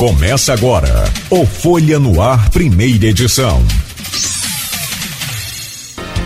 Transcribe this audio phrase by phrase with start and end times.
[0.00, 3.62] Começa agora o Folha no Ar, primeira edição.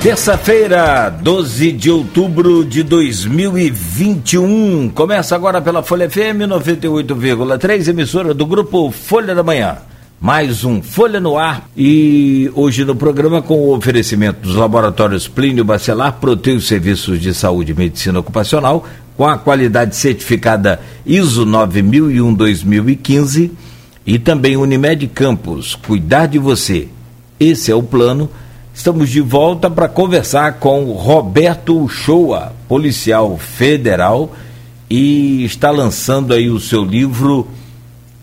[0.01, 4.91] Terça-feira, 12 de outubro de 2021.
[4.91, 9.79] Começa agora pela Folha FM 98,3, emissora do grupo Folha da Manhã.
[10.21, 15.65] Mais um Folha no Ar e hoje no programa com o oferecimento dos laboratórios Plínio
[15.65, 18.87] Bacelar, Proteus Serviços de Saúde e Medicina Ocupacional,
[19.17, 23.51] com a qualidade certificada ISO 9001-2015
[24.07, 26.89] e também Unimed Campos, cuidar de você.
[27.39, 28.31] Esse é o plano.
[28.73, 34.35] Estamos de volta para conversar com Roberto Uchoa, policial federal,
[34.89, 37.47] e está lançando aí o seu livro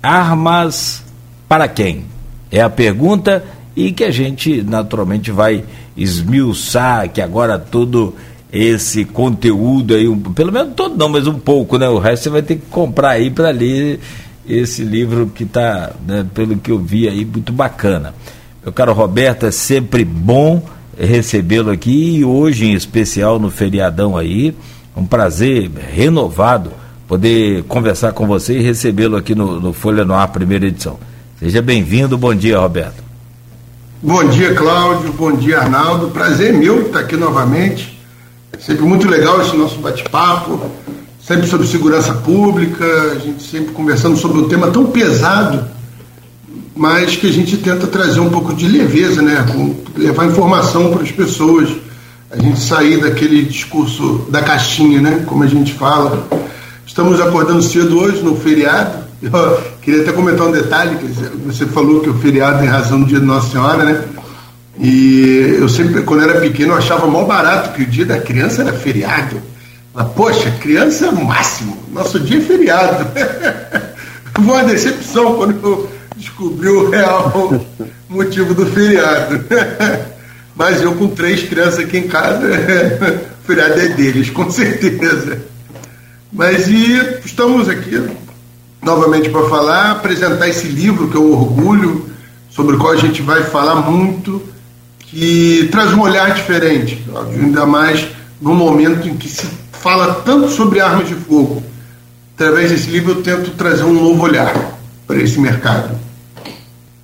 [0.02, 1.04] Armas
[1.52, 2.06] para quem?
[2.50, 3.44] É a pergunta
[3.76, 5.66] e que a gente naturalmente vai
[5.98, 8.16] esmiuçar que agora todo
[8.54, 11.90] esse conteúdo aí, um, pelo menos todo não, mas um pouco, né?
[11.90, 14.00] O resto você vai ter que comprar aí para ler
[14.48, 18.14] esse livro que está, né, pelo que eu vi aí, muito bacana.
[18.64, 20.64] Meu caro Roberto, é sempre bom
[20.98, 24.56] recebê-lo aqui e hoje em especial no feriadão aí,
[24.96, 26.72] um prazer renovado
[27.10, 31.11] poder conversar com você e recebê-lo aqui no, no Folha no Ar, primeira edição.
[31.42, 33.04] Seja bem-vindo, bom dia, Roberto.
[34.02, 36.12] Bom dia, Cláudio, bom dia, Arnaldo.
[36.12, 38.00] Prazer meu estar aqui novamente
[38.60, 40.62] Sempre muito legal esse nosso bate-papo,
[41.20, 45.68] sempre sobre segurança pública, a gente sempre conversando sobre um tema tão pesado,
[46.76, 49.44] mas que a gente tenta trazer um pouco de leveza, né?
[49.98, 51.70] levar informação para as pessoas,
[52.30, 55.24] a gente sair daquele discurso da caixinha, né?
[55.26, 56.28] Como a gente fala.
[56.86, 59.01] Estamos acordando cedo hoje, no feriado.
[59.22, 61.06] Eu queria até comentar um detalhe, que
[61.46, 64.04] você falou que o feriado tem razão no dia de Nossa Senhora, né?
[64.80, 68.74] E eu sempre, quando era pequeno, achava mal barato que o dia da criança era
[68.74, 69.40] feriado.
[69.94, 71.78] Mas, poxa, criança é o máximo.
[71.92, 73.06] Nosso dia é feriado.
[74.34, 77.62] Foi uma decepção quando eu descobri o real
[78.10, 79.44] motivo do feriado.
[80.56, 82.48] Mas eu com três crianças aqui em casa,
[83.44, 85.40] o feriado é deles, com certeza.
[86.32, 88.02] Mas e estamos aqui
[88.82, 92.10] novamente para falar, apresentar esse livro que é o Orgulho,
[92.50, 94.42] sobre o qual a gente vai falar muito
[95.00, 97.04] que traz um olhar diferente,
[97.34, 98.08] ainda mais
[98.42, 101.64] no momento em que se fala tanto sobre armas de fogo.
[102.36, 105.96] Através desse livro eu tento trazer um novo olhar para esse mercado.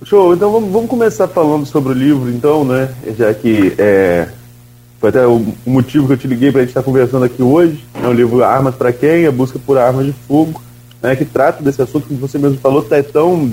[0.04, 2.88] Show, então vamos, vamos começar falando sobre o livro, então, né?
[3.18, 4.28] Já que é,
[4.98, 7.84] foi até o motivo que eu te liguei para a gente estar conversando aqui hoje.
[7.94, 9.26] É né, o livro Armas para Quem?
[9.26, 10.62] A Busca por Armas de Fogo,
[11.02, 13.52] né, que trata desse assunto que você mesmo falou, está tão,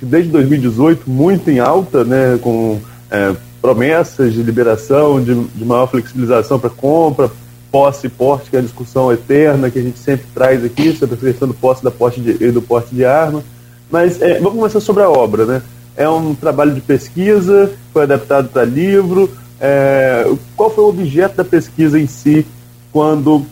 [0.00, 2.38] desde 2018, muito em alta, né?
[2.42, 2.80] Com
[3.10, 7.30] é, promessas de liberação, de, de maior flexibilização para compra,
[7.70, 11.14] posse e porte, que é a discussão eterna que a gente sempre traz aqui sobre
[11.14, 13.44] a questão do posse da porte de, e do porte de arma.
[13.90, 15.62] Mas é, vamos começar sobre a obra, né?
[15.96, 19.30] É um trabalho de pesquisa, foi adaptado para livro.
[19.60, 22.46] É, qual foi o objeto da pesquisa em si
[22.90, 23.44] quando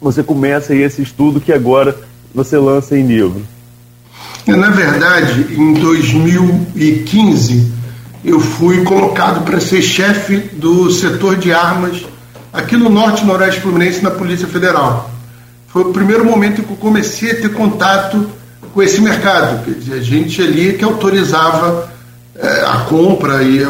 [0.00, 1.96] você começa esse estudo que agora
[2.34, 3.42] você lança em livro?
[4.46, 7.72] Na verdade, em 2015,
[8.24, 12.04] eu fui colocado para ser chefe do setor de armas
[12.52, 15.10] aqui no Norte Noroeste Fluminense, na Polícia Federal.
[15.66, 18.28] Foi o primeiro momento que eu comecei a ter contato
[18.72, 21.90] com esse mercado, quer dizer, a gente ali que autorizava
[22.34, 23.60] é, a compra e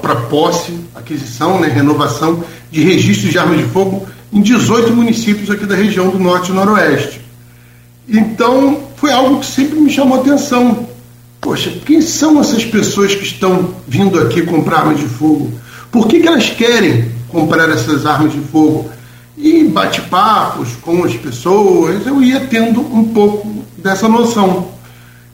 [0.00, 5.66] para posse, aquisição, né, renovação de registros de armas de fogo em 18 municípios aqui
[5.66, 7.25] da região do Norte e Noroeste.
[8.08, 10.86] Então, foi algo que sempre me chamou atenção
[11.46, 15.52] Poxa, quem são essas pessoas que estão vindo aqui comprar armas de fogo?
[15.92, 18.90] Por que, que elas querem comprar essas armas de fogo?
[19.38, 24.72] E bate-papos com as pessoas, eu ia tendo um pouco dessa noção.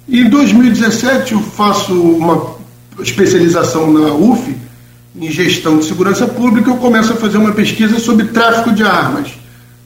[0.07, 2.57] Em 2017 eu faço uma
[3.01, 4.55] especialização na UF,
[5.17, 9.31] em gestão de segurança pública, eu começo a fazer uma pesquisa sobre tráfico de armas,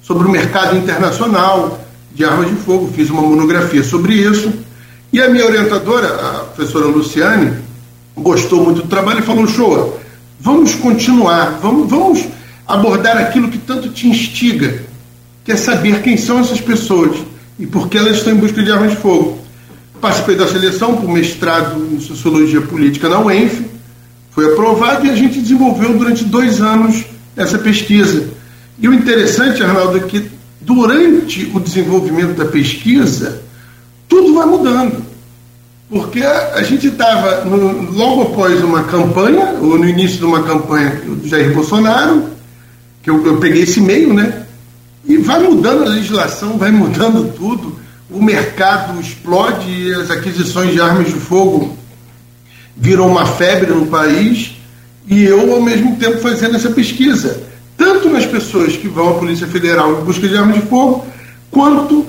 [0.03, 1.86] sobre o mercado internacional
[2.17, 4.51] de armas de fogo, fiz uma monografia sobre isso
[5.13, 7.59] e a minha orientadora, a professora Luciane,
[8.17, 10.01] gostou muito do trabalho e falou: Show,
[10.41, 12.25] vamos continuar, vamos, vamos
[12.67, 14.83] abordar aquilo que tanto te instiga,
[15.45, 17.19] que é saber quem são essas pessoas
[17.59, 19.39] e por que elas estão em busca de armas de fogo.
[20.01, 23.63] Participei da seleção para o mestrado em Sociologia Política na UENF,
[24.31, 27.05] foi aprovado e a gente desenvolveu durante dois anos
[27.37, 28.29] essa pesquisa.
[28.79, 30.36] E o interessante, Arnaldo, é que
[30.67, 33.41] durante o desenvolvimento da pesquisa,
[34.09, 35.07] tudo vai mudando.
[35.89, 37.45] Porque a gente estava
[37.93, 42.25] logo após uma campanha, ou no início de uma campanha do Jair Bolsonaro,
[43.01, 44.45] que eu, eu peguei esse meio, né?
[45.05, 47.79] E vai mudando a legislação, vai mudando tudo.
[48.11, 51.79] o mercado explode as aquisições de armas de fogo
[52.77, 54.57] viram uma febre no país
[55.07, 57.46] e eu, ao mesmo tempo, fazendo essa pesquisa,
[57.77, 61.07] tanto nas pessoas que vão à Polícia Federal em busca de armas de fogo,
[61.51, 62.07] quanto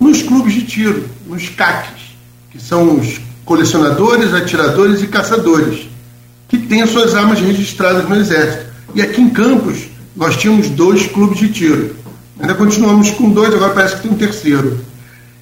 [0.00, 2.16] nos clubes de tiro, nos CACs,
[2.50, 5.88] que são os colecionadores, atiradores e caçadores,
[6.48, 8.66] que têm as suas armas registradas no Exército.
[8.94, 9.78] E aqui em Campos,
[10.16, 11.96] nós tínhamos dois clubes de tiro.
[12.40, 14.80] Ainda continuamos com dois, agora parece que tem um terceiro.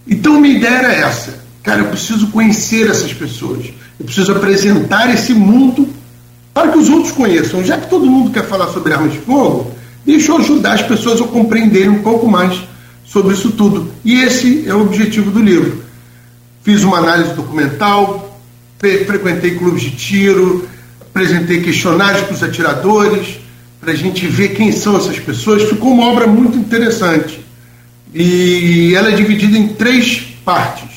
[0.07, 1.43] Então, minha ideia era essa.
[1.63, 3.67] Cara, eu preciso conhecer essas pessoas.
[3.99, 5.89] Eu preciso apresentar esse mundo
[6.53, 7.65] para que os outros conheçam.
[7.65, 9.73] Já que todo mundo quer falar sobre armas de fogo,
[10.05, 12.61] deixa eu ajudar as pessoas a compreenderem um pouco mais
[13.05, 13.91] sobre isso tudo.
[14.05, 15.83] E esse é o objetivo do livro.
[16.63, 18.39] Fiz uma análise documental,
[18.79, 20.69] frequentei clubes de tiro,
[21.01, 23.39] apresentei questionários para os atiradores,
[23.81, 25.63] para a gente ver quem são essas pessoas.
[25.65, 27.45] Ficou uma obra muito interessante.
[28.15, 30.91] E ela é dividida em três partes.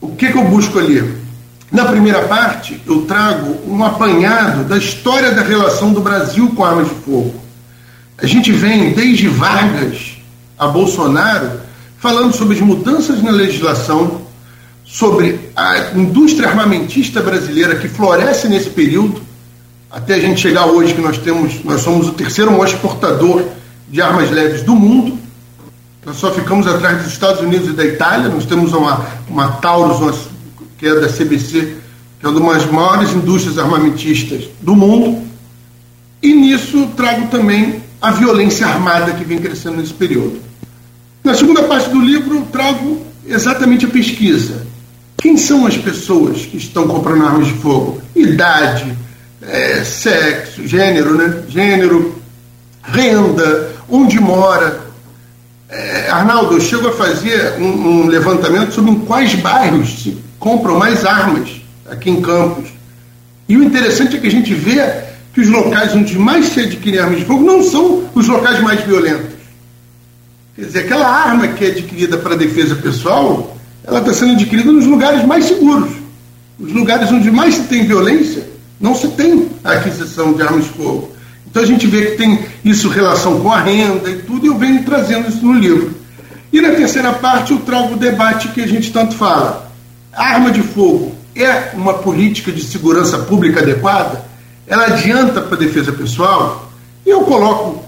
[0.00, 1.25] O que, que eu busco ali?
[1.70, 6.88] Na primeira parte, eu trago um apanhado da história da relação do Brasil com armas
[6.88, 7.34] de fogo.
[8.18, 10.16] A gente vem desde Vargas
[10.58, 11.60] a Bolsonaro
[11.98, 14.22] falando sobre as mudanças na legislação,
[14.84, 19.20] sobre a indústria armamentista brasileira que floresce nesse período,
[19.90, 23.44] até a gente chegar hoje que nós temos, nós somos o terceiro maior exportador
[23.88, 25.18] de armas leves do mundo.
[26.04, 28.28] Nós só ficamos atrás dos Estados Unidos e da Itália.
[28.28, 30.28] Nós temos uma, uma Taurus,
[30.78, 31.76] que é da CBC,
[32.18, 35.22] que é uma das maiores indústrias armamentistas do mundo.
[36.22, 40.40] E nisso trago também a violência armada que vem crescendo nesse período.
[41.22, 44.66] Na segunda parte do livro, trago exatamente a pesquisa.
[45.18, 48.00] Quem são as pessoas que estão comprando armas de fogo?
[48.14, 48.96] Idade,
[49.42, 51.42] é, sexo, gênero, né?
[51.48, 52.20] Gênero,
[52.82, 54.86] renda, onde mora.
[55.68, 60.78] É, Arnaldo, eu chego a fazer um, um levantamento sobre em quais bairros se compram
[60.78, 61.50] mais armas
[61.88, 62.68] aqui em Campos.
[63.48, 64.80] E o interessante é que a gente vê
[65.32, 68.80] que os locais onde mais se adquire armas de fogo não são os locais mais
[68.80, 69.36] violentos.
[70.54, 74.86] Quer dizer, aquela arma que é adquirida para defesa pessoal, ela está sendo adquirida nos
[74.86, 75.90] lugares mais seguros.
[76.58, 78.48] Os lugares onde mais se tem violência,
[78.80, 81.12] não se tem a aquisição de armas de fogo.
[81.46, 84.56] Então a gente vê que tem isso relação com a renda e tudo, e eu
[84.56, 85.94] venho trazendo isso no livro.
[86.52, 89.65] E na terceira parte eu trago o debate que a gente tanto fala
[90.16, 94.24] arma de fogo é uma política de segurança pública adequada?
[94.66, 96.72] Ela adianta para a defesa pessoal?
[97.04, 97.84] E eu coloco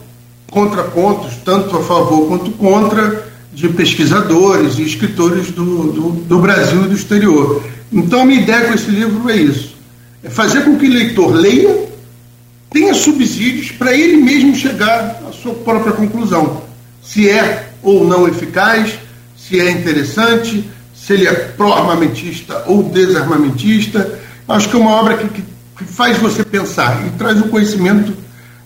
[0.50, 6.88] contrapontos, tanto a favor quanto contra, de pesquisadores e escritores do, do, do Brasil e
[6.88, 7.62] do exterior.
[7.92, 9.74] Então, a minha ideia com esse livro é isso:
[10.22, 11.88] é fazer com que o leitor leia,
[12.70, 16.62] tenha subsídios para ele mesmo chegar à sua própria conclusão.
[17.02, 18.98] Se é ou não eficaz,
[19.36, 20.68] se é interessante,
[21.08, 24.18] se ele é pró-armamentista ou desarmamentista.
[24.46, 25.42] Acho que é uma obra que, que,
[25.78, 28.12] que faz você pensar e traz um conhecimento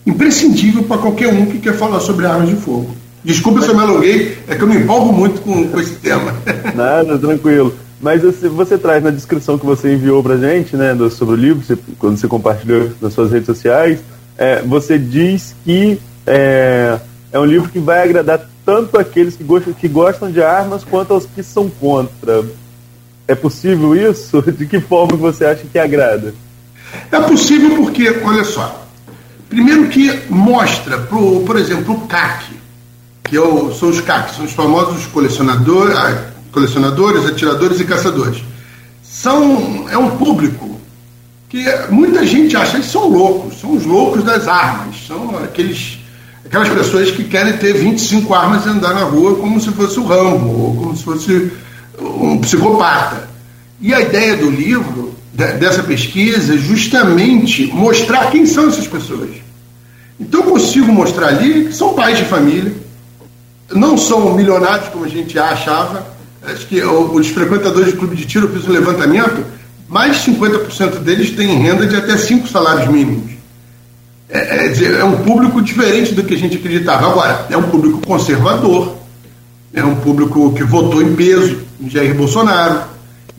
[0.05, 2.93] imprescindível para qualquer um que quer falar sobre armas de fogo.
[3.23, 6.35] Desculpa se eu me alonguei, é que eu me empolgo muito com, com esse tema.
[6.75, 7.73] Nada, tranquilo.
[8.01, 11.37] Mas você, você, traz na descrição que você enviou para gente, né, do, sobre o
[11.37, 14.01] livro, você, quando você compartilhou nas suas redes sociais,
[14.37, 15.97] é, você diz que
[16.27, 16.99] é,
[17.31, 21.13] é um livro que vai agradar tanto aqueles que gostam, que gostam de armas quanto
[21.13, 22.45] aos que são contra.
[23.27, 24.41] É possível isso?
[24.51, 26.33] De que forma você acha que agrada?
[27.11, 28.85] É possível porque, olha só,
[29.49, 32.53] primeiro que mostra, pro, por exemplo, o CAC,
[33.23, 35.97] que é o, são os CAC, são os famosos colecionadores,
[36.51, 38.43] colecionadores, atiradores e caçadores.
[39.01, 40.79] São, é um público
[41.49, 45.99] que muita gente acha que são loucos, são os loucos das armas, são aqueles
[46.53, 50.05] aquelas pessoas que querem ter 25 armas e andar na rua como se fosse o
[50.05, 51.51] Rambo, ou como se fosse
[51.99, 53.27] um psicopata.
[53.81, 59.31] E a ideia do livro, dessa pesquisa, é justamente mostrar quem são essas pessoas.
[60.19, 62.71] Então eu consigo mostrar ali que são pais de família,
[63.73, 66.05] não são milionários como a gente achava.
[66.43, 69.43] Acho que os frequentadores de clube de tiro, eu fiz um levantamento,
[69.89, 73.32] mais de 50% deles têm renda de até 5 salários mínimos.
[74.33, 77.07] É, é, é, um público diferente do que a gente acreditava.
[77.07, 78.95] Agora, é um público conservador,
[79.71, 82.81] é um público que votou em peso em Jair Bolsonaro.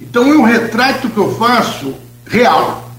[0.01, 1.93] Então é um retrato que eu faço
[2.25, 2.93] real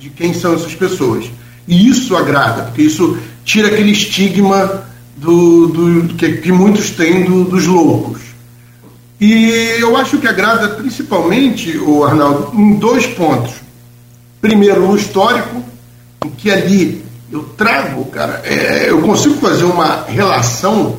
[0.00, 1.26] de quem são essas pessoas.
[1.68, 4.84] E isso agrada, porque isso tira aquele estigma
[5.16, 8.20] do, do que, que, muitos têm do, dos loucos.
[9.20, 13.54] E eu acho que agrada principalmente, o Arnaldo, em dois pontos.
[14.40, 15.62] Primeiro, no histórico,
[16.24, 20.98] em que ali eu trago, cara, é, eu consigo fazer uma relação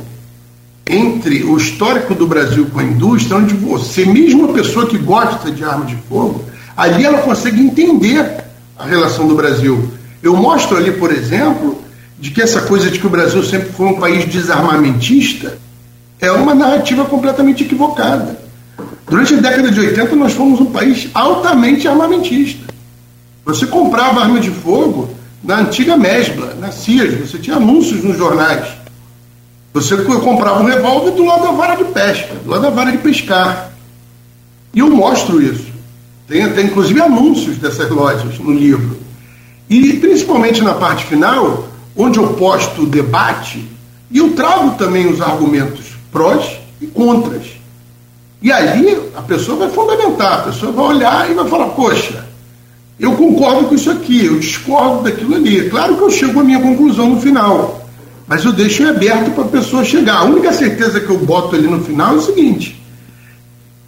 [0.85, 5.51] entre o histórico do Brasil com a indústria, onde você, mesmo uma pessoa que gosta
[5.51, 6.43] de armas de fogo,
[6.75, 8.43] ali ela consegue entender
[8.77, 9.91] a relação do Brasil.
[10.21, 11.81] Eu mostro ali, por exemplo,
[12.19, 15.57] de que essa coisa de que o Brasil sempre foi um país desarmamentista
[16.19, 18.37] é uma narrativa completamente equivocada.
[19.07, 22.73] Durante a década de 80, nós fomos um país altamente armamentista.
[23.45, 25.09] Você comprava arma de fogo
[25.43, 28.67] na antiga Mesbla, na CIAS, você tinha anúncios nos jornais.
[29.73, 32.97] Você comprava um revólver do lado da vara de pesca, do lado da vara de
[32.97, 33.71] pescar.
[34.73, 35.69] E eu mostro isso.
[36.27, 38.97] Tem até inclusive anúncios dessas lojas no livro.
[39.69, 43.67] E principalmente na parte final, onde eu posto o debate,
[44.11, 47.45] e eu trago também os argumentos prós e contras.
[48.41, 52.25] E ali a pessoa vai fundamentar, a pessoa vai olhar e vai falar, poxa,
[52.99, 55.59] eu concordo com isso aqui, eu discordo daquilo ali.
[55.59, 57.87] É claro que eu chego à minha conclusão no final,
[58.27, 60.17] mas eu deixo aberto para a pessoa chegar.
[60.17, 62.83] A única certeza que eu boto ali no final é o seguinte: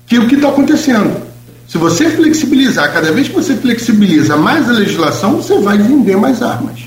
[0.08, 1.30] que o que está acontecendo?
[1.68, 6.42] Se você flexibilizar, cada vez que você flexibiliza mais a legislação, você vai vender mais
[6.42, 6.80] armas.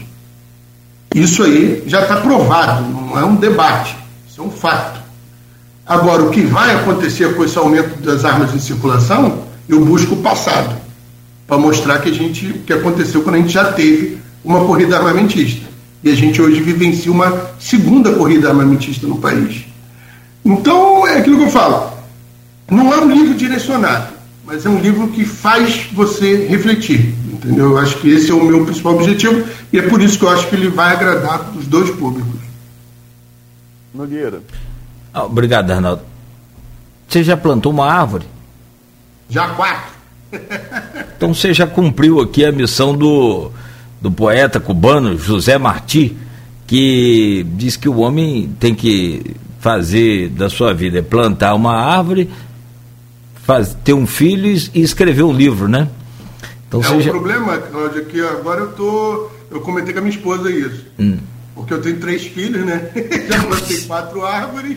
[1.14, 3.96] Isso aí já está provado, não é um debate,
[4.28, 5.00] isso é um fato.
[5.86, 10.22] Agora, o que vai acontecer com esse aumento das armas em circulação, eu busco o
[10.22, 10.84] passado
[11.46, 15.66] para mostrar que a gente que aconteceu quando a gente já teve uma corrida armamentista.
[16.02, 19.64] E a gente hoje vivencia uma segunda corrida armamentista no país.
[20.44, 21.92] Então, é aquilo que eu falo.
[22.70, 24.12] Não é um livro direcionado,
[24.44, 27.14] mas é um livro que faz você refletir.
[27.32, 27.72] Entendeu?
[27.72, 30.30] Eu acho que esse é o meu principal objetivo e é por isso que eu
[30.30, 32.40] acho que ele vai agradar os dois públicos.
[33.94, 34.42] Nogueira.
[35.12, 36.02] Ah, obrigado, Arnaldo.
[37.08, 38.26] Você já plantou uma árvore?
[39.28, 39.93] Já quatro.
[41.16, 43.50] Então você já cumpriu aqui a missão do,
[44.00, 46.16] do poeta cubano José Martí,
[46.66, 52.28] que diz que o homem tem que fazer da sua vida é plantar uma árvore,
[53.46, 55.88] faz, ter um filho e escrever um livro, né?
[56.68, 57.10] Então, é, o já...
[57.10, 59.30] problema, Cláudio, é que agora eu tô.
[59.50, 60.84] Eu comentei com a minha esposa isso.
[60.98, 61.16] Hum.
[61.54, 62.90] Porque eu tenho três filhos, né?
[63.30, 64.76] já plantei quatro árvores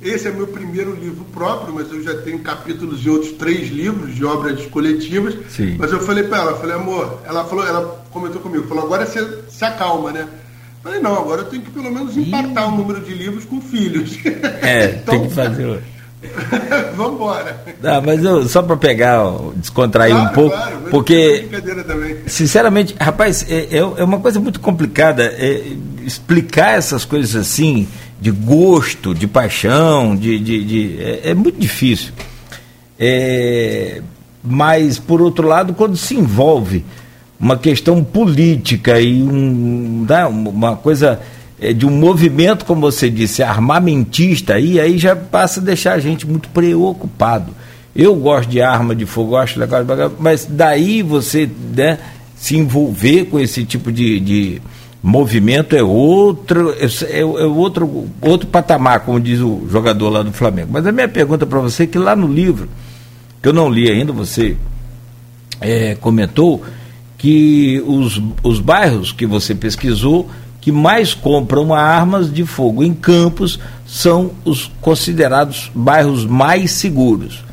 [0.00, 4.14] esse é meu primeiro livro próprio, mas eu já tenho capítulos de outros três livros
[4.14, 5.34] de obras coletivas.
[5.48, 5.76] Sim.
[5.78, 9.42] Mas eu falei para ela, falei, amor, ela falou, ela comentou comigo, falou, agora você
[9.48, 10.28] se acalma, né?
[10.82, 14.18] Falei, não, agora eu tenho que pelo menos empatar o número de livros com filhos.
[14.62, 15.82] É, então, tem que fazer.
[16.96, 17.64] Vamos embora.
[17.82, 19.20] Não, mas eu, só para pegar,
[19.56, 21.48] descontrair claro, um pouco, claro, porque
[22.26, 25.62] sinceramente, rapaz, é, é, é uma coisa muito complicada é,
[26.04, 27.86] explicar essas coisas assim
[28.20, 32.12] de gosto, de paixão, de, de, de é, é, muito difícil.
[32.98, 34.00] É,
[34.42, 36.84] mas, por outro lado, quando se envolve
[37.38, 41.20] uma questão política e um, né, uma coisa
[41.60, 45.98] é, de um movimento, como você disse, armamentista, aí, aí já passa a deixar a
[45.98, 47.52] gente muito preocupado.
[47.94, 49.82] Eu gosto de arma de fogo, acho legal,
[50.18, 51.98] mas daí você né,
[52.36, 54.62] se envolver com esse tipo de, de
[55.06, 60.32] movimento é outro, é, é, é, outro, outro patamar, como diz o jogador lá do
[60.32, 60.70] Flamengo.
[60.72, 62.68] Mas a minha pergunta para você é que lá no livro,
[63.40, 64.56] que eu não li ainda, você
[65.60, 66.60] é, comentou
[67.16, 70.28] que os, os bairros que você pesquisou
[70.60, 77.44] que mais compram armas de fogo em campos são os considerados bairros mais seguros.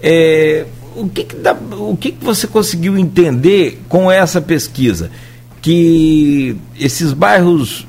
[0.00, 5.12] É, o que, que, dá, o que, que você conseguiu entender com essa pesquisa?
[5.62, 7.86] Que esses bairros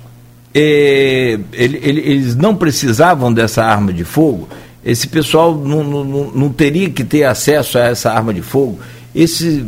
[0.53, 4.48] é, ele, ele, eles não precisavam dessa arma de fogo,
[4.86, 8.80] esse pessoal não, não, não, teria que ter acesso a essa arma de fogo.
[9.15, 9.65] Esse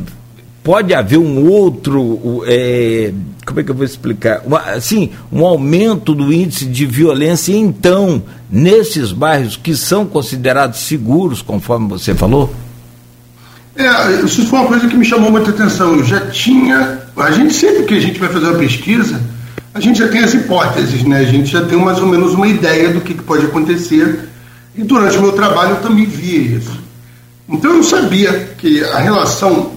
[0.61, 3.13] pode haver um outro, é,
[3.45, 4.41] como é que eu vou explicar?
[4.45, 11.41] Uma, assim, um aumento do índice de violência, então, nesses bairros que são considerados seguros,
[11.41, 12.53] conforme você falou?
[13.75, 15.95] É, isso foi uma coisa que me chamou muita atenção.
[15.95, 17.04] Eu já tinha.
[17.17, 19.21] A gente, sempre que a gente vai fazer uma pesquisa,
[19.73, 21.19] a gente já tem as hipóteses, né?
[21.19, 24.29] A gente já tem mais ou menos uma ideia do que, que pode acontecer.
[24.75, 26.79] E durante o meu trabalho eu também via isso.
[27.47, 29.71] Então eu sabia que a relação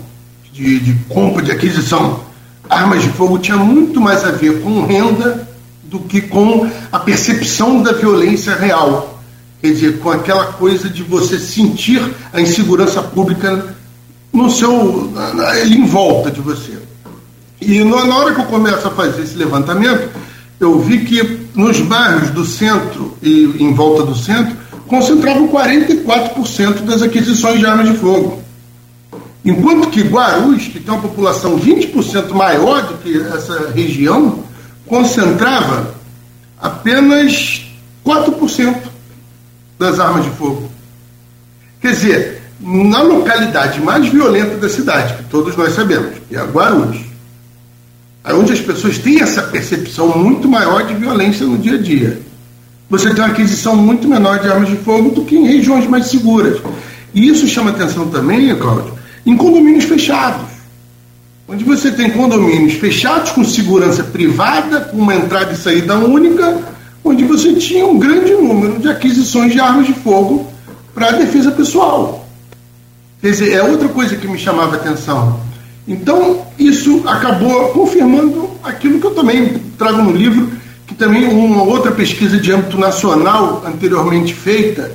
[0.53, 2.21] de, de compra, de aquisição,
[2.69, 5.49] armas de fogo tinha muito mais a ver com renda
[5.85, 9.23] do que com a percepção da violência real.
[9.61, 12.03] Quer dizer, com aquela coisa de você sentir
[12.33, 13.75] a insegurança pública
[14.33, 15.13] no seu,
[15.61, 16.88] ele em volta de você.
[17.61, 20.09] E na hora que eu começo a fazer esse levantamento,
[20.61, 27.03] eu vi que nos bairros do centro e em volta do centro concentravam 44% das
[27.03, 28.43] aquisições de armas de fogo.
[29.45, 34.43] Enquanto que Guarulhos, que tem uma população 20% maior do que essa região,
[34.87, 35.95] concentrava
[36.61, 37.65] apenas
[38.05, 38.89] 4%.
[39.79, 40.69] das armas de fogo.
[41.81, 47.01] Quer dizer, na localidade mais violenta da cidade, que todos nós sabemos, que é Guarulhos,
[48.35, 52.21] onde as pessoas têm essa percepção muito maior de violência no dia a dia.
[52.91, 56.07] Você tem uma aquisição muito menor de armas de fogo do que em regiões mais
[56.07, 56.59] seguras.
[57.15, 58.95] E isso chama atenção também, Cláudio,
[59.27, 60.47] em condomínios fechados.
[61.47, 66.59] Onde você tem condomínios fechados com segurança privada, com uma entrada e saída única,
[67.05, 70.47] onde você tinha um grande número de aquisições de armas de fogo
[70.95, 72.27] para defesa pessoal.
[73.21, 75.41] Quer dizer, é outra coisa que me chamava atenção.
[75.89, 80.53] Então, isso acabou confirmando aquilo que eu também trago no livro,
[80.87, 84.93] que também uma outra pesquisa de âmbito nacional anteriormente feita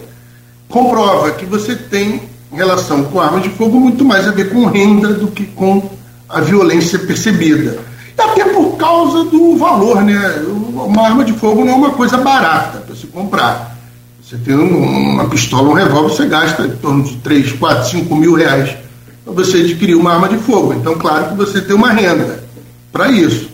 [0.70, 2.22] comprova que você tem
[2.52, 5.90] relação com armas de fogo muito mais a ver com renda do que com
[6.30, 7.80] a violência percebida.
[8.16, 10.44] Até por causa do valor, né?
[10.48, 13.76] Uma arma de fogo não é uma coisa barata para se comprar.
[14.24, 18.36] Você tem uma pistola, um revólver, você gasta em torno de 3, 4, 5 mil
[18.36, 18.83] reais
[19.24, 20.74] para você adquirir uma arma de fogo.
[20.74, 22.44] Então, claro que você tem uma renda
[22.92, 23.50] para isso.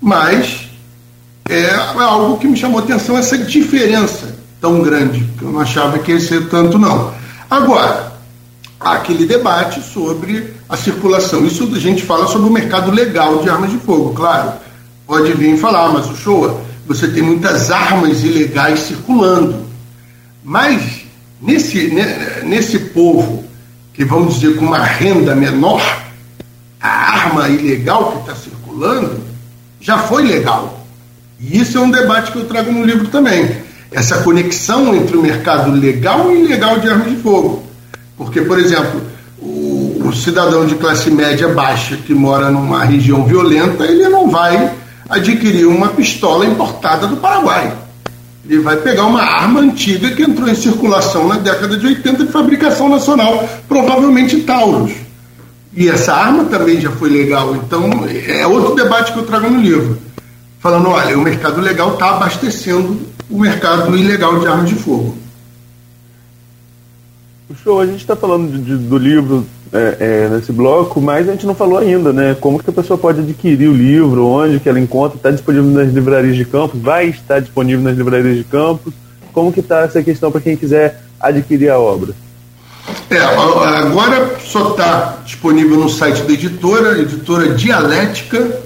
[0.00, 0.68] Mas
[1.48, 6.12] é algo que me chamou atenção, essa diferença tão grande, que eu não achava que
[6.12, 7.12] ia ser tanto, não.
[7.48, 8.12] Agora,
[8.80, 11.46] há aquele debate sobre a circulação.
[11.46, 14.52] Isso a gente fala sobre o mercado legal de armas de fogo, claro.
[15.06, 19.66] Pode vir falar, mas o show, você tem muitas armas ilegais circulando.
[20.42, 21.02] Mas
[21.40, 21.92] nesse,
[22.44, 23.45] nesse povo
[23.96, 25.82] que vamos dizer com uma renda menor,
[26.78, 29.18] a arma ilegal que está circulando
[29.80, 30.84] já foi legal.
[31.40, 33.56] E isso é um debate que eu trago no livro também.
[33.90, 37.62] Essa conexão entre o mercado legal e ilegal de armas de fogo.
[38.18, 39.00] Porque, por exemplo,
[39.38, 44.72] o, o cidadão de classe média baixa que mora numa região violenta, ele não vai
[45.08, 47.72] adquirir uma pistola importada do Paraguai.
[48.48, 52.32] Ele vai pegar uma arma antiga que entrou em circulação na década de 80 de
[52.32, 54.92] fabricação nacional, provavelmente Taurus.
[55.74, 57.54] E essa arma também já foi legal.
[57.56, 59.98] Então, é outro debate que eu trago no livro.
[60.60, 65.18] Falando, olha, o mercado legal está abastecendo o mercado ilegal de armas de fogo.
[67.62, 71.32] Show, a gente está falando de, de, do livro é, é, nesse bloco, mas a
[71.32, 72.36] gente não falou ainda, né?
[72.40, 75.92] Como que a pessoa pode adquirir o livro, onde que ela encontra, está disponível nas
[75.92, 78.92] livrarias de campos, vai estar disponível nas livrarias de campos,
[79.32, 82.14] como que está essa questão para quem quiser adquirir a obra?
[83.10, 88.60] É, agora só está disponível no site da editora, editora Dialética,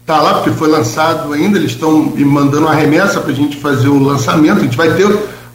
[0.00, 3.56] está lá porque foi lançado ainda, eles estão me mandando uma remessa para a gente
[3.56, 5.06] fazer o lançamento, a gente vai ter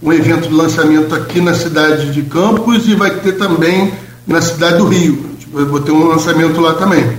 [0.03, 3.93] um evento de lançamento aqui na cidade de Campos e vai ter também
[4.27, 5.31] na cidade do Rio.
[5.39, 7.17] Tipo, ter um lançamento lá também.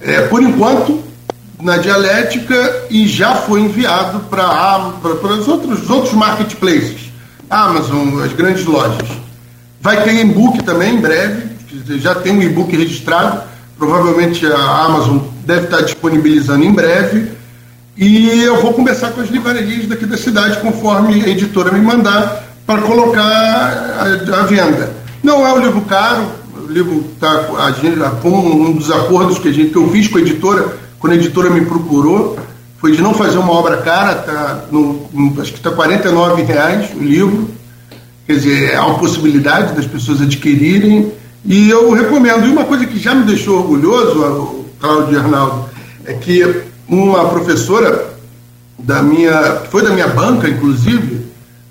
[0.00, 1.02] É, por enquanto,
[1.62, 4.94] na dialética e já foi enviado para
[5.34, 7.12] os outros, outros marketplaces,
[7.48, 9.08] Amazon, as grandes lojas.
[9.80, 11.50] Vai ter e-book também em breve,
[11.98, 13.42] já tem um e-book registrado,
[13.78, 17.32] provavelmente a Amazon deve estar disponibilizando em breve.
[17.96, 22.44] E eu vou conversar com as livrarias daqui da cidade, conforme a editora me mandar,
[22.66, 24.99] para colocar à venda.
[25.22, 29.70] Não é um livro caro, o livro está com um dos acordos que, a gente,
[29.70, 32.38] que eu fiz com a editora, quando a editora me procurou,
[32.78, 35.08] foi de não fazer uma obra cara, tá no,
[35.40, 37.50] acho que está R$ reais o livro.
[38.26, 41.12] Quer dizer, há uma possibilidade das pessoas adquirirem.
[41.44, 42.46] E eu recomendo.
[42.46, 45.68] E uma coisa que já me deixou orgulhoso, Cláudio Arnaldo,
[46.06, 48.14] é que uma professora
[48.78, 51.19] da minha, foi da minha banca, inclusive,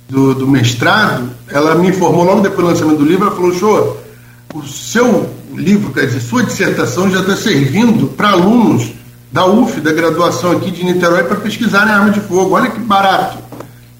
[0.10, 4.04] do, do mestrado, ela me informou logo depois do lançamento do livro, ela falou, show,
[4.54, 8.92] o seu livro, quer dizer, sua dissertação já está servindo para alunos
[9.32, 12.56] da UF, da graduação aqui de Niterói, para pesquisarem arma de fogo.
[12.56, 13.38] Olha que barato.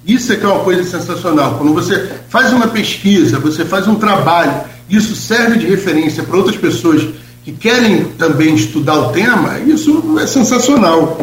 [0.06, 1.56] Isso é que é uma coisa sensacional.
[1.60, 6.58] Quando você faz uma pesquisa, você faz um trabalho, isso serve de referência para outras
[6.58, 7.08] pessoas
[7.46, 11.20] que querem também estudar o tema, isso é sensacional.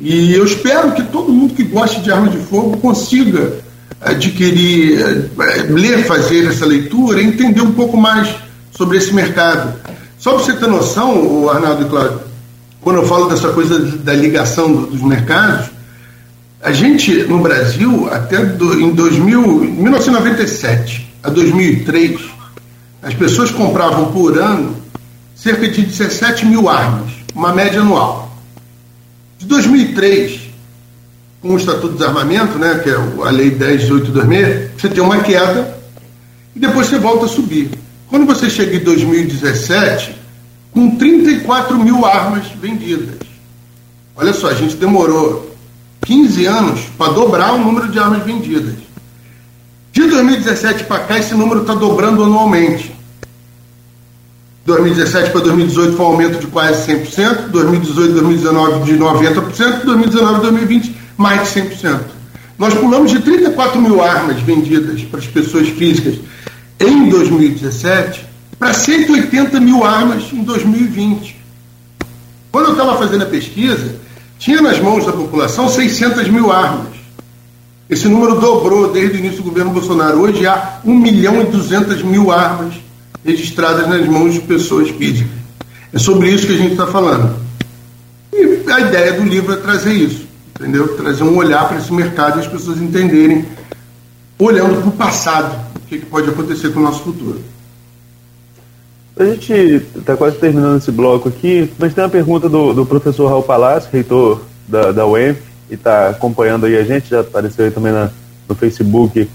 [0.00, 3.63] E eu espero que todo mundo que goste de arma de fogo consiga
[4.04, 8.28] adquirir, eh, ler, fazer essa leitura entender um pouco mais
[8.70, 9.74] sobre esse mercado.
[10.18, 12.20] Só para você ter noção, Arnaldo e Cláudio,
[12.80, 15.70] quando eu falo dessa coisa da ligação dos mercados,
[16.62, 22.20] a gente no Brasil, até do, em 2000, 1997 a 2003,
[23.02, 24.76] as pessoas compravam por ano
[25.34, 28.34] cerca de 17 mil armas, uma média anual.
[29.38, 30.43] De 2003
[31.44, 35.76] com o Estatuto de Desarmamento, né, que é a Lei 10.826, você tem uma queda
[36.56, 37.70] e depois você volta a subir.
[38.08, 40.16] Quando você chega em 2017,
[40.72, 43.16] com 34 mil armas vendidas.
[44.16, 45.54] Olha só, a gente demorou
[46.06, 48.76] 15 anos para dobrar o número de armas vendidas.
[49.92, 52.90] De 2017 para cá, esse número está dobrando anualmente.
[54.64, 61.03] 2017 para 2018 foi um aumento de quase 100%, 2018 2019 de 90%, 2019 2020
[61.16, 62.00] mais de 100%.
[62.58, 66.18] Nós pulamos de 34 mil armas vendidas para as pessoas físicas
[66.78, 68.24] em 2017
[68.58, 71.36] para 180 mil armas em 2020.
[72.52, 73.96] Quando eu estava fazendo a pesquisa,
[74.38, 76.94] tinha nas mãos da população 600 mil armas.
[77.90, 80.20] Esse número dobrou desde o início do governo Bolsonaro.
[80.20, 82.74] Hoje há 1 milhão e 200 mil armas
[83.24, 85.32] registradas nas mãos de pessoas físicas.
[85.92, 87.36] É sobre isso que a gente está falando.
[88.32, 90.23] E a ideia do livro é trazer isso,
[90.58, 90.96] entendeu?
[90.96, 93.44] Trazer um olhar para esse mercado e as pessoas entenderem,
[94.38, 97.40] olhando para o passado, o que, que pode acontecer com o nosso futuro.
[99.16, 99.52] A gente
[99.96, 103.88] está quase terminando esse bloco aqui, mas tem uma pergunta do, do professor Raul Palácio,
[103.92, 105.40] reitor da, da UENF,
[105.70, 108.10] e está acompanhando aí a gente, já apareceu aí também na,
[108.48, 109.28] no Facebook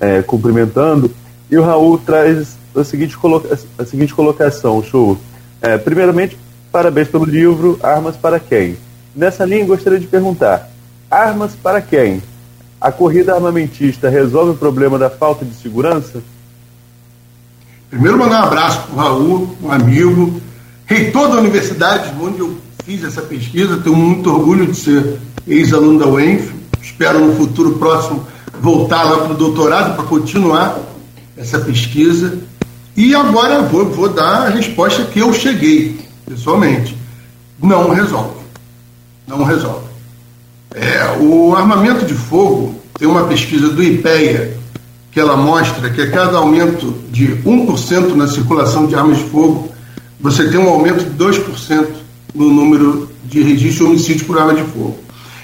[0.00, 1.10] é, cumprimentando.
[1.50, 5.18] E o Raul traz a seguinte, coloca a seguinte colocação, show.
[5.60, 6.38] É, primeiramente,
[6.72, 8.76] parabéns pelo livro Armas para Quem?
[9.16, 10.68] Nessa linha, gostaria de perguntar:
[11.10, 12.22] armas para quem?
[12.78, 16.22] A corrida armamentista resolve o problema da falta de segurança?
[17.88, 20.38] Primeiro, mandar um abraço para o Raul, um amigo,
[20.84, 23.78] reitor da universidade onde eu fiz essa pesquisa.
[23.78, 26.52] Tenho muito orgulho de ser ex-aluno da UENF.
[26.82, 28.26] Espero no futuro próximo
[28.60, 30.78] voltar lá para o doutorado para continuar
[31.38, 32.38] essa pesquisa.
[32.94, 36.94] E agora vou, vou dar a resposta que eu cheguei, pessoalmente.
[37.62, 38.45] Não resolve.
[39.26, 39.86] Não resolve.
[40.74, 44.56] É, o armamento de fogo tem uma pesquisa do IPEA
[45.10, 49.72] que ela mostra que a cada aumento de 1% na circulação de armas de fogo,
[50.20, 51.86] você tem um aumento de 2%
[52.34, 54.98] no número de registros de homicídios por arma de fogo.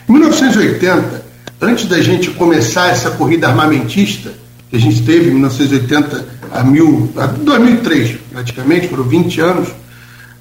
[0.07, 1.25] Em 1980,
[1.61, 4.35] antes da gente começar essa corrida armamentista,
[4.69, 9.69] que a gente teve em 1980 a, mil, a 2003, praticamente, foram 20 anos,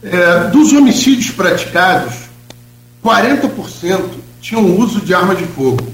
[0.04, 2.16] é, dos homicídios praticados,
[3.04, 4.02] 40%
[4.40, 5.88] tinham uso de arma de fogo.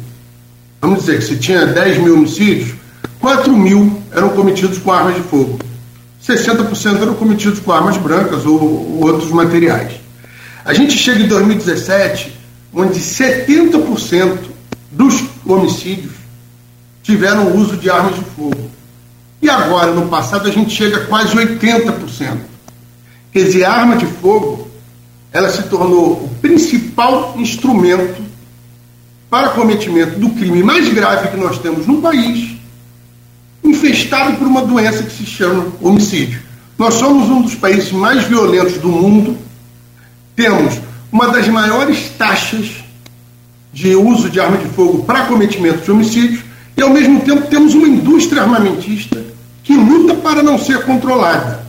[0.82, 2.74] Vamos dizer que se tinha 10 mil homicídios,
[3.20, 5.60] 4 mil eram cometidos com armas de fogo.
[6.24, 9.94] 60% eram cometidos com armas brancas ou, ou outros materiais.
[10.66, 12.38] A gente chega em 2017,
[12.74, 14.38] onde 70%
[14.92, 16.14] dos homicídios
[17.02, 18.70] tiveram uso de armas de fogo.
[19.42, 22.38] E agora, no passado, a gente chega a quase 80%.
[23.32, 24.67] Quer dizer, arma de fogo
[25.32, 28.22] ela se tornou o principal instrumento
[29.30, 32.56] para cometimento do crime mais grave que nós temos no país,
[33.64, 36.42] infestado por uma doença que se chama homicídio.
[36.78, 39.38] Nós somos um dos países mais violentos do mundo,
[40.36, 40.80] temos
[41.12, 42.84] uma das maiores taxas
[43.74, 46.42] de uso de arma de fogo para cometimento de homicídios
[46.76, 49.24] e, ao mesmo tempo, temos uma indústria armamentista
[49.64, 51.66] que luta para não ser controlada.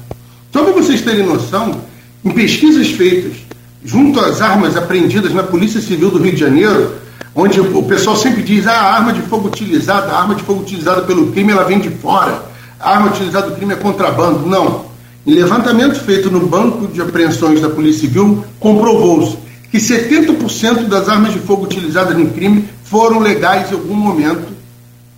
[0.52, 1.82] Só para vocês terem noção,
[2.24, 3.47] em pesquisas feitas
[3.84, 6.94] junto às armas apreendidas na Polícia Civil do Rio de Janeiro,
[7.34, 10.62] onde o pessoal sempre diz ah, a arma de fogo utilizada, a arma de fogo
[10.62, 12.42] utilizada pelo crime, ela vem de fora.
[12.80, 14.46] A arma utilizada do crime é contrabando.
[14.46, 14.86] Não.
[15.26, 19.36] Em levantamento feito no Banco de Apreensões da Polícia Civil, comprovou-se
[19.70, 24.48] que 70% das armas de fogo utilizadas no crime foram legais em algum momento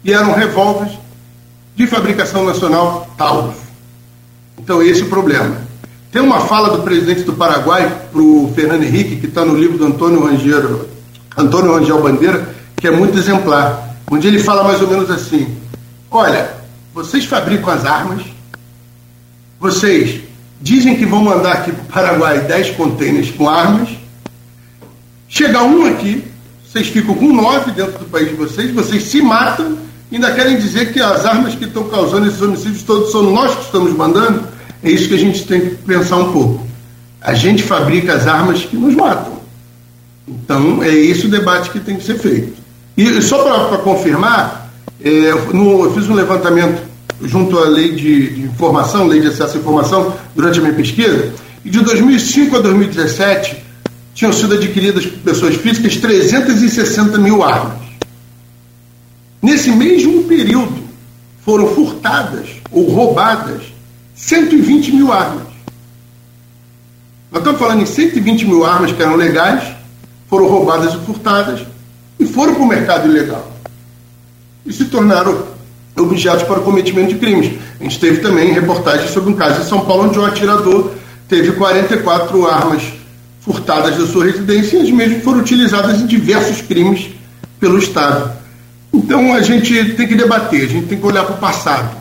[0.04, 0.94] e eram revólveres
[1.76, 3.56] de fabricação nacional Taurus.
[4.58, 5.69] Então, esse é o problema.
[6.10, 9.78] Tem uma fala do presidente do Paraguai para o Fernando Henrique, que está no livro
[9.78, 10.88] do Antônio Rangel,
[11.36, 15.56] Antônio Rangel Bandeira, que é muito exemplar, onde ele fala mais ou menos assim:
[16.10, 16.50] Olha,
[16.92, 18.24] vocês fabricam as armas,
[19.60, 20.20] vocês
[20.60, 23.90] dizem que vão mandar aqui para o Paraguai 10 contêineres com armas,
[25.28, 26.24] chega um aqui,
[26.68, 29.78] vocês ficam com nove dentro do país de vocês, vocês se matam
[30.12, 33.62] ainda querem dizer que as armas que estão causando esses homicídios todos são nós que
[33.62, 34.42] estamos mandando?
[34.82, 36.66] É isso que a gente tem que pensar um pouco.
[37.20, 39.40] A gente fabrica as armas que nos matam.
[40.26, 42.54] Então, é esse o debate que tem que ser feito.
[42.96, 44.70] E só para confirmar,
[45.02, 46.82] é, no, eu fiz um levantamento
[47.22, 51.32] junto à lei de, de, informação, lei de acesso à informação, durante a minha pesquisa,
[51.64, 53.56] e de 2005 a 2017
[54.14, 57.78] tinham sido adquiridas por pessoas físicas 360 mil armas.
[59.42, 60.82] Nesse mesmo período,
[61.44, 63.62] foram furtadas ou roubadas
[64.20, 65.46] 120 mil armas.
[67.32, 69.74] Nós estamos falando em 120 mil armas que eram legais,
[70.28, 71.66] foram roubadas e furtadas
[72.18, 73.50] e foram para o mercado ilegal.
[74.64, 75.46] E se tornaram
[75.96, 77.58] objetos para o cometimento de crimes.
[77.80, 80.92] A gente teve também reportagens sobre um caso em São Paulo onde um atirador
[81.28, 82.82] teve 44 armas
[83.40, 87.10] furtadas da sua residência e as mesmas foram utilizadas em diversos crimes
[87.58, 88.32] pelo Estado.
[88.92, 91.99] Então a gente tem que debater, a gente tem que olhar para o passado,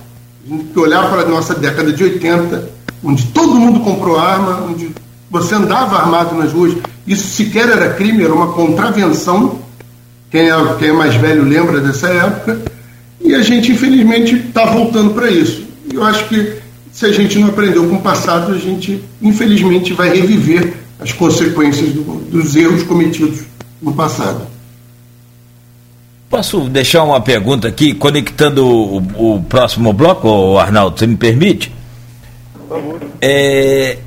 [0.75, 2.69] olhar para a nossa década de 80,
[3.03, 4.91] onde todo mundo comprou arma, onde
[5.29, 6.75] você andava armado nas ruas,
[7.05, 9.59] isso sequer era crime, era uma contravenção.
[10.31, 12.59] Quem é, quem é mais velho lembra dessa época.
[13.21, 15.63] E a gente, infelizmente, está voltando para isso.
[15.91, 16.57] Eu acho que
[16.91, 21.91] se a gente não aprendeu com o passado, a gente, infelizmente, vai reviver as consequências
[21.91, 23.41] do, dos erros cometidos
[23.81, 24.41] no passado.
[26.29, 31.73] Posso deixar uma pergunta aqui, conectando o, o próximo bloco, Arnaldo, você me permite?
[32.53, 33.01] Por favor.
[33.19, 33.97] É,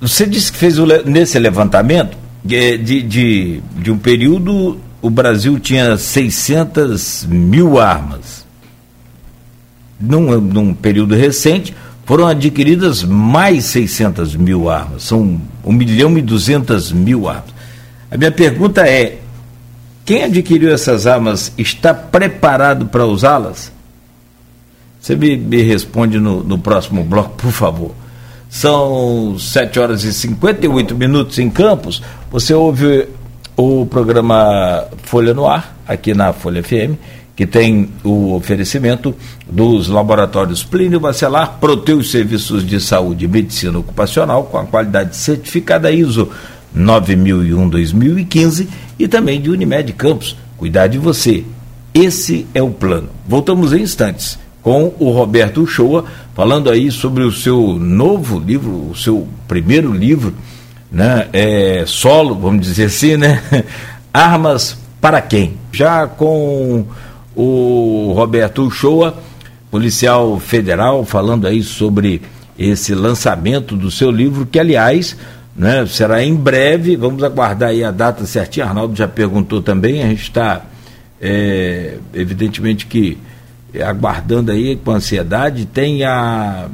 [0.00, 5.96] você disse que fez o, nesse levantamento de, de, de um período o Brasil tinha
[5.96, 8.46] 600 mil armas.
[10.00, 15.04] Num, num período recente, foram adquiridas mais 600 mil armas.
[15.04, 17.54] São 1 milhão e 200 mil armas.
[18.10, 19.18] A minha pergunta é:
[20.08, 23.70] quem adquiriu essas armas está preparado para usá-las?
[24.98, 27.90] Você me, me responde no, no próximo bloco, por favor.
[28.48, 32.02] São 7 horas e 58 minutos em Campos.
[32.30, 33.06] Você ouve
[33.54, 36.96] o programa Folha no Ar, aqui na Folha FM,
[37.36, 39.14] que tem o oferecimento
[39.46, 45.92] dos laboratórios Plínio Bacelar, Proteus Serviços de Saúde e Medicina Ocupacional, com a qualidade certificada
[45.92, 46.30] ISO
[46.76, 48.66] 9001-2015,
[48.98, 50.36] e também de Unimed Campos.
[50.56, 51.44] Cuidar de você.
[51.94, 53.08] Esse é o plano.
[53.26, 56.04] Voltamos em instantes com o Roberto Uchoa,
[56.34, 60.34] falando aí sobre o seu novo livro, o seu primeiro livro,
[60.90, 63.42] né, é, solo, vamos dizer assim, né?
[64.12, 65.54] Armas para quem?
[65.72, 66.84] Já com
[67.34, 69.16] o Roberto Uchoa,
[69.70, 72.20] policial federal, falando aí sobre
[72.58, 75.16] esse lançamento do seu livro, que aliás,
[75.58, 80.06] né, será em breve, vamos aguardar aí a data certinha, Arnaldo já perguntou também, a
[80.06, 80.62] gente está,
[81.20, 83.18] é, evidentemente que
[83.84, 86.68] aguardando aí com ansiedade, tem a,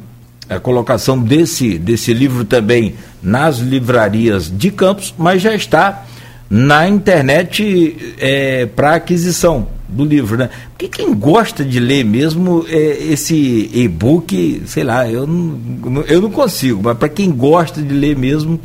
[0.51, 6.05] a colocação desse, desse livro também nas livrarias de Campos, mas já está
[6.51, 10.50] na internet é, para aquisição do livro, né?
[10.70, 16.30] Porque quem gosta de ler mesmo é, esse e-book, sei lá, eu não, eu não
[16.30, 18.61] consigo, mas para quem gosta de ler mesmo,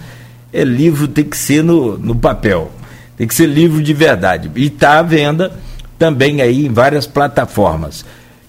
[0.52, 2.72] é livro tem que ser no, no papel,
[3.15, 4.50] tem que ser livro de verdade.
[4.56, 5.52] E está à venda
[5.98, 8.06] também aí em várias plataformas.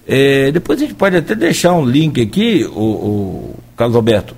[0.07, 4.35] É, depois a gente pode até deixar um link aqui, o, o Carlos Alberto,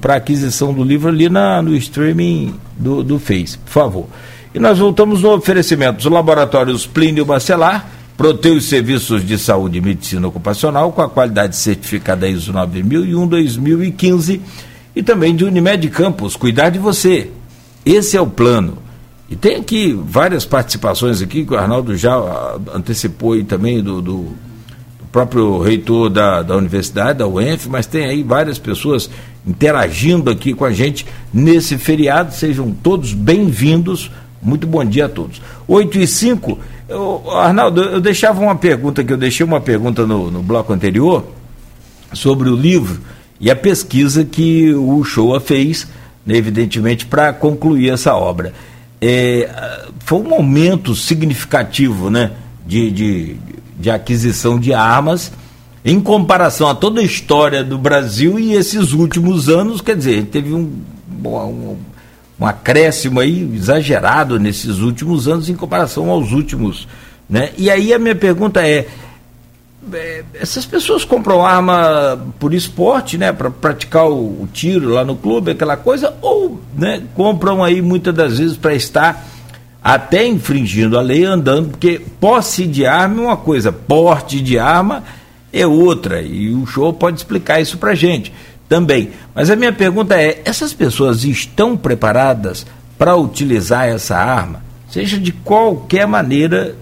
[0.00, 4.06] para aquisição do livro ali na, no streaming do, do Face, por favor.
[4.54, 7.88] E nós voltamos no oferecimento dos laboratórios Plínio Bacelar,
[8.18, 14.40] Proteus Serviços de Saúde e Medicina Ocupacional, com a qualidade certificada ISO 9001-2015,
[14.94, 17.30] e também de Unimed Campos, cuidar de você.
[17.84, 18.76] Esse é o plano.
[19.30, 22.14] E tem aqui várias participações aqui, que o Arnaldo já
[22.74, 24.32] antecipou aí também do, do
[25.10, 29.08] próprio reitor da, da universidade, da UENF, mas tem aí várias pessoas
[29.46, 32.34] interagindo aqui com a gente nesse feriado.
[32.34, 34.10] Sejam todos bem-vindos.
[34.42, 35.40] Muito bom dia a todos.
[35.68, 36.58] 8 e 5.
[36.88, 41.24] Eu, Arnaldo, eu deixava uma pergunta, que eu deixei uma pergunta no, no bloco anterior,
[42.12, 43.00] sobre o livro
[43.40, 45.86] e a pesquisa que o Showa fez,
[46.26, 48.52] né, evidentemente, para concluir essa obra.
[49.00, 49.48] É,
[50.04, 52.32] foi um momento significativo né,
[52.66, 53.36] de, de,
[53.78, 55.32] de aquisição de armas
[55.84, 60.54] em comparação a toda a história do Brasil e esses últimos anos, quer dizer, teve
[60.54, 60.70] um,
[61.24, 61.76] um,
[62.42, 66.88] um acréscimo aí exagerado nesses últimos anos em comparação aos últimos.
[67.30, 67.50] Né?
[67.56, 68.88] E aí a minha pergunta é,
[69.92, 75.14] é essas pessoas compram arma por esporte, né, para praticar o, o, tiro lá no
[75.14, 79.24] clube, aquela coisa, ou né, compram aí muitas das vezes para estar
[79.82, 85.04] até infringindo a lei andando, porque posse de arma é uma coisa, porte de arma
[85.52, 88.32] é outra, e o show pode explicar isso para gente
[88.72, 89.10] também.
[89.34, 92.64] Mas a minha pergunta é: essas pessoas estão preparadas
[92.96, 96.74] para utilizar essa arma, seja de qualquer maneira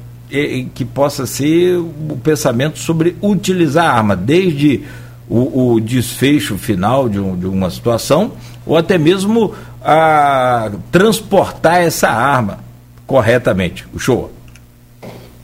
[0.73, 4.83] que possa ser o pensamento sobre utilizar a arma, desde
[5.29, 12.09] o, o desfecho final de, um, de, uma situação, ou até mesmo a transportar essa
[12.09, 12.61] arma
[13.05, 13.85] corretamente.
[13.93, 14.31] O show.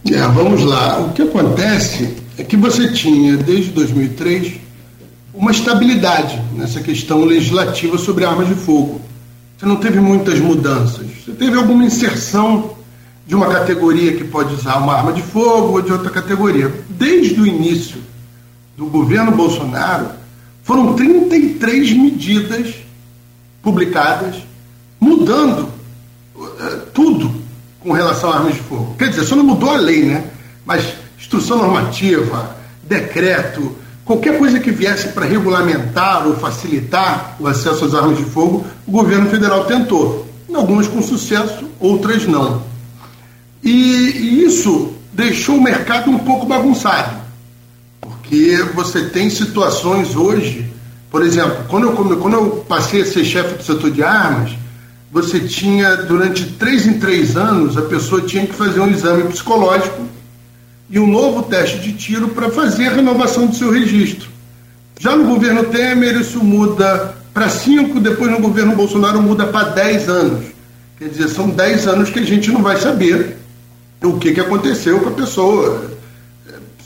[0.09, 1.00] É, vamos lá.
[1.00, 4.65] O que acontece é que você tinha, desde 2003,
[5.37, 9.01] uma estabilidade nessa questão legislativa sobre armas de fogo.
[9.57, 11.07] Você não teve muitas mudanças.
[11.25, 12.75] Você teve alguma inserção
[13.27, 16.72] de uma categoria que pode usar uma arma de fogo ou de outra categoria.
[16.88, 18.01] Desde o início
[18.77, 20.09] do governo Bolsonaro,
[20.62, 22.75] foram 33 medidas
[23.62, 24.37] publicadas
[24.99, 25.68] mudando
[26.35, 27.35] uh, tudo
[27.81, 28.94] com relação a armas de fogo.
[28.99, 30.31] Quer dizer, só não mudou a lei, né?
[30.64, 37.95] Mas instrução normativa, decreto, qualquer coisa que viesse para regulamentar ou facilitar o acesso às
[37.95, 40.25] armas de fogo, o governo federal tentou.
[40.55, 42.62] Algumas com sucesso, outras não.
[43.62, 47.16] E, e isso deixou o mercado um pouco bagunçado.
[48.01, 50.71] Porque você tem situações hoje,
[51.11, 54.53] por exemplo, quando eu, quando eu passei a ser chefe do setor de armas,
[55.11, 60.07] você tinha, durante três em três anos, a pessoa tinha que fazer um exame psicológico
[60.88, 64.29] e um novo teste de tiro para fazer a renovação do seu registro.
[64.99, 70.09] Já no governo Temer, isso muda para cinco, depois no governo Bolsonaro muda para dez
[70.09, 70.46] anos.
[70.99, 73.37] Quer dizer, são dez anos que a gente não vai saber
[74.03, 75.90] o que, que aconteceu com a pessoa,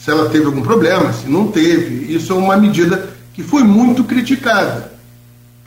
[0.03, 2.13] se ela teve algum problema, se não teve.
[2.13, 4.91] Isso é uma medida que foi muito criticada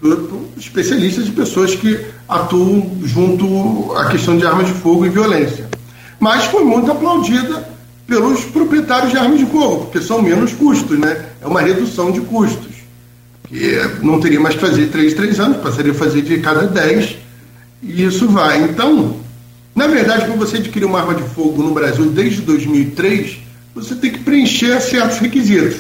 [0.02, 5.10] por, por especialistas e pessoas que atuam junto à questão de armas de fogo e
[5.10, 5.70] violência.
[6.20, 7.73] Mas foi muito aplaudida
[8.06, 11.26] pelos proprietários de armas de fogo, porque são menos custos, né?
[11.42, 12.74] É uma redução de custos.
[13.48, 17.18] Que não teria mais que fazer três, três anos, passaria a fazer de cada dez,
[17.82, 18.64] e isso vai.
[18.64, 19.18] Então,
[19.76, 23.38] na verdade, para você adquirir uma arma de fogo no Brasil desde 2003,
[23.74, 25.78] você tem que preencher certos requisitos.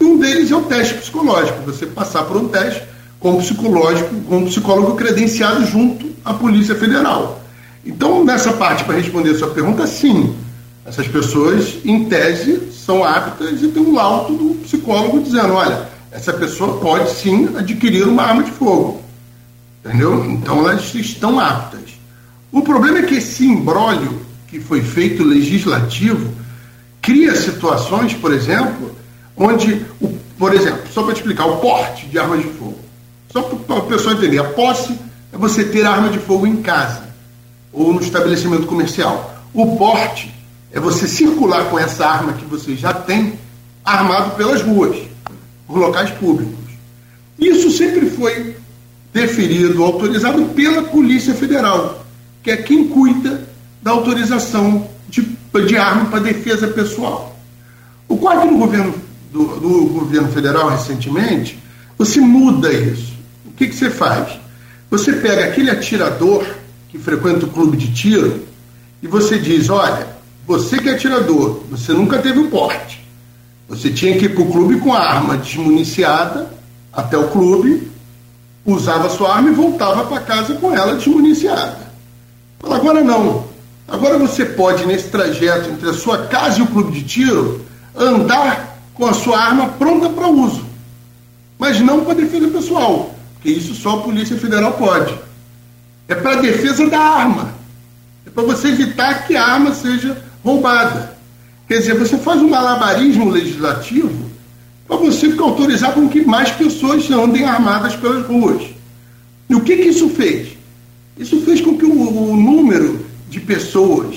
[0.00, 2.82] Um deles é o teste psicológico, você passar por um teste
[3.18, 7.44] com psicológico, com psicólogo credenciado junto à Polícia Federal.
[7.84, 10.34] Então, nessa parte, para responder a sua pergunta, sim,
[10.84, 16.32] essas pessoas, em tese, são aptas e tem um laudo do psicólogo dizendo: olha, essa
[16.32, 19.02] pessoa pode sim adquirir uma arma de fogo.
[19.84, 20.24] Entendeu?
[20.26, 21.98] Então, elas estão aptas.
[22.52, 26.32] O problema é que esse imbróglio que foi feito legislativo
[27.00, 28.94] cria situações, por exemplo,
[29.36, 32.78] onde, o, por exemplo, só para explicar, o porte de armas de fogo.
[33.32, 34.98] Só para a pessoa entender, a posse
[35.32, 37.04] é você ter arma de fogo em casa
[37.72, 39.40] ou no estabelecimento comercial.
[39.54, 40.34] O porte
[40.72, 43.38] é você circular com essa arma que você já tem
[43.84, 44.96] armado pelas ruas,
[45.66, 46.54] por locais públicos.
[47.38, 48.56] Isso sempre foi
[49.12, 52.04] deferido, autorizado pela Polícia Federal,
[52.42, 53.48] que é quem cuida
[53.82, 57.36] da autorização de, de arma para defesa pessoal.
[58.06, 58.94] O quadro do governo,
[59.32, 61.58] do, do governo federal recentemente,
[61.96, 63.14] você muda isso.
[63.46, 64.38] O que, que você faz?
[64.90, 66.46] Você pega aquele atirador
[66.88, 68.44] que frequenta o clube de tiro
[69.02, 70.19] e você diz: olha,
[70.50, 73.06] você que é atirador, você nunca teve o porte.
[73.68, 76.50] Você tinha que ir para o clube com a arma desmuniciada
[76.92, 77.88] até o clube,
[78.66, 81.78] usava sua arma e voltava para casa com ela desmuniciada.
[82.64, 83.44] Agora não.
[83.86, 87.64] Agora você pode, nesse trajeto entre a sua casa e o clube de tiro,
[87.96, 90.66] andar com a sua arma pronta para uso.
[91.56, 95.16] Mas não para defesa pessoal, porque isso só a Polícia Federal pode.
[96.08, 97.54] É para defesa da arma.
[98.26, 101.16] É para você evitar que a arma seja roubada.
[101.68, 104.30] Quer dizer, você faz um malabarismo legislativo
[104.86, 108.62] para você autorizar com que mais pessoas andem armadas pelas ruas.
[109.48, 110.48] E o que, que isso fez?
[111.16, 114.16] Isso fez com que o, o número de pessoas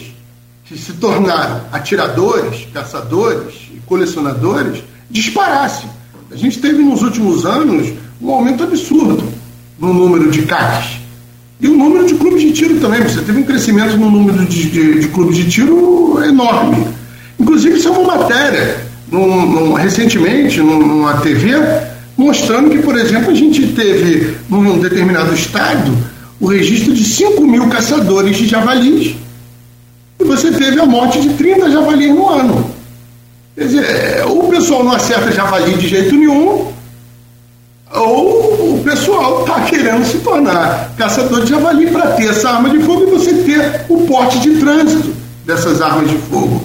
[0.66, 5.86] que se tornaram atiradores, caçadores e colecionadores disparasse.
[6.32, 9.32] A gente teve nos últimos anos um aumento absurdo
[9.78, 11.03] no número de CACs.
[11.64, 13.02] E o número de clubes de tiro também.
[13.02, 16.86] Você teve um crescimento no número de, de, de clubes de tiro enorme.
[17.40, 21.52] Inclusive, isso é uma matéria, num, num, recentemente, numa TV,
[22.18, 25.98] mostrando que, por exemplo, a gente teve, num determinado estado,
[26.38, 29.16] o registro de 5 mil caçadores de javalis
[30.20, 32.70] e você teve a morte de 30 javalis no ano.
[33.56, 36.73] Quer dizer, é, o pessoal não acerta javali de jeito nenhum,
[37.94, 42.80] ou o pessoal está querendo se tornar caçador de javali para ter essa arma de
[42.80, 45.14] fogo e você ter o porte de trânsito
[45.46, 46.64] dessas armas de fogo.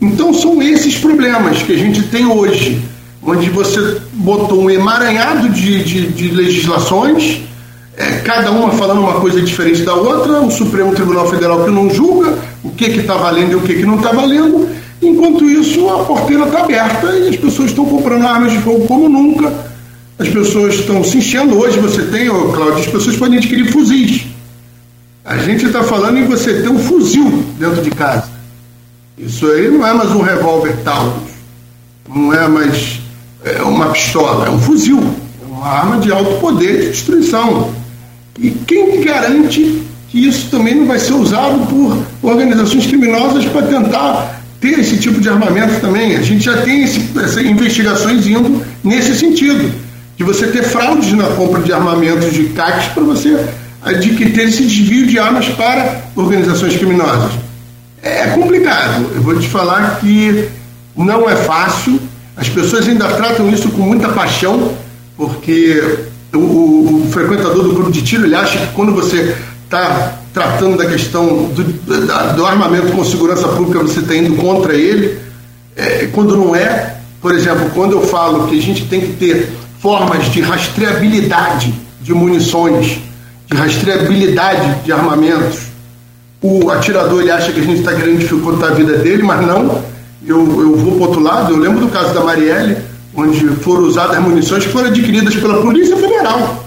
[0.00, 2.82] Então são esses problemas que a gente tem hoje,
[3.22, 7.40] onde você botou um emaranhado de, de, de legislações
[7.96, 11.88] é, cada uma falando uma coisa diferente da outra, o Supremo Tribunal Federal que não
[11.88, 14.68] julga o que está valendo e o que, que não está valendo.
[15.00, 19.08] Enquanto isso, a porteira está aberta e as pessoas estão comprando armas de fogo como
[19.08, 19.50] nunca.
[20.18, 21.58] As pessoas estão se enchendo.
[21.58, 24.26] Hoje você tem, oh, Cláudio, as pessoas podem adquirir fuzis.
[25.24, 28.30] A gente está falando em você ter um fuzil dentro de casa.
[29.18, 31.30] Isso aí não é mais um revólver Taurus,
[32.08, 33.00] não é mais
[33.44, 35.00] é uma pistola, é um fuzil,
[35.42, 37.72] é uma arma de alto poder de destruição.
[38.38, 44.42] E quem garante que isso também não vai ser usado por organizações criminosas para tentar
[44.60, 46.16] ter esse tipo de armamento também?
[46.16, 49.72] A gente já tem esse, essas investigações indo nesse sentido,
[50.16, 53.46] de você ter fraudes na compra de armamentos de CACs para você
[53.82, 57.32] adquirir esse desvio de armas para organizações criminosas.
[58.02, 59.06] É complicado.
[59.14, 60.48] Eu vou te falar que
[60.96, 62.00] não é fácil.
[62.36, 64.72] As pessoas ainda tratam isso com muita paixão,
[65.16, 65.82] porque
[66.34, 70.76] o, o, o frequentador do grupo de tiro ele acha que quando você está tratando
[70.76, 71.64] da questão do,
[72.36, 75.18] do, armamento com segurança pública, você está indo contra ele,
[75.74, 76.96] é, quando não é.
[77.20, 79.50] Por exemplo, quando eu falo que a gente tem que ter
[79.80, 82.98] formas de rastreabilidade de munições,
[83.46, 85.66] de rastreabilidade de armamentos,
[86.42, 89.82] o atirador ele acha que a gente está querendo dificultar a vida dele, mas não.
[90.26, 92.78] Eu, eu vou para outro lado, eu lembro do caso da Marielle,
[93.14, 96.64] onde foram usadas munições que foram adquiridas pela Polícia Federal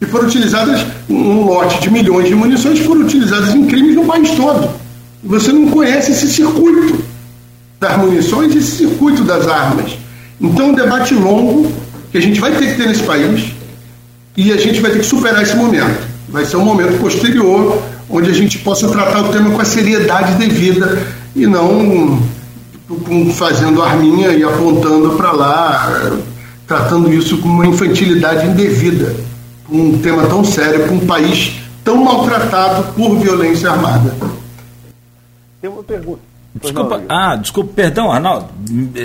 [0.00, 4.30] e foram utilizadas, um lote de milhões de munições foram utilizadas em crimes no país
[4.30, 4.70] todo.
[5.24, 7.02] Você não conhece esse circuito
[7.80, 9.98] das munições e esse circuito das armas.
[10.40, 11.72] Então, um debate longo
[12.10, 13.52] que a gente vai ter que ter nesse país
[14.36, 16.06] e a gente vai ter que superar esse momento.
[16.28, 20.34] Vai ser um momento posterior onde a gente possa tratar o tema com a seriedade
[20.34, 22.22] devida e não
[23.34, 26.12] fazendo arminha e apontando para lá,
[26.66, 29.14] tratando isso com uma infantilidade indevida
[29.70, 34.14] um tema tão sério para um país tão maltratado por violência armada.
[35.60, 36.20] Tem uma pergunta.
[36.54, 38.48] Desculpa, ah, desculpa, perdão, Arnaldo.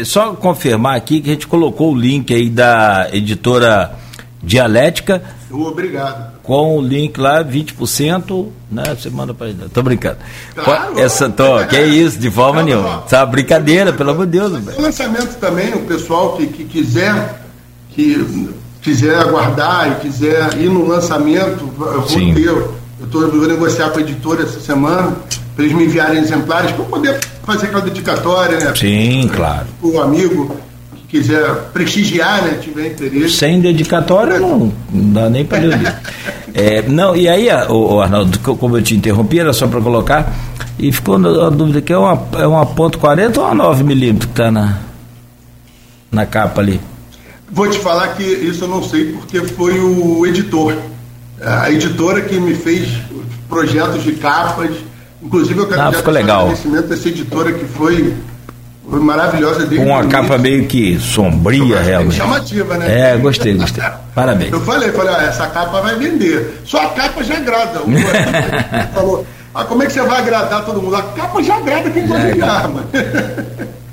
[0.05, 3.93] Só confirmar aqui que a gente colocou o link aí da editora
[4.41, 5.21] Dialética.
[5.51, 6.33] Obrigado.
[6.41, 8.83] Com o link lá, 20%, né?
[8.97, 9.69] Você manda para ele.
[9.73, 10.17] Tô brincando.
[10.55, 13.03] Claro, Essa, tô, que é isso, de forma não, nenhuma.
[13.09, 13.27] Não.
[13.27, 14.51] Brincadeira, pelo amor de Deus.
[14.77, 17.41] O lançamento também, o pessoal que, que quiser,
[17.89, 22.33] que quiser aguardar e quiser ir no lançamento, eu vou Sim.
[22.33, 22.82] ter.
[23.03, 25.13] Eu estou vou negociar com a editora essa semana
[25.55, 28.73] para eles me enviarem exemplares para poder fazer aquela dedicatória, né?
[28.75, 29.67] Sim, claro.
[29.81, 30.55] O amigo
[30.95, 32.59] que quiser prestigiar, né?
[32.61, 33.35] Tiver interesse.
[33.35, 35.95] Sem dedicatória não, não dá nem para ler.
[36.55, 40.33] é, não, e aí, o, Arnaldo, como eu te interrompi, era só para colocar,
[40.79, 44.27] e ficou a dúvida que é uma, é uma ponto .40 ou uma 9 milímetros
[44.27, 44.77] que está na,
[46.09, 46.79] na capa ali?
[47.51, 50.73] Vou te falar que isso eu não sei porque foi o editor.
[51.45, 52.87] A editora que me fez
[53.49, 54.71] projetos de capas.
[55.21, 56.41] Inclusive eu quero ah, ficou legal.
[56.41, 58.13] agradecimento dessa editora que foi,
[58.89, 62.17] foi maravilhosa Com uma capa meio que sombria, realmente.
[62.17, 63.13] Chamativa, né?
[63.13, 63.83] É, gostei, gostei.
[64.13, 64.51] Parabéns.
[64.51, 66.61] Eu falei, falei, ah, essa capa vai vender.
[66.65, 67.81] Só a capa já agrada.
[67.81, 67.87] O
[68.93, 70.95] falou, ah, como é que você vai agradar todo mundo?
[70.95, 72.83] A capa já agrada quem gosta de arma.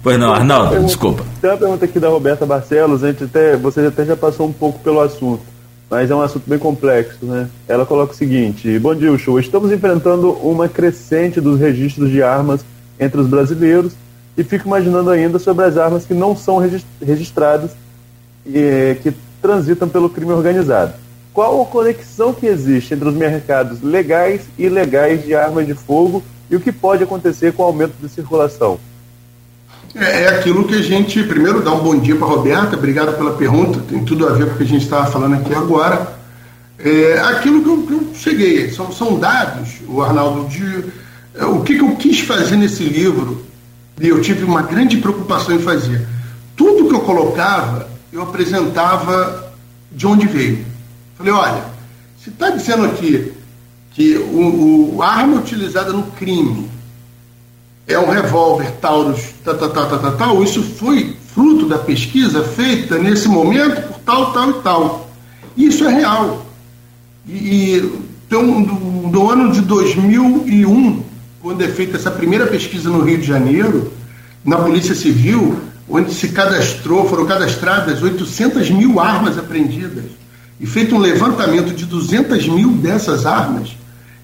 [0.00, 1.24] Pois não, Arnaldo, desculpa.
[1.40, 4.52] Tem uma pergunta aqui da Roberta Barcelos, a gente até, você até já passou um
[4.52, 5.42] pouco pelo assunto,
[5.90, 7.48] mas é um assunto bem complexo, né?
[7.66, 9.38] Ela coloca o seguinte: Bom dia, show.
[9.38, 12.64] Estamos enfrentando uma crescente dos registros de armas
[13.00, 13.94] entre os brasileiros
[14.36, 16.58] e fico imaginando ainda sobre as armas que não são
[17.00, 17.70] registradas
[18.46, 20.94] e que transitam pelo crime organizado.
[21.32, 26.22] Qual a conexão que existe entre os mercados legais e ilegais de armas de fogo
[26.50, 28.78] e o que pode acontecer com o aumento de circulação?
[29.98, 33.16] É, é aquilo que a gente, primeiro, dá um bom dia para a Roberta, obrigado
[33.16, 36.16] pela pergunta, tem tudo a ver com o que a gente estava falando aqui agora.
[36.78, 40.84] É aquilo que eu, que eu cheguei, são, são dados, o Arnaldo, de
[41.34, 43.44] é, o que, que eu quis fazer nesse livro,
[44.00, 46.06] e eu tive uma grande preocupação em fazer.
[46.56, 49.52] Tudo que eu colocava, eu apresentava
[49.90, 50.64] de onde veio.
[51.16, 51.64] Falei, olha,
[52.22, 53.32] se está dizendo aqui
[53.90, 56.70] que o, o, a arma utilizada no crime
[57.88, 62.98] é um revólver Taurus, tal, tal, tal, tal, tal, isso foi fruto da pesquisa feita
[62.98, 65.10] nesse momento por tal, tal e tal.
[65.56, 66.46] Isso é real.
[67.26, 71.02] E então, no, no ano de 2001,
[71.40, 73.90] quando é feita essa primeira pesquisa no Rio de Janeiro,
[74.44, 75.58] na Polícia Civil,
[75.88, 80.04] onde se cadastrou, foram cadastradas 800 mil armas apreendidas,
[80.60, 83.77] e feito um levantamento de 200 mil dessas armas,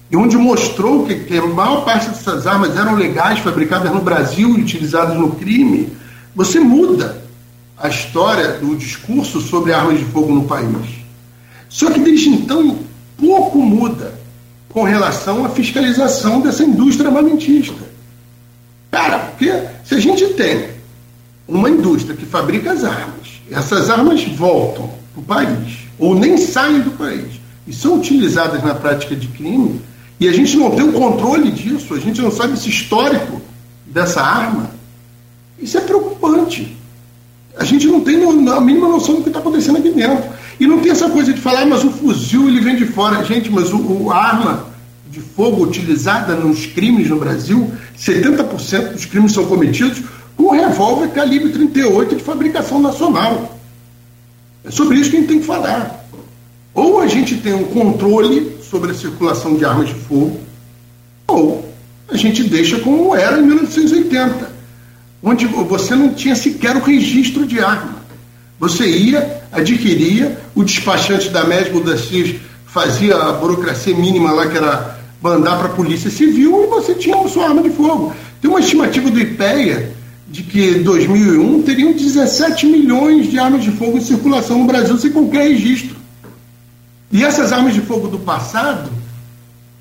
[0.09, 4.57] e onde mostrou que, que, a maior parte dessas armas eram legais, fabricadas no Brasil
[4.57, 5.89] e utilizadas no crime,
[6.35, 7.23] você muda
[7.77, 11.05] a história do discurso sobre armas de fogo no país.
[11.67, 12.79] Só que desde então
[13.17, 14.13] pouco muda
[14.69, 17.85] com relação à fiscalização dessa indústria armamentista.
[18.91, 19.51] Cara, porque
[19.83, 20.69] se a gente tem
[21.47, 26.81] uma indústria que fabrica as armas, essas armas voltam para o país, ou nem saem
[26.81, 29.81] do país, e são utilizadas na prática de crime,
[30.19, 33.41] e a gente não tem o controle disso, a gente não sabe esse histórico
[33.85, 34.71] dessa arma,
[35.59, 36.75] isso é preocupante.
[37.57, 40.23] A gente não tem a mínima noção do que está acontecendo aqui dentro.
[40.59, 43.23] E não tem essa coisa de falar, ah, mas o fuzil ele vem de fora.
[43.23, 44.67] Gente, mas o, o arma
[45.09, 50.01] de fogo utilizada nos crimes no Brasil, 70% dos crimes são cometidos
[50.35, 53.57] com revólver calibre 38 de fabricação nacional.
[54.63, 56.05] É sobre isso que a gente tem que falar.
[56.73, 60.39] Ou a gente tem um controle sobre a circulação de armas de fogo,
[61.27, 61.73] ou
[62.09, 64.53] a gente deixa como era em 1980,
[65.23, 67.95] onde você não tinha sequer o registro de arma.
[68.59, 72.35] Você ia, adquiria, o despachante da MESBO da CIS
[72.65, 77.17] fazia a burocracia mínima lá, que era mandar para a Polícia Civil, e você tinha
[77.17, 78.13] a sua arma de fogo.
[78.41, 79.93] Tem uma estimativa do IPEA
[80.27, 84.97] de que em 2001 teriam 17 milhões de armas de fogo em circulação no Brasil
[84.97, 85.95] sem qualquer registro.
[87.15, 88.91] E essas armas de fogo do passado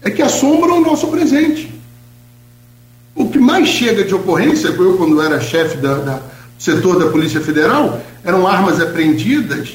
[0.01, 1.69] é que assombram o nosso presente.
[3.13, 6.23] O que mais chega de ocorrência, eu quando era chefe da, da, do
[6.63, 9.71] setor da Polícia Federal, eram armas apreendidas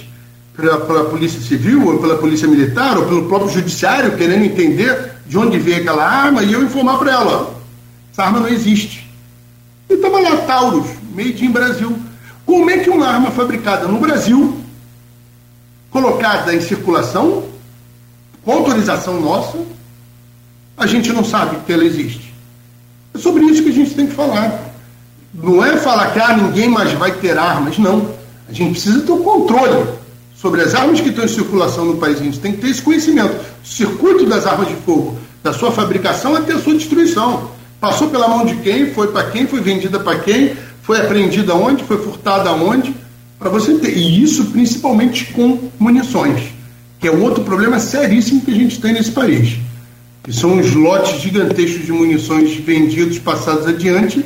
[0.55, 5.37] pela, pela Polícia Civil, ou pela Polícia Militar, ou pelo próprio Judiciário, querendo entender de
[5.37, 7.53] onde veio aquela arma, e eu informar para ela,
[8.09, 9.05] essa arma não existe.
[9.89, 11.93] E estava lá, Taurus, made in Brasil.
[12.45, 14.58] Como é que uma arma fabricada no Brasil,
[15.91, 17.43] colocada em circulação,
[18.43, 19.57] com autorização nossa,
[20.77, 22.33] a gente não sabe que ela existe?
[23.13, 24.69] É sobre isso que a gente tem que falar.
[25.33, 28.09] Não é falar que ah, ninguém mais vai ter armas, não.
[28.47, 29.87] A gente precisa ter o controle
[30.35, 32.19] sobre as armas que estão em circulação no país.
[32.19, 33.35] A gente tem que ter esse conhecimento.
[33.63, 37.51] O circuito das armas de fogo, da sua fabricação até a sua destruição.
[37.79, 41.83] Passou pela mão de quem, foi para quem, foi vendida para quem, foi apreendida onde,
[41.83, 42.95] foi furtada onde,
[43.39, 43.97] para você ter.
[43.97, 46.43] E isso principalmente com munições,
[46.99, 49.57] que é outro problema seríssimo que a gente tem nesse país.
[50.21, 54.23] Que são os lotes gigantescos de munições vendidos, passados adiante.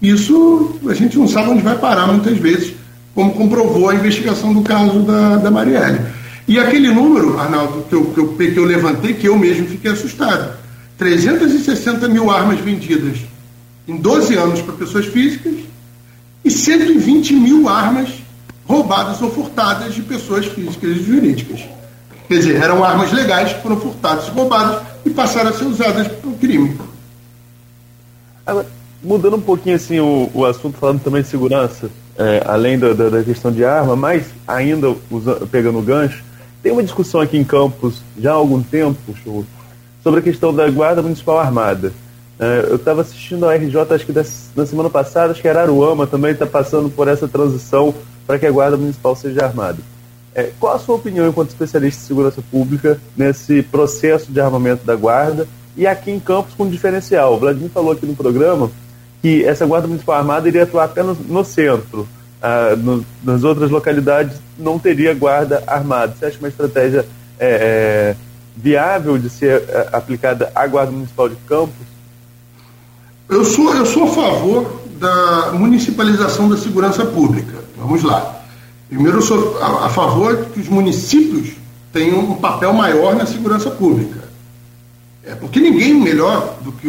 [0.00, 2.74] Isso a gente não sabe onde vai parar muitas vezes,
[3.14, 6.00] como comprovou a investigação do caso da, da Marielle.
[6.46, 9.90] E aquele número, Arnaldo, que eu, que, eu, que eu levantei, que eu mesmo fiquei
[9.90, 10.56] assustado
[10.98, 13.18] 360 mil armas vendidas
[13.88, 15.54] em 12 anos para pessoas físicas
[16.44, 18.08] e 120 mil armas
[18.66, 21.60] roubadas ou furtadas de pessoas físicas e jurídicas.
[22.28, 26.08] Quer dizer, eram armas legais que foram furtadas e roubadas e passaram a ser usadas
[26.08, 26.78] para o crime.
[29.02, 33.10] Mudando um pouquinho assim o, o assunto, falando também de segurança, é, além da, da,
[33.10, 34.94] da, questão de arma, mas ainda
[35.50, 36.24] pegando o gancho,
[36.62, 39.44] tem uma discussão aqui em Campos já há algum tempo, show,
[40.02, 41.92] sobre a questão da Guarda Municipal Armada.
[42.38, 44.12] É, eu estava assistindo a RJ, acho que
[44.56, 47.94] na semana passada, acho que Araruama também está passando por essa transição
[48.26, 49.78] para que a Guarda Municipal seja armada.
[50.34, 54.96] É, qual a sua opinião, enquanto especialista em segurança pública, nesse processo de armamento da
[54.96, 55.46] Guarda
[55.76, 57.34] e aqui em Campos com diferencial?
[57.34, 58.70] O Vladimir falou aqui no programa
[59.22, 62.06] que essa Guarda Municipal Armada iria atuar apenas no centro.
[62.46, 66.14] Ah, no, nas outras localidades não teria guarda armada.
[66.14, 67.06] Você acha uma estratégia
[67.38, 68.16] é, é,
[68.54, 71.86] viável de ser é, aplicada à Guarda Municipal de Campos?
[73.30, 77.62] Eu sou, eu sou a favor da municipalização da segurança pública.
[77.76, 78.40] Vamos lá.
[78.88, 81.50] Primeiro, eu sou a, a favor que os municípios
[81.92, 84.24] tenham um papel maior na segurança pública.
[85.22, 86.88] É, porque ninguém melhor do que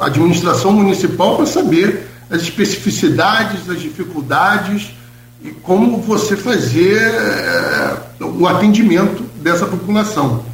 [0.00, 4.92] a administração municipal para saber as especificidades, as dificuldades
[5.44, 10.44] e como você fazer é, o atendimento dessa população.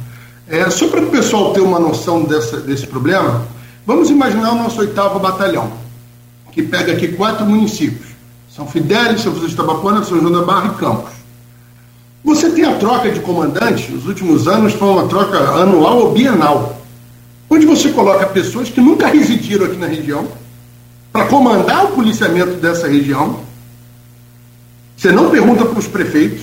[0.47, 3.45] É, só para o pessoal ter uma noção dessa, desse problema,
[3.85, 5.71] vamos imaginar o nosso oitavo batalhão,
[6.59, 8.09] que pega aqui quatro municípios:
[8.53, 11.11] São Fidélis, São Francisco de Tabapana, São João da Barra e Campos.
[12.23, 16.81] Você tem a troca de comandantes, nos últimos anos foi uma troca anual ou bienal,
[17.49, 20.27] onde você coloca pessoas que nunca residiram aqui na região
[21.13, 23.39] para comandar o policiamento dessa região.
[24.97, 26.41] Você não pergunta para os prefeitos,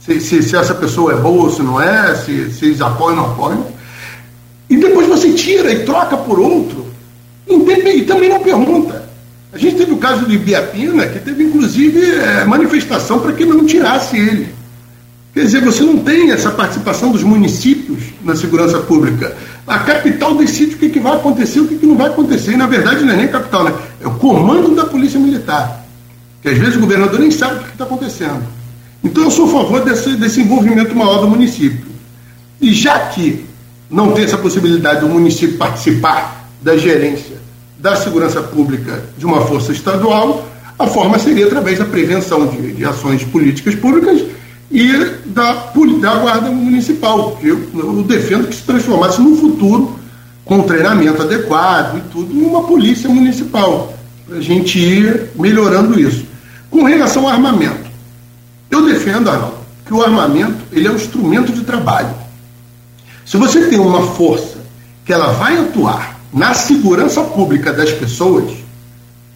[0.00, 3.16] se, se, se, essa pessoa é boa ou se não é, se, se eles apoiam
[3.16, 3.66] ou não apoiam.
[4.68, 6.86] E depois você tira e troca por outro,
[7.48, 9.07] e também não pergunta.
[9.52, 13.64] A gente teve o caso do Ibiapina, que teve inclusive é, manifestação para que não
[13.64, 14.54] tirasse ele.
[15.32, 19.34] Quer dizer, você não tem essa participação dos municípios na segurança pública.
[19.66, 22.52] A capital decide o que, que vai acontecer e o que, que não vai acontecer.
[22.52, 23.74] E, na verdade, não é nem a capital, né?
[24.00, 25.86] é o comando da Polícia Militar.
[26.42, 28.42] Que às vezes o governador nem sabe o que está acontecendo.
[29.02, 31.86] Então eu sou a favor desse, desse envolvimento maior do município.
[32.60, 33.46] E já que
[33.90, 37.38] não tem essa possibilidade do município participar da gerência
[37.78, 40.48] da segurança pública de uma força estadual,
[40.78, 44.22] a forma seria através da prevenção de, de ações políticas públicas
[44.70, 44.92] e
[45.26, 49.98] da, da Guarda Municipal, eu, eu defendo que se transformasse no futuro,
[50.44, 53.94] com treinamento adequado e tudo, numa polícia municipal,
[54.26, 56.24] para a gente ir melhorando isso.
[56.70, 57.88] Com relação ao armamento,
[58.70, 62.14] eu defendo, Arnaldo, que o armamento ele é um instrumento de trabalho.
[63.24, 64.58] Se você tem uma força
[65.04, 68.52] que ela vai atuar na segurança pública das pessoas,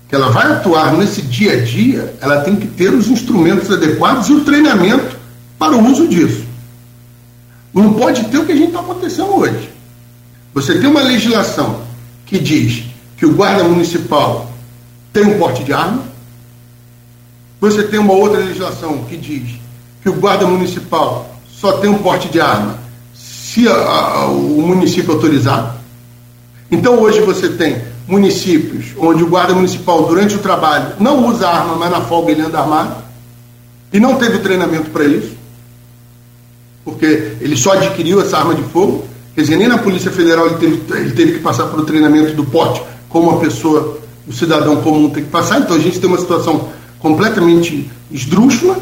[0.09, 4.28] que ela vai atuar nesse dia a dia, ela tem que ter os instrumentos adequados
[4.28, 5.16] e o treinamento
[5.59, 6.45] para o uso disso.
[7.72, 9.70] Não pode ter o que a gente está acontecendo hoje.
[10.53, 11.82] Você tem uma legislação
[12.26, 12.84] que diz
[13.16, 14.51] que o guarda municipal
[15.12, 16.03] tem um porte de arma.
[17.61, 19.55] Você tem uma outra legislação que diz
[20.03, 22.78] que o guarda municipal só tem um porte de arma
[23.14, 25.76] se a, a, o município autorizar.
[26.72, 31.76] Então hoje você tem municípios onde o guarda municipal, durante o trabalho, não usa arma,
[31.76, 32.96] mas na folga ele anda armado,
[33.92, 35.36] e não teve treinamento para isso,
[36.82, 39.04] porque ele só adquiriu essa arma de fogo.
[39.34, 42.44] Quer dizer, nem na Polícia Federal ele teve, ele teve que passar pelo treinamento do
[42.44, 45.60] porte, como uma pessoa, o cidadão comum tem que passar.
[45.60, 48.78] Então a gente tem uma situação completamente esdrúxula.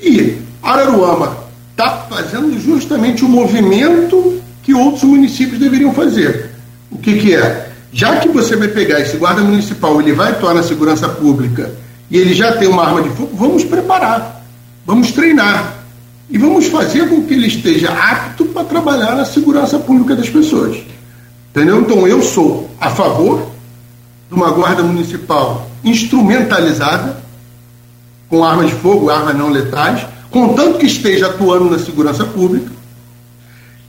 [0.00, 1.36] E Araruama
[1.72, 6.50] está fazendo justamente o movimento que outros municípios deveriam fazer.
[6.90, 7.70] O que, que é?
[7.92, 11.70] Já que você vai pegar esse guarda municipal, ele vai atuar na segurança pública
[12.10, 14.44] e ele já tem uma arma de fogo, vamos preparar,
[14.84, 15.76] vamos treinar
[16.28, 20.78] e vamos fazer com que ele esteja apto para trabalhar na segurança pública das pessoas.
[21.50, 21.80] Entendeu?
[21.82, 23.46] Então eu sou a favor
[24.28, 27.22] de uma guarda municipal instrumentalizada,
[28.28, 32.73] com armas de fogo, armas não letais, contanto que esteja atuando na segurança pública.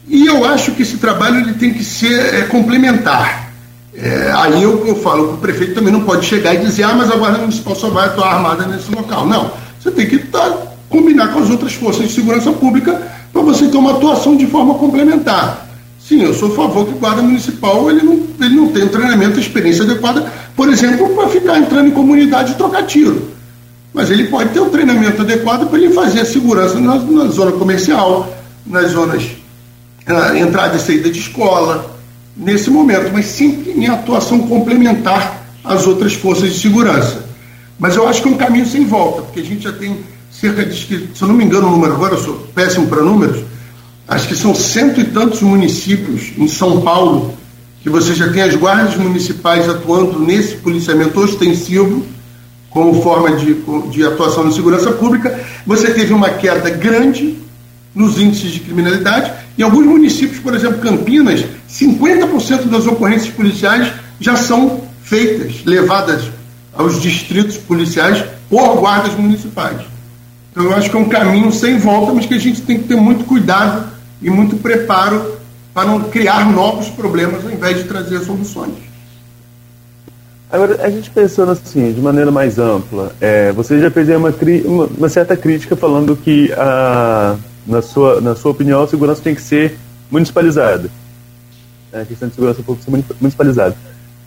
[0.08, 3.52] E eu acho que esse trabalho ele tem que ser é, complementar.
[3.98, 6.94] É, aí eu, eu falo que o prefeito também não pode chegar e dizer, ah,
[6.94, 9.26] mas a Guarda Municipal só vai atuar armada nesse local.
[9.26, 9.52] Não.
[9.80, 10.58] Você tem que tá,
[10.90, 13.02] combinar com as outras forças de segurança pública
[13.32, 15.66] para você ter uma atuação de forma complementar.
[16.00, 19.40] Sim, eu sou a favor que o guarda municipal ele não, ele não um treinamento,
[19.40, 23.32] experiência adequada, por exemplo, para ficar entrando em comunidade e trocar tiro.
[23.92, 27.54] Mas ele pode ter um treinamento adequado para ele fazer a segurança na, na zona
[27.54, 28.32] comercial,
[28.68, 29.45] nas zonas
[30.38, 31.96] entrada e saída de escola,
[32.36, 37.26] nesse momento, mas sempre em atuação complementar às outras forças de segurança.
[37.80, 40.00] Mas eu acho que é um caminho sem volta, porque a gente já tem
[40.32, 43.44] cerca de, se eu não me engano o número agora, eu sou péssimo para números,
[44.08, 47.34] acho que são cento e tantos municípios em São Paulo
[47.82, 52.06] que você já tem as guardas municipais atuando nesse policiamento ostensivo
[52.70, 53.56] como forma de,
[53.92, 55.40] de atuação na segurança pública.
[55.66, 57.38] Você teve uma queda grande
[57.96, 59.32] nos índices de criminalidade.
[59.58, 66.26] Em alguns municípios, por exemplo, Campinas, 50% das ocorrências policiais já são feitas, levadas
[66.74, 69.82] aos distritos policiais por guardas municipais.
[70.52, 72.88] Então, eu acho que é um caminho sem volta, mas que a gente tem que
[72.88, 73.88] ter muito cuidado
[74.22, 75.36] e muito preparo
[75.74, 78.74] para não criar novos problemas ao invés de trazer soluções.
[80.50, 84.34] Agora, a gente pensando assim, de maneira mais ampla, é, você já fez uma,
[84.98, 87.36] uma, certa crítica falando que, a,
[87.66, 89.78] na, sua, na sua opinião, a segurança tem que ser
[90.10, 90.90] municipalizada.
[91.92, 93.76] É, a questão de segurança pública ser municipalizada.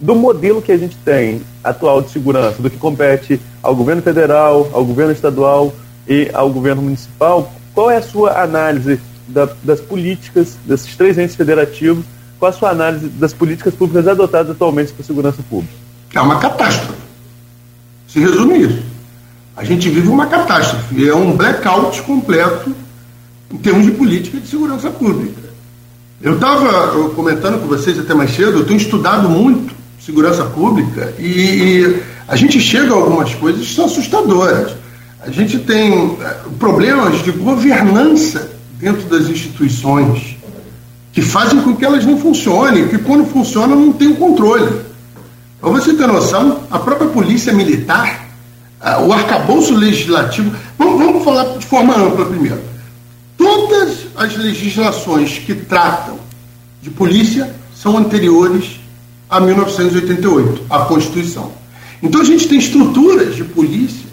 [0.01, 4.69] Do modelo que a gente tem atual de segurança, do que compete ao governo federal,
[4.73, 5.75] ao governo estadual
[6.07, 11.37] e ao governo municipal, qual é a sua análise da, das políticas desses três entes
[11.37, 12.05] federativos?
[12.39, 15.75] Qual a sua análise das políticas públicas adotadas atualmente para a segurança pública?
[16.15, 17.01] É uma catástrofe.
[18.07, 18.83] Se resume isso.
[19.57, 21.09] A gente vive uma catástrofe.
[21.09, 22.75] É um blackout completo
[23.53, 25.49] em termos de política de segurança pública.
[26.21, 31.23] Eu estava comentando com vocês até mais cedo, eu tenho estudado muito segurança pública e,
[31.23, 34.73] e a gente chega a algumas coisas que são assustadoras.
[35.21, 40.37] A gente tem eh, problemas de governança dentro das instituições
[41.13, 44.81] que fazem com que elas não funcionem, que quando funcionam não tem o controle.
[45.61, 48.29] Para você ter noção, a própria polícia militar,
[49.05, 52.61] o arcabouço legislativo, vamos, vamos falar de forma ampla primeiro.
[53.39, 56.19] Todas as legislações que tratam
[56.83, 58.81] de polícia são anteriores
[59.31, 61.53] a 1988, a Constituição.
[62.03, 64.09] Então a gente tem estruturas de polícia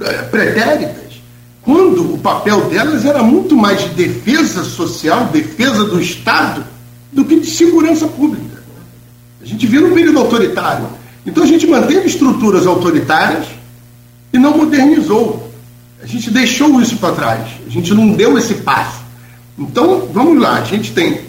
[0.00, 1.20] é, pretéritas
[1.62, 6.64] quando o papel delas era muito mais de defesa social, defesa do Estado,
[7.12, 8.62] do que de segurança pública.
[9.42, 10.86] A gente vê no período autoritário.
[11.26, 13.46] Então a gente manteve estruturas autoritárias
[14.32, 15.49] e não modernizou.
[16.02, 17.48] A gente deixou isso para trás.
[17.66, 19.00] A gente não deu esse passo.
[19.58, 21.20] Então, vamos lá, a gente tem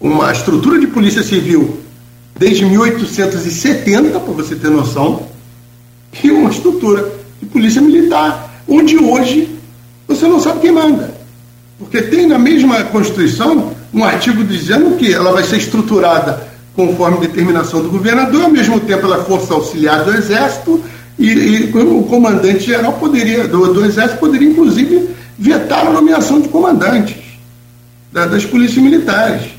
[0.00, 1.78] uma estrutura de polícia civil
[2.36, 5.28] desde 1870, para você ter noção,
[6.22, 9.48] e uma estrutura de polícia militar onde hoje
[10.08, 11.14] você não sabe quem manda.
[11.78, 17.82] Porque tem na mesma Constituição um artigo dizendo que ela vai ser estruturada conforme determinação
[17.82, 20.82] do governador, ao mesmo tempo ela é força auxiliar do Exército,
[21.18, 26.48] e, e o comandante geral poderia, do, do, Exército poderia, inclusive, vetar a nomeação de
[26.48, 27.16] comandantes
[28.10, 29.50] da, das polícias militares.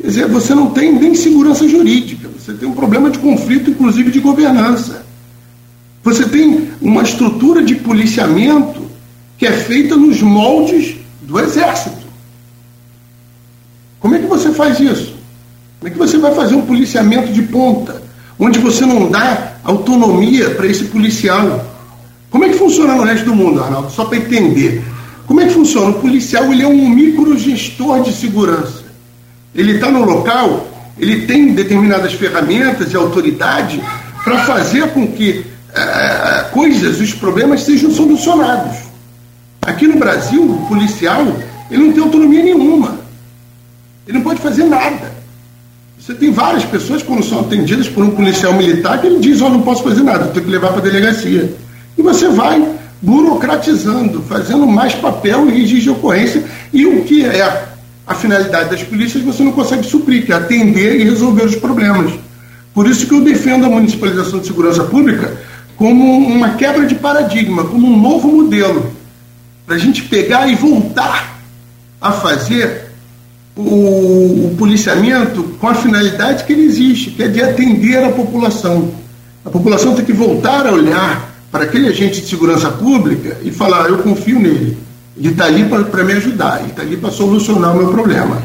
[0.00, 4.10] Quer dizer, você não tem nem segurança jurídica, você tem um problema de conflito, inclusive
[4.10, 5.04] de governança.
[6.02, 8.82] Você tem uma estrutura de policiamento
[9.38, 12.02] que é feita nos moldes do exército.
[14.00, 15.14] Como é que você faz isso?
[15.78, 18.02] Como é que você vai fazer um policiamento de ponta,
[18.38, 21.66] onde você não dá autonomia para esse policial?
[22.30, 23.90] Como é que funciona no resto do mundo, Arnaldo?
[23.90, 24.82] Só para entender.
[25.26, 25.90] Como é que funciona?
[25.90, 28.82] O policial ele é um microgestor de segurança.
[29.54, 30.66] Ele está no local,
[30.98, 33.82] ele tem determinadas ferramentas e autoridade
[34.24, 35.44] para fazer com que
[35.74, 38.78] é, coisas, os problemas sejam solucionados.
[39.62, 41.26] Aqui no Brasil, o policial
[41.70, 42.98] ele não tem autonomia nenhuma.
[44.06, 45.11] Ele não pode fazer nada.
[46.04, 49.46] Você tem várias pessoas, quando são atendidas por um policial militar, que ele diz: Ó,
[49.46, 51.54] oh, não posso fazer nada, tenho que levar para a delegacia.
[51.96, 56.42] E você vai burocratizando, fazendo mais papel e de ocorrência.
[56.72, 57.68] E o que é a,
[58.04, 62.12] a finalidade das polícias você não consegue suprir, que é atender e resolver os problemas.
[62.74, 65.36] Por isso que eu defendo a municipalização de segurança pública
[65.76, 68.92] como uma quebra de paradigma, como um novo modelo,
[69.64, 71.38] para a gente pegar e voltar
[72.00, 72.91] a fazer
[73.56, 78.90] o, o, policiamento com a finalidade que ele existe, que é de atender a população.
[79.44, 83.88] A população tem que voltar a olhar para aquele agente de segurança pública e falar:
[83.88, 84.78] eu confio nele,
[85.16, 88.42] ele está ali para me ajudar, ele está ali para solucionar o meu problema.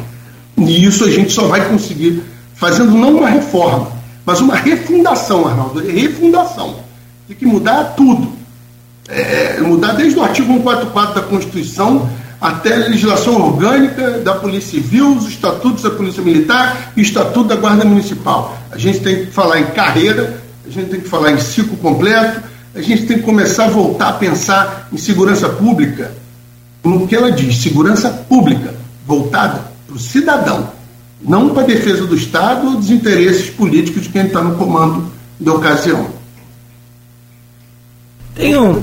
[0.57, 2.21] E isso a gente só vai conseguir
[2.55, 3.91] fazendo não uma reforma,
[4.25, 6.75] mas uma refundação, Arnaldo, refundação.
[7.27, 8.35] Tem que mudar tudo.
[9.07, 12.09] É, mudar desde o artigo 144 da Constituição
[12.39, 17.49] até a legislação orgânica da Polícia Civil, os estatutos da Polícia Militar e o estatuto
[17.49, 18.57] da Guarda Municipal.
[18.71, 22.41] A gente tem que falar em carreira, a gente tem que falar em ciclo completo,
[22.75, 26.11] a gente tem que começar a voltar a pensar em segurança pública,
[26.83, 28.73] no que ela diz, segurança pública,
[29.05, 30.71] voltada para o cidadão,
[31.21, 35.11] não para a defesa do Estado ou dos interesses políticos de quem está no comando
[35.39, 36.16] da ocasião.
[38.38, 38.81] Tem um.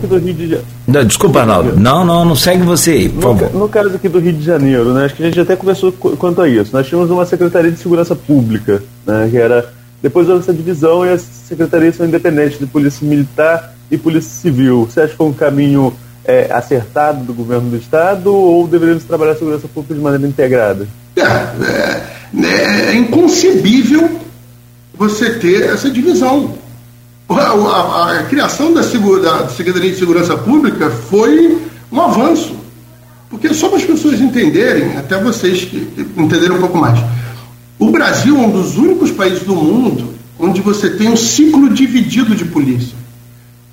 [0.87, 1.79] Não, desculpa, Arnaldo.
[1.79, 3.55] Não, não, não segue você aí, por no, favor.
[3.55, 6.43] No caso aqui do Rio de Janeiro, né, acho que a gente até conversou quanto
[6.43, 6.71] a isso.
[6.73, 9.73] Nós tínhamos uma Secretaria de Segurança Pública, né, que era.
[10.03, 14.85] Depois houve essa divisão e as secretarias são independentes de Polícia Militar e Polícia Civil.
[14.85, 15.95] Você acha que foi um caminho
[16.25, 20.87] é, acertado do governo do Estado ou deveríamos trabalhar a segurança pública de maneira integrada?
[21.17, 24.21] É, é, é inconcebível
[24.95, 26.55] você ter essa divisão
[27.29, 31.59] a, a, a criação da, da Secretaria de Segurança Pública foi
[31.91, 32.57] um avanço.
[33.31, 36.99] Porque só para as pessoas entenderem, até vocês que entenderem um pouco mais,
[37.79, 42.35] o Brasil é um dos únicos países do mundo onde você tem um ciclo dividido
[42.35, 42.97] de polícia.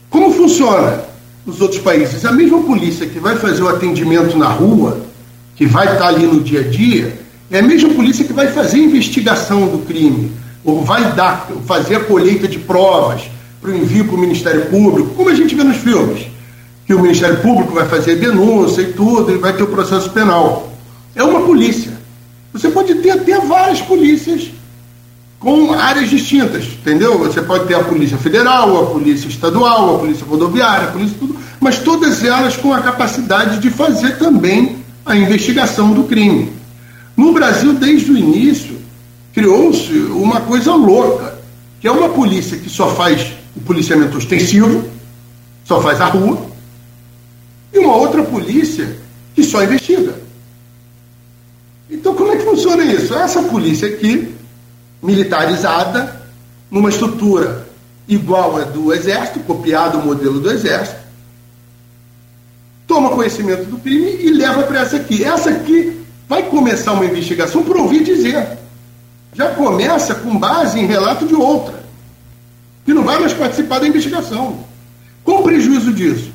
[0.10, 1.04] Como funciona
[1.46, 2.24] nos outros países?
[2.26, 5.02] A mesma polícia que vai fazer o atendimento na rua,
[5.56, 8.78] que vai estar ali no dia a dia, é a mesma polícia que vai fazer
[8.78, 10.32] a investigação do crime,
[10.64, 13.24] ou vai dar, fazer a colheita de provas,
[13.62, 16.26] para o envio para o Ministério Público, como a gente vê nos filmes,
[16.86, 20.74] que o Ministério Público vai fazer denúncia e tudo, e vai ter o processo penal.
[21.16, 21.92] É uma polícia.
[22.52, 24.50] Você pode ter até várias polícias
[25.40, 27.18] com áreas distintas, entendeu?
[27.20, 31.36] Você pode ter a Polícia Federal, a Polícia Estadual, a Polícia Rodoviária, a Polícia tudo,
[31.60, 36.52] mas todas elas com a capacidade de fazer também a investigação do crime.
[37.18, 38.78] No Brasil, desde o início,
[39.34, 41.40] criou-se uma coisa louca,
[41.80, 44.90] que é uma polícia que só faz o policiamento ostensivo,
[45.66, 46.50] só faz a rua,
[47.74, 48.96] e uma outra polícia
[49.34, 50.16] que só investiga.
[51.90, 53.14] Então, como é que funciona isso?
[53.14, 54.34] Essa polícia aqui,
[55.02, 56.22] militarizada,
[56.70, 57.68] numa estrutura
[58.08, 61.00] igual a do Exército, copiado o modelo do Exército,
[62.88, 65.24] toma conhecimento do crime e leva para essa aqui.
[65.24, 68.58] Essa aqui vai começar uma investigação por ouvir dizer.
[69.34, 71.81] Já começa com base em relato de outra
[72.86, 74.60] que não vai mais participar da investigação.
[75.26, 76.32] O prejuízo disso?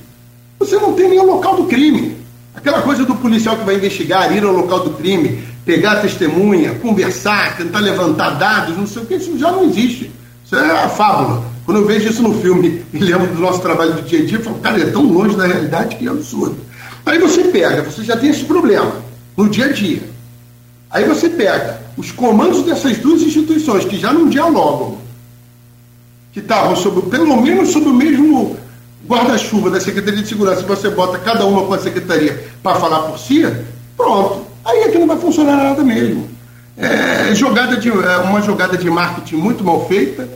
[0.58, 2.16] Você não tem nem o local do crime.
[2.54, 7.56] Aquela coisa do policial que vai investigar, ir ao local do crime, pegar testemunha, conversar,
[7.56, 10.10] tentar levantar dados, não sei o que, isso já não existe.
[10.44, 11.44] Isso é a fábula.
[11.64, 14.38] Quando eu vejo isso no filme e lembro do nosso trabalho do dia a dia,
[14.38, 16.56] eu falo, cara, é tão longe da realidade que é absurdo.
[17.04, 18.96] Aí você pega, você já tem esse problema
[19.36, 20.02] no dia a dia.
[20.90, 24.98] Aí você pega os comandos dessas duas instituições que já não dialogam,
[26.36, 28.58] que estavam sob, pelo menos sob o mesmo
[29.08, 33.08] guarda-chuva da Secretaria de Segurança, se você bota cada uma com a secretaria para falar
[33.08, 33.42] por si,
[33.96, 34.46] pronto.
[34.62, 36.28] Aí que não vai funcionar nada mesmo.
[36.76, 40.28] É, jogada de, é uma jogada de marketing muito mal feita,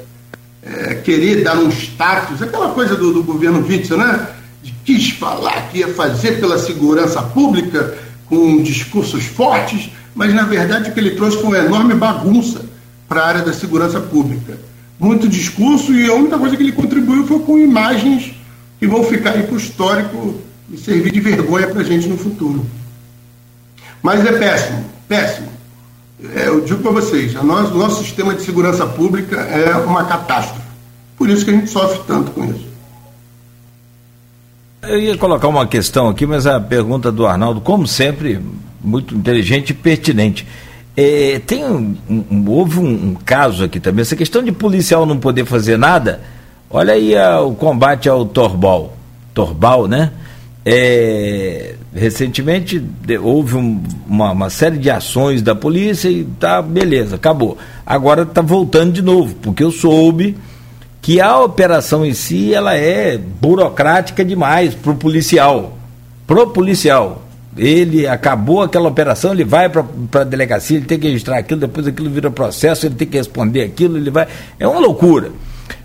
[0.63, 4.27] é, querer dar um status, aquela coisa do, do governo Witzel, né?
[4.63, 10.89] De quis falar que ia fazer pela segurança pública com discursos fortes, mas na verdade
[10.89, 12.63] o que ele trouxe foi uma enorme bagunça
[13.07, 14.70] para a área da segurança pública
[15.01, 18.35] muito discurso e a única coisa que ele contribuiu foi com imagens
[18.79, 20.35] que vão ficar aí para o histórico
[20.71, 22.65] e servir de vergonha para a gente no futuro.
[24.03, 25.49] Mas é péssimo, péssimo.
[26.35, 30.61] É, eu digo para vocês, o nosso sistema de segurança pública é uma catástrofe.
[31.17, 32.69] Por isso que a gente sofre tanto com isso.
[34.83, 38.41] Eu ia colocar uma questão aqui, mas a pergunta do Arnaldo, como sempre,
[38.83, 40.47] muito inteligente e pertinente.
[40.97, 45.19] É, tem um, um, houve um, um, caso aqui também, essa questão de policial não
[45.19, 46.21] poder fazer nada.
[46.69, 48.97] Olha aí a, o combate ao Torbal,
[49.33, 50.13] Torbal, né?
[50.65, 57.57] É, recentemente de, houve uma, uma, série de ações da polícia e tá beleza, acabou.
[57.87, 60.37] Agora está voltando de novo, porque eu soube
[61.01, 65.79] que a operação em si ela é burocrática demais para o policial,
[66.27, 67.23] pro policial.
[67.57, 69.85] Ele acabou aquela operação, ele vai para
[70.21, 73.63] a delegacia, ele tem que registrar aquilo, depois aquilo vira processo, ele tem que responder
[73.63, 74.29] aquilo, ele vai.
[74.59, 75.33] É uma loucura.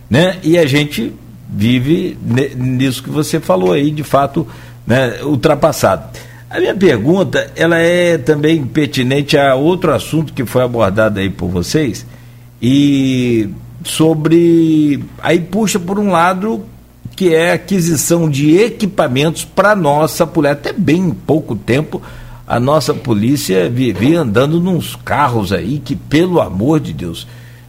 [0.10, 0.38] Né?
[0.44, 1.12] E a gente
[1.50, 2.18] vive
[2.56, 4.48] nisso que você falou aí, de fato,
[4.86, 6.04] né, ultrapassado.
[6.50, 11.50] A minha pergunta, ela é também pertinente a outro assunto que foi abordado aí por
[11.50, 12.06] vocês,
[12.62, 13.50] e
[13.84, 15.04] sobre.
[15.22, 16.66] Aí puxa por um lado
[17.16, 20.54] que é aquisição de equipamentos para nossa polícia.
[20.54, 22.02] Até bem pouco tempo
[22.48, 27.26] a nossa polícia vivia andando nos carros aí que, pelo amor de Deus,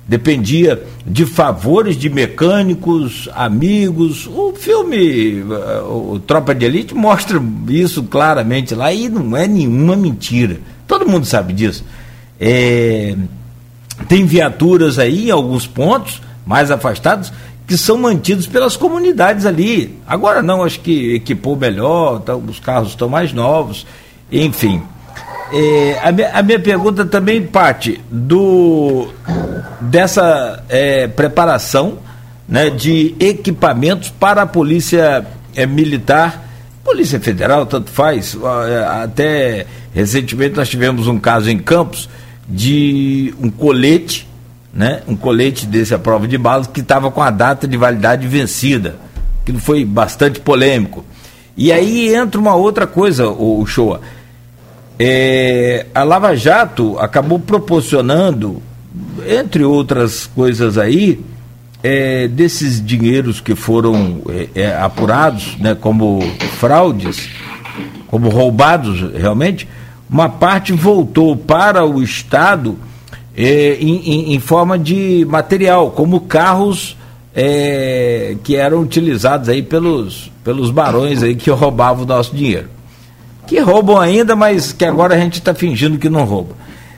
[0.07, 4.27] dependia de favores de mecânicos, amigos.
[4.27, 5.43] O filme
[5.89, 10.59] o Tropa de Elite mostra isso claramente lá e não é nenhuma mentira.
[10.87, 11.83] Todo mundo sabe disso.
[12.39, 13.17] É,
[14.09, 17.33] tem viaturas aí em alguns pontos mais afastados
[17.67, 19.99] que são mantidos pelas comunidades ali.
[20.07, 23.87] Agora não, acho que equipou melhor, tá, os carros estão mais novos,
[24.31, 24.83] enfim.
[25.53, 29.09] É, a, minha, a, minha, pergunta também parte do
[29.81, 31.99] dessa é, preparação
[32.49, 36.45] né, de equipamentos para a polícia é, militar,
[36.85, 38.37] polícia federal, tanto faz.
[38.69, 42.09] É, até recentemente nós tivemos um caso em Campos
[42.49, 44.26] de um colete,
[44.77, 48.29] né, um colete desse à prova de balas que estava com a data de validade
[48.29, 48.97] vencida.
[49.41, 51.03] Aquilo foi bastante polêmico.
[51.57, 53.99] E aí entra uma outra coisa, o, o.
[54.99, 58.63] É, a Lava Jato acabou proporcionando,
[59.27, 61.25] entre outras coisas aí,
[61.83, 66.21] é, desses dinheiros que foram é, é apurados né, como
[66.59, 67.31] fraudes,
[68.09, 69.67] como roubados realmente,
[70.09, 72.79] uma parte voltou para o Estado
[73.37, 76.97] é, em, em, em, forma de material, como carros
[77.35, 82.69] é, que eram utilizados aí pelos, pelos barões aí que roubavam o nosso dinheiro.
[83.47, 86.55] Que roubam ainda, mas que agora a gente está fingindo que não rouba.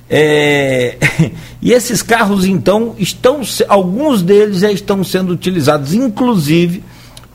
[0.09, 0.97] É,
[1.61, 6.83] e esses carros, então, estão, alguns deles já estão sendo utilizados, inclusive,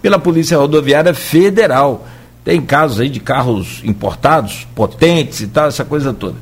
[0.01, 2.07] pela Polícia Rodoviária Federal
[2.43, 6.35] tem casos aí de carros importados, potentes e tal, essa coisa toda.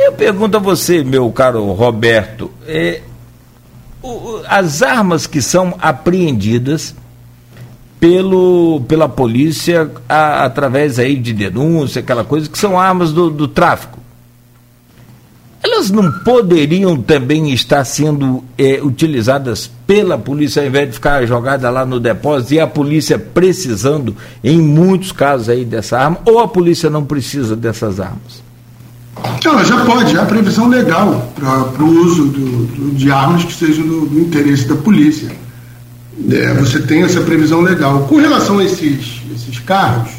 [0.00, 3.02] Eu pergunto a você, meu caro Roberto, é,
[4.02, 6.94] o, as armas que são apreendidas
[7.98, 13.46] pelo, pela polícia a, através aí de denúncia, aquela coisa, que são armas do, do
[13.46, 14.00] tráfico
[15.62, 21.68] elas não poderiam também estar sendo é, utilizadas pela polícia ao invés de ficar jogada
[21.68, 26.48] lá no depósito e a polícia precisando, em muitos casos aí, dessa arma, ou a
[26.48, 28.49] polícia não precisa dessas armas?
[29.44, 33.86] Não, já pode, há previsão legal para o uso do, do, de armas que sejam
[33.86, 35.30] do, do interesse da polícia.
[36.30, 38.00] É, você tem essa previsão legal.
[38.02, 40.10] Com relação a esses, esses carros,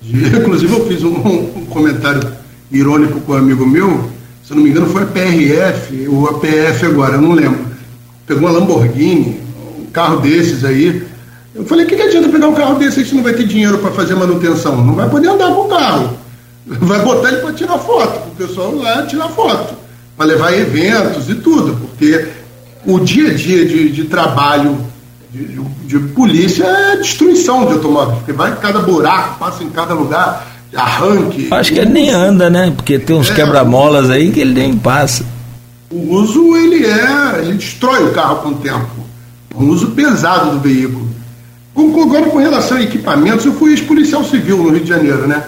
[0.00, 2.22] de, inclusive eu fiz um, um comentário
[2.70, 4.10] irônico com um amigo meu,
[4.42, 7.66] se não me engano, foi a PRF, ou a PF agora, eu não lembro.
[8.26, 9.40] Pegou uma Lamborghini,
[9.78, 11.06] um carro desses aí.
[11.54, 13.78] Eu falei, o que, que adianta pegar um carro desse se não vai ter dinheiro
[13.78, 14.82] para fazer manutenção?
[14.84, 16.18] Não vai poder andar com o carro.
[16.68, 19.74] Vai botar ele para tirar foto, o pessoal lá tirar foto,
[20.16, 22.28] para levar eventos e tudo, porque
[22.84, 24.78] o dia a dia de, de trabalho
[25.30, 29.70] de, de, de, polícia é destruição de automóveis, porque vai em cada buraco, passa em
[29.70, 31.48] cada lugar arranque.
[31.50, 32.72] Acho que ele nem anda, né?
[32.74, 35.24] Porque tem uns é, quebra-molas aí que ele nem passa.
[35.90, 37.40] O uso, ele é.
[37.40, 38.88] Ele destrói o carro com o tempo.
[39.54, 41.08] Um uso pesado do veículo.
[41.74, 45.42] Agora, com relação a equipamentos, eu fui ex-policial civil no Rio de Janeiro, né?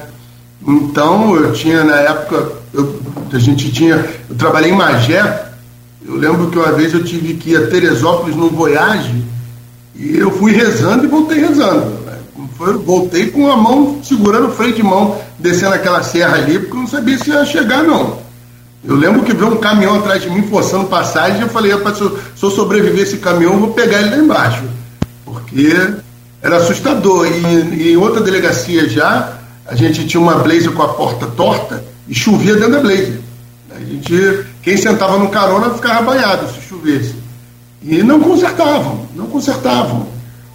[0.66, 3.00] Então, eu tinha, na época, eu,
[3.32, 4.04] a gente tinha.
[4.28, 5.46] Eu trabalhei em Magé.
[6.06, 9.22] Eu lembro que uma vez eu tive que ir a Teresópolis num Voyage
[9.94, 12.00] e eu fui rezando e voltei rezando.
[12.56, 16.74] Foi, voltei com a mão segurando o freio de mão, descendo aquela serra ali, porque
[16.74, 18.18] eu não sabia se ia chegar, não.
[18.82, 22.18] Eu lembro que veio um caminhão atrás de mim forçando passagem eu falei, se eu,
[22.34, 24.62] se eu sobreviver esse caminhão, eu vou pegar ele lá embaixo.
[25.24, 25.74] Porque
[26.42, 27.26] era assustador.
[27.26, 29.39] E, e em outra delegacia já,
[29.70, 33.20] a gente tinha uma blazer com a porta torta e chovia dentro da blazer.
[33.70, 37.14] A gente Quem sentava no carona ficava banhado se chovesse.
[37.80, 40.08] E não consertavam, não consertavam.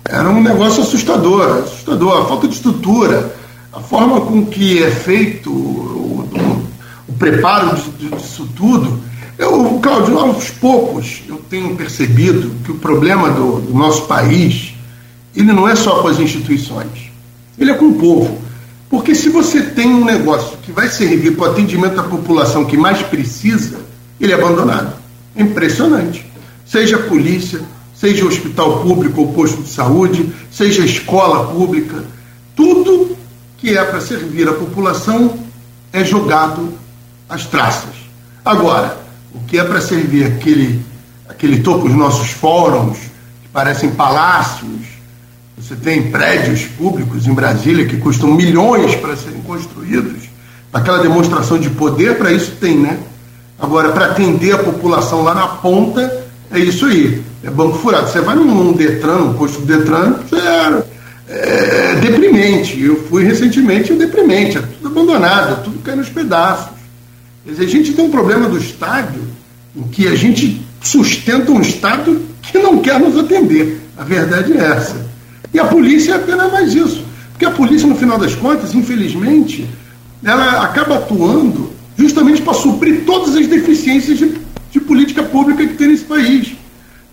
[0.03, 2.23] Era um negócio assustador, assustador.
[2.23, 3.33] A falta de estrutura,
[3.71, 6.67] a forma com que é feito o, o,
[7.07, 8.99] o preparo disso tudo.
[9.37, 14.73] Eu, Cláudio, aos poucos eu tenho percebido que o problema do, do nosso país
[15.33, 17.11] ele não é só com as instituições,
[17.57, 18.44] ele é com o povo.
[18.95, 22.77] Porque se você tem um negócio que vai servir para o atendimento da população que
[22.77, 23.77] mais precisa,
[24.21, 24.93] ele é abandonado.
[25.35, 26.25] É impressionante.
[26.65, 27.59] Seja polícia,
[27.93, 32.05] seja hospital público ou posto de saúde, seja escola pública,
[32.55, 33.17] tudo
[33.57, 35.39] que é para servir a população
[35.91, 36.69] é jogado
[37.27, 37.95] às traças.
[38.45, 38.97] Agora,
[39.33, 40.81] o que é para servir aquele,
[41.27, 42.97] aquele topo dos nossos fóruns,
[43.43, 44.94] que parecem palácios,
[45.57, 50.23] você tem prédios públicos em Brasília que custam milhões para serem construídos,
[50.71, 52.99] aquela demonstração de poder, para isso tem, né?
[53.57, 57.23] Agora, para atender a população lá na ponta, é isso aí.
[57.43, 58.09] É banco furado.
[58.09, 60.15] Você vai num Detran, num posto do Detran,
[61.27, 62.81] é, é deprimente.
[62.81, 66.73] Eu fui recentemente é deprimente, é tudo abandonado, é tudo cai nos pedaços.
[67.45, 69.21] Quer dizer, a gente tem um problema do estádio
[69.75, 73.81] em que a gente sustenta um Estado que não quer nos atender.
[73.97, 75.14] A verdade é essa.
[75.53, 77.05] E a polícia é apenas mais isso.
[77.31, 79.67] Porque a polícia, no final das contas, infelizmente,
[80.23, 84.37] ela acaba atuando justamente para suprir todas as deficiências de,
[84.71, 86.53] de, política pública que tem nesse país.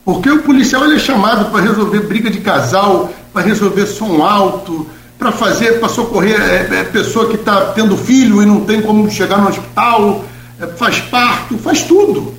[0.04, 4.86] Porque o policial ele é chamado para resolver briga de casal, para resolver som alto,
[5.18, 9.08] para fazer, para socorrer é, é, pessoa que está tendo filho e não tem como
[9.10, 10.24] chegar no hospital,
[10.60, 12.34] é, faz parto, faz tudo.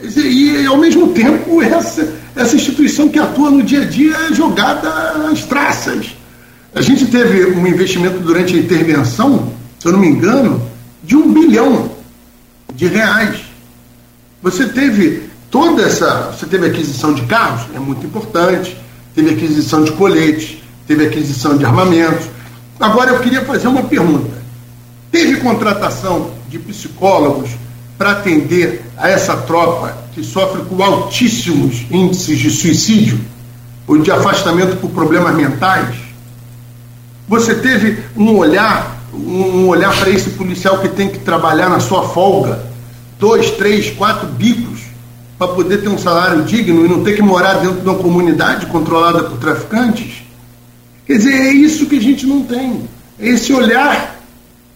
[0.00, 4.34] E, e ao mesmo tempo essa, essa instituição que atua no dia a dia é
[4.34, 4.88] jogada
[5.30, 6.14] às traças.
[6.74, 10.62] A gente teve um investimento durante a intervenção, se eu não me engano,
[11.02, 11.90] de um bilhão
[12.74, 13.40] de reais.
[14.42, 16.32] Você teve toda essa.
[16.32, 18.76] Você teve aquisição de carros, é muito importante,
[19.14, 20.56] teve aquisição de coletes,
[20.86, 22.26] teve aquisição de armamentos.
[22.80, 24.42] Agora eu queria fazer uma pergunta.
[25.10, 27.50] Teve contratação de psicólogos
[28.02, 33.20] para atender a essa tropa que sofre com altíssimos índices de suicídio
[33.86, 35.94] ou de afastamento por problemas mentais?
[37.28, 42.08] Você teve um olhar um olhar para esse policial que tem que trabalhar na sua
[42.08, 42.64] folga,
[43.20, 44.80] dois, três, quatro bicos,
[45.38, 48.66] para poder ter um salário digno e não ter que morar dentro de uma comunidade
[48.66, 50.24] controlada por traficantes?
[51.06, 52.88] Quer dizer, é isso que a gente não tem.
[53.16, 54.18] É esse olhar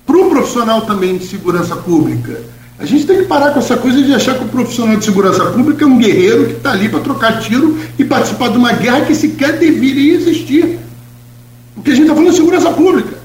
[0.06, 2.54] para o profissional também de segurança pública.
[2.78, 5.46] A gente tem que parar com essa coisa de achar que o profissional de segurança
[5.46, 9.06] pública é um guerreiro que está ali para trocar tiro e participar de uma guerra
[9.06, 10.78] que sequer deveria existir.
[11.74, 13.18] Porque a gente está falando de segurança pública.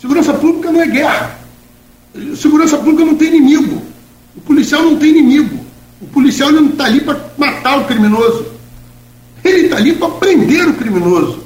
[0.00, 1.38] Segurança pública não é guerra.
[2.34, 3.80] Segurança pública não tem inimigo.
[4.36, 5.60] O policial não tem inimigo.
[6.00, 8.46] O policial não está ali para matar o criminoso.
[9.44, 11.40] Ele está ali para prender o criminoso.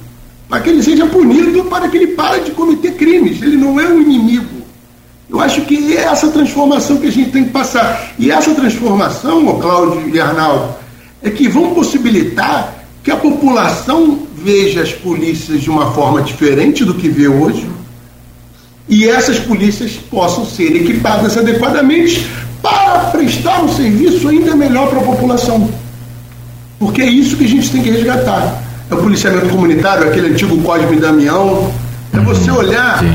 [0.48, 3.42] Para que ele seja punido, para que ele pare de cometer crimes.
[3.42, 4.53] Ele não é um inimigo.
[5.28, 8.14] Eu acho que é essa transformação que a gente tem que passar.
[8.18, 10.74] E essa transformação, oh, Cláudio e Arnaldo,
[11.22, 16.94] é que vão possibilitar que a população veja as polícias de uma forma diferente do
[16.94, 17.66] que vê hoje
[18.88, 22.26] e essas polícias possam ser equipadas adequadamente
[22.60, 25.70] para prestar um serviço ainda melhor para a população.
[26.78, 28.62] Porque é isso que a gente tem que resgatar.
[28.90, 31.72] É o policiamento comunitário, aquele antigo Cosme Damião.
[32.12, 33.08] É você olhar para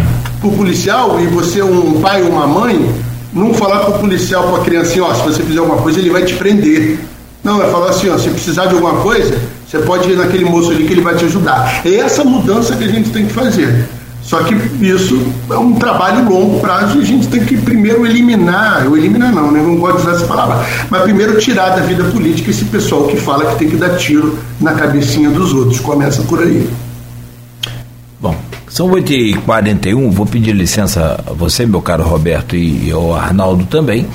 [0.48, 2.94] o policial e você, um pai ou uma mãe,
[3.34, 6.10] não falar para o policial, para a criancinha, ó, se você fizer alguma coisa, ele
[6.10, 7.00] vai te prender.
[7.44, 10.72] Não, é falar assim, ó, se precisar de alguma coisa, você pode ir naquele moço
[10.72, 11.82] ali que ele vai te ajudar.
[11.86, 13.88] É essa mudança que a gente tem que fazer.
[14.22, 14.54] Só que
[14.86, 15.20] isso
[15.50, 19.52] é um trabalho longo prazo e a gente tem que primeiro eliminar, eu eliminar não,
[19.52, 19.60] né?
[19.60, 23.18] não gosto de usar essa palavra, mas primeiro tirar da vida política esse pessoal que
[23.18, 25.80] fala que tem que dar tiro na cabecinha dos outros.
[25.80, 26.70] Começa por aí.
[28.20, 28.36] Bom,
[28.70, 34.06] são 8h41, vou pedir licença a você, meu caro Roberto, e ao Arnaldo também,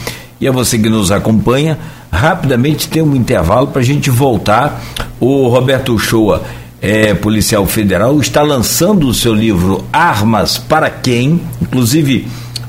[0.41, 1.79] e a você que nos acompanha.
[2.11, 4.81] Rapidamente tem um intervalo para a gente voltar.
[5.19, 6.43] O Roberto Shoa
[6.85, 11.41] é, policial federal, está lançando o seu livro Armas para Quem.
[11.63, 12.29] Inclusive,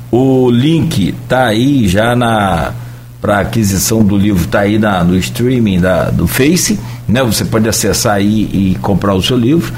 [0.10, 2.72] o link está aí já na
[3.20, 7.24] para aquisição do livro está aí na, no streaming da, do Face, né?
[7.24, 9.74] Você pode acessar aí e comprar o seu livro.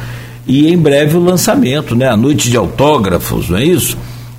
[0.48, 2.08] E em breve o lançamento, né?
[2.08, 3.98] A noite de autógrafos, não é isso?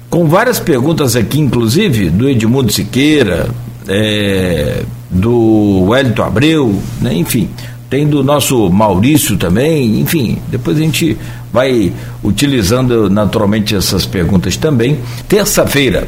[0.09, 3.51] Com várias perguntas aqui, inclusive, do Edmundo Siqueira,
[3.87, 7.15] é, do Wellington Abreu, né?
[7.15, 7.51] enfim,
[7.91, 11.17] tem do nosso Maurício também, enfim, depois a gente
[11.53, 11.93] vai
[12.23, 14.99] utilizando naturalmente essas perguntas também.
[15.27, 16.07] Terça-feira,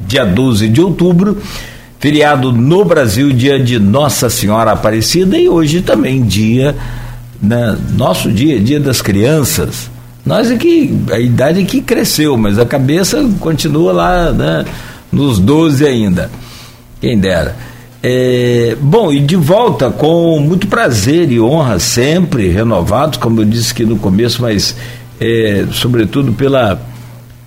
[0.00, 1.38] dia 12 de outubro,
[1.98, 6.76] feriado no Brasil, dia de Nossa Senhora Aparecida e hoje também dia,
[7.40, 9.90] né, nosso dia, dia das crianças.
[10.24, 14.64] Nós é que, a idade é que cresceu, mas a cabeça continua lá, né,
[15.10, 16.30] nos 12 ainda.
[17.00, 17.56] Quem dera.
[18.02, 23.72] É, bom, e de volta com muito prazer e honra, sempre renovados, como eu disse
[23.72, 24.76] aqui no começo, mas
[25.20, 26.80] é, sobretudo pela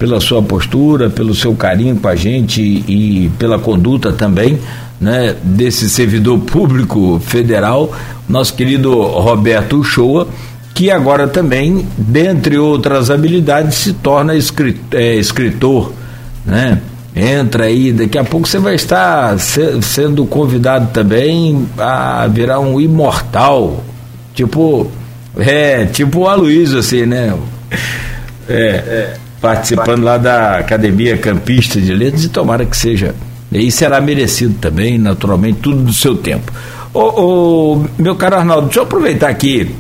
[0.02, 4.58] pela sua postura, pelo seu carinho com a gente e, e pela conduta também,
[5.00, 7.94] né, desse servidor público federal,
[8.28, 10.28] nosso querido Roberto Uchoa,
[10.74, 15.94] que agora também, dentre outras habilidades, se torna escritor, é, escritor
[16.44, 16.82] né?
[17.16, 22.82] Entra aí, daqui a pouco você vai estar se, sendo convidado também a virar um
[22.82, 23.84] imortal,
[24.34, 24.90] tipo,
[25.38, 27.38] é, tipo o Aloysio, assim, né?
[28.50, 33.16] É, é participando lá da Academia Campista de Letras e tomara que seja.
[33.52, 36.52] E será merecido também, naturalmente, tudo do seu tempo.
[36.94, 39.76] Ô, ô meu caro Arnaldo, deixa eu aproveitar aqui,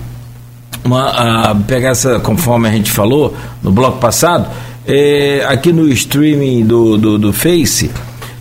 [0.83, 4.49] uma, pegar essa, conforme a gente falou no bloco passado,
[4.87, 7.91] é, aqui no streaming do, do, do Face,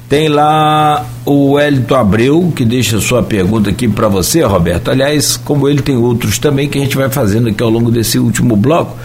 [0.09, 4.91] tem lá o Hélito Abreu, que deixa sua pergunta aqui para você, Roberto.
[4.91, 8.18] Aliás, como ele tem outros também que a gente vai fazendo aqui ao longo desse
[8.18, 8.97] último bloco.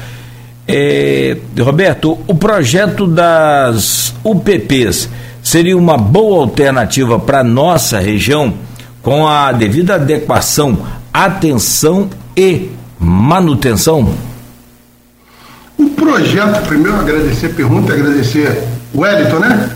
[0.67, 5.09] É, Roberto, o projeto das UPPs
[5.43, 8.53] seria uma boa alternativa para nossa região
[9.01, 10.79] com a devida adequação,
[11.13, 14.11] atenção e manutenção?
[15.77, 19.69] O projeto, primeiro agradecer a pergunta, agradecer o Wellington, né?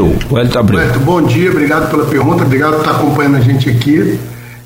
[0.00, 0.80] O Wellington Abreu.
[0.80, 4.18] Wellington, bom dia, obrigado pela pergunta, obrigado por estar acompanhando a gente aqui.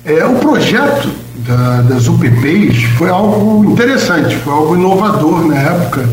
[0.03, 1.09] É, o projeto
[1.45, 6.09] da, das UPPs foi algo interessante, foi algo inovador na época,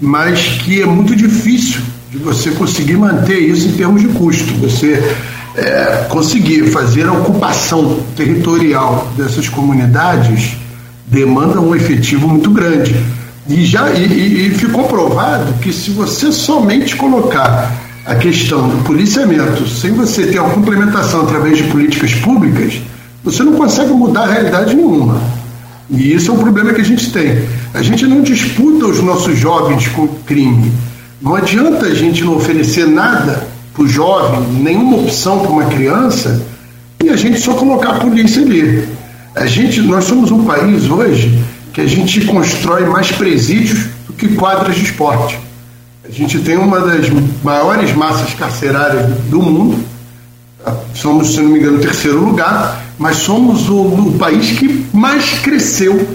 [0.00, 1.80] mas que é muito difícil
[2.10, 4.52] de você conseguir manter isso em termos de custo.
[4.54, 5.14] Você
[5.56, 10.56] é, conseguir fazer a ocupação territorial dessas comunidades
[11.06, 12.94] demanda um efetivo muito grande.
[13.48, 17.72] E, já, e, e ficou provado que se você somente colocar
[18.06, 22.80] a questão do policiamento sem você ter uma complementação através de políticas públicas,
[23.22, 25.20] você não consegue mudar a realidade nenhuma.
[25.90, 27.44] E isso é um problema que a gente tem.
[27.74, 30.72] A gente não disputa os nossos jovens com crime.
[31.20, 36.44] Não adianta a gente não oferecer nada para o jovem, nenhuma opção para uma criança,
[37.02, 38.86] e a gente só colocar a polícia ali.
[39.34, 41.42] A gente, nós somos um país hoje
[41.72, 45.38] que a gente constrói mais presídios do que quadras de esporte.
[46.04, 47.06] A gente tem uma das
[47.42, 49.84] maiores massas carcerárias do mundo,
[50.94, 56.06] somos, se não me engano, terceiro lugar, mas somos o, o país que mais cresceu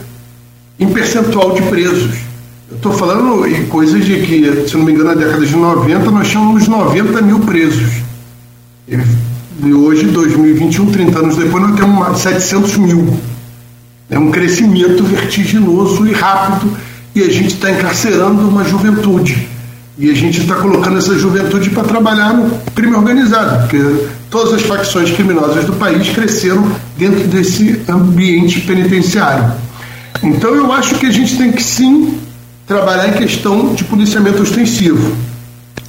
[0.80, 2.16] em percentual de presos.
[2.70, 6.12] Eu estou falando em coisas de que, se não me engano, na década de 90
[6.12, 7.92] nós tínhamos 90 mil presos.
[8.88, 13.20] E hoje, 2021, 30 anos depois, nós temos 700 mil.
[14.08, 16.72] É um crescimento vertiginoso e rápido
[17.16, 19.48] e a gente está encarcerando uma juventude.
[19.98, 23.82] E a gente está colocando essa juventude para trabalhar no crime organizado, porque
[24.36, 29.50] todas as facções criminosas do país cresceram dentro desse ambiente penitenciário.
[30.22, 32.20] Então eu acho que a gente tem que sim
[32.68, 35.16] trabalhar em questão de policiamento ostensivo.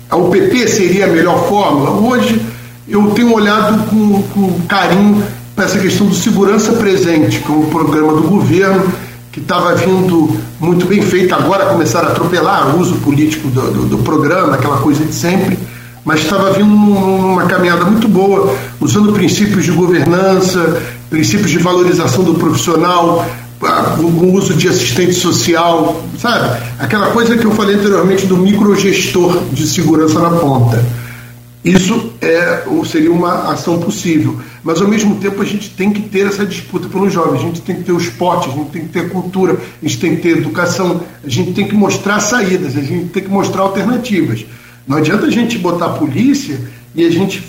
[0.09, 1.91] A UPP seria a melhor fórmula?
[1.91, 2.41] Hoje
[2.87, 5.25] eu tenho olhado com, com carinho
[5.57, 8.87] para essa questão do segurança presente, com o programa do governo,
[9.33, 13.87] que estava vindo muito bem feito, agora começaram a atropelar o uso político do, do,
[13.87, 15.59] do programa, aquela coisa de sempre,
[16.07, 20.81] mas estava vindo numa caminhada muito boa, usando princípios de governança,
[21.11, 23.27] princípios de valorização do profissional,
[23.99, 26.63] o uso de assistente social, sabe?
[26.79, 30.81] Aquela coisa que eu falei anteriormente do microgestor de segurança na ponta.
[31.65, 34.39] Isso é, seria uma ação possível.
[34.63, 37.41] Mas, ao mesmo tempo, a gente tem que ter essa disputa pelos jovens.
[37.41, 39.99] A gente tem que ter o esporte, a gente tem que ter cultura, a gente
[39.99, 43.63] tem que ter educação, a gente tem que mostrar saídas, a gente tem que mostrar
[43.63, 44.47] alternativas.
[44.87, 46.61] Não adianta a gente botar a polícia
[46.95, 47.43] e a gente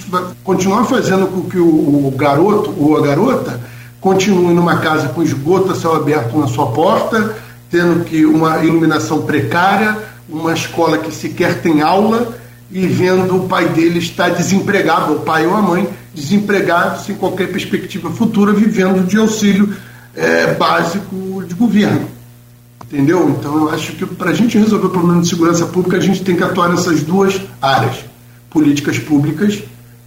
[0.43, 3.59] continuar fazendo com que o, o garoto ou a garota
[4.01, 7.35] continue numa casa com esgoto a céu aberto na sua porta,
[7.69, 9.97] tendo que uma iluminação precária,
[10.27, 12.35] uma escola que sequer tem aula
[12.72, 17.47] e vendo o pai dele estar desempregado, o pai ou a mãe, desempregado, sem qualquer
[17.49, 19.73] perspectiva futura, vivendo de auxílio
[20.15, 22.16] é, básico de governo.
[22.91, 23.30] Entendeu?
[23.30, 26.23] Então eu acho que para a gente resolver o problema de segurança pública, a gente
[26.23, 27.97] tem que atuar nessas duas áreas:
[28.49, 29.61] políticas públicas,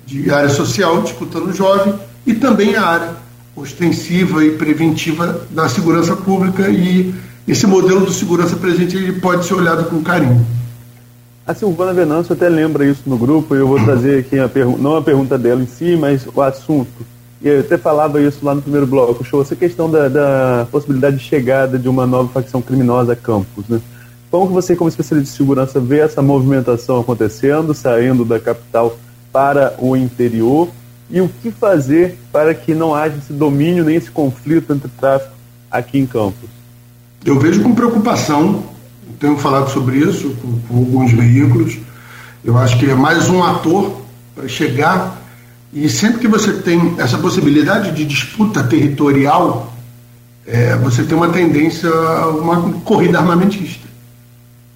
[0.07, 1.95] de área social, disputando o jovem,
[2.27, 3.11] e também a área
[3.55, 6.71] ostensiva e preventiva da segurança pública.
[6.71, 7.15] E
[7.47, 10.47] esse modelo de segurança presente ele pode ser olhado com carinho.
[11.47, 14.49] A Silvana Venâncio até lembra isso no grupo, e eu vou trazer aqui, a
[14.79, 16.89] não a pergunta dela em si, mas o assunto.
[17.41, 21.17] E eu até falava isso lá no primeiro bloco, show, essa questão da, da possibilidade
[21.17, 23.81] de chegada de uma nova facção criminosa a Campos, né?
[24.31, 28.97] Como que você, como especialista de segurança, vê essa movimentação acontecendo, saindo da capital
[29.33, 30.69] para o interior?
[31.11, 35.33] E o que fazer para que não haja esse domínio nem esse conflito entre tráfico
[35.69, 36.49] aqui em Campos?
[37.25, 38.63] Eu vejo com preocupação,
[39.19, 41.79] tenho falado sobre isso com, com alguns veículos.
[42.45, 44.01] Eu acho que é mais um ator
[44.35, 45.21] para chegar
[45.73, 49.73] e sempre que você tem essa possibilidade de disputa territorial,
[50.47, 53.89] é, você tem uma tendência a uma corrida armamentista.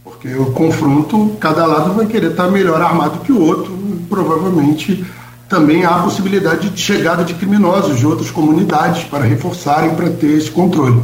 [0.04, 3.76] Porque o confronto, cada lado vai querer estar melhor armado que o outro,
[4.08, 5.04] provavelmente
[5.48, 10.30] também há a possibilidade de chegada de criminosos de outras comunidades para reforçarem, para ter
[10.38, 11.02] esse controle.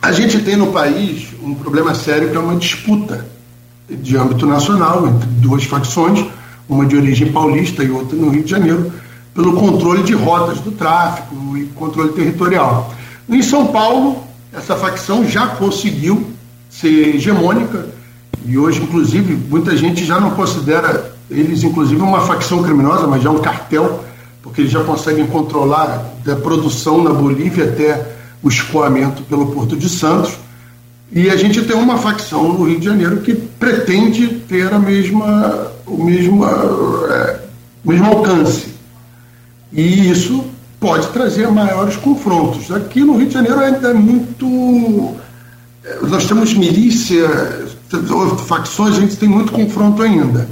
[0.00, 3.26] A gente tem no país um problema sério que é uma disputa
[3.88, 6.24] de âmbito nacional entre duas facções,
[6.68, 8.92] uma de origem paulista e outra no Rio de Janeiro,
[9.34, 12.92] pelo controle de rotas do tráfico e controle territorial.
[13.28, 14.22] Em São Paulo,
[14.52, 16.26] essa facção já conseguiu
[16.68, 17.86] ser hegemônica
[18.44, 23.30] e hoje, inclusive, muita gente já não considera eles, inclusive, uma facção criminosa, mas já
[23.30, 24.04] um cartel,
[24.42, 29.88] porque eles já conseguem controlar da produção na Bolívia até o escoamento pelo Porto de
[29.88, 30.38] Santos.
[31.12, 35.70] E a gente tem uma facção no Rio de Janeiro que pretende ter a mesma,
[35.88, 37.40] o mesmo, é,
[37.84, 38.68] o mesmo alcance.
[39.72, 40.44] E isso
[40.80, 42.70] pode trazer maiores confrontos.
[42.70, 45.16] Aqui no Rio de Janeiro ainda é muito.
[45.84, 47.28] É, nós temos milícia,
[48.46, 50.48] facções, a gente tem muito confronto ainda.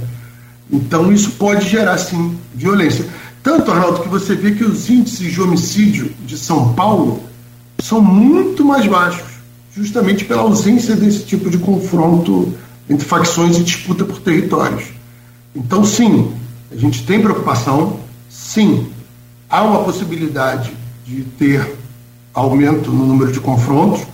[0.71, 3.05] Então isso pode gerar, sim, violência.
[3.41, 7.23] Tanto, Arnaldo, que você vê que os índices de homicídio de São Paulo
[7.81, 9.27] são muito mais baixos,
[9.73, 12.53] justamente pela ausência desse tipo de confronto
[12.89, 14.96] entre facções e disputa por territórios.
[15.57, 16.31] Então, sim,
[16.71, 18.87] a gente tem preocupação, sim,
[19.49, 20.71] há uma possibilidade
[21.03, 21.75] de ter
[22.31, 24.05] aumento no número de confrontos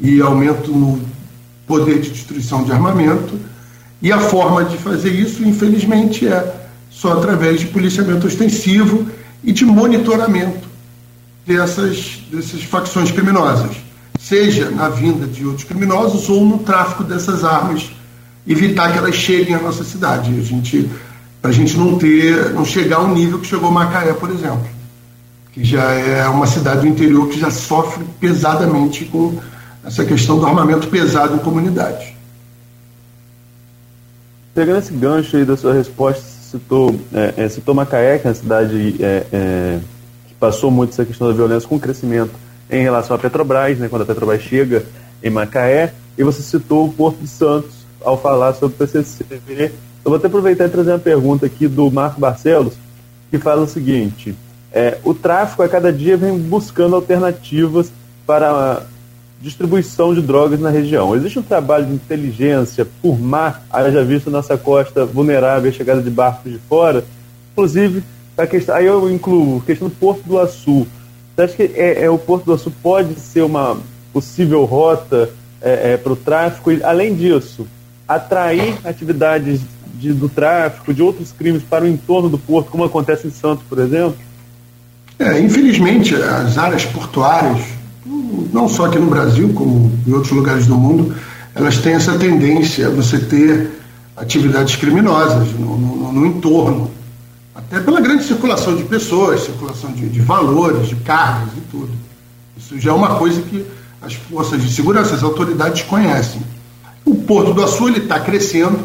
[0.00, 1.00] e aumento no
[1.68, 3.38] poder de destruição de armamento
[4.02, 9.06] e a forma de fazer isso, infelizmente, é só através de policiamento ostensivo
[9.44, 10.66] e de monitoramento
[11.46, 13.76] dessas, dessas facções criminosas,
[14.18, 17.88] seja na vinda de outros criminosos ou no tráfico dessas armas,
[18.48, 20.30] evitar que elas cheguem à nossa cidade.
[20.38, 20.90] A gente,
[21.42, 24.66] a gente não ter, não chegar ao nível que chegou Macaé, por exemplo,
[25.52, 29.38] que já é uma cidade do interior que já sofre pesadamente com
[29.84, 32.18] essa questão do armamento pesado em comunidades
[34.58, 38.34] pegando esse gancho aí da sua resposta, citou, é, é, citou Macaé, que é uma
[38.34, 39.78] cidade é, é,
[40.26, 42.32] que passou muito essa questão da violência com o crescimento
[42.68, 44.84] em relação à Petrobras, né, quando a Petrobras chega
[45.22, 49.24] em Macaé, e você citou o Porto de Santos ao falar sobre o PCC.
[50.04, 52.74] Eu vou até aproveitar e trazer uma pergunta aqui do Marco Barcelos,
[53.30, 54.34] que fala o seguinte:
[54.72, 57.92] é, o tráfico a cada dia vem buscando alternativas
[58.26, 58.82] para
[59.40, 61.14] distribuição de drogas na região.
[61.14, 66.10] Existe um trabalho de inteligência por mar, haja visto nossa costa vulnerável à chegada de
[66.10, 67.04] barcos de fora,
[67.52, 68.02] inclusive
[68.36, 70.86] a questão, aí eu incluo a questão do Porto do Açu.
[71.34, 73.78] Você acha que é, é o Porto do Açu pode ser uma
[74.12, 75.30] possível rota
[75.60, 77.66] é, é, para o tráfico e, além disso,
[78.08, 79.60] atrair atividades
[79.94, 83.64] de, do tráfico, de outros crimes para o entorno do porto, como acontece em Santos,
[83.68, 84.16] por exemplo?
[85.18, 87.78] É, infelizmente, as áreas portuárias
[88.52, 91.14] não só aqui no Brasil, como em outros lugares do mundo,
[91.54, 93.70] elas têm essa tendência a você ter
[94.16, 96.90] atividades criminosas no, no, no entorno,
[97.54, 101.90] até pela grande circulação de pessoas, circulação de, de, valores, de cargas e tudo.
[102.56, 103.64] Isso já é uma coisa que
[104.00, 106.40] as forças de segurança, as autoridades conhecem.
[107.08, 108.80] O Porto do Açu está crescendo,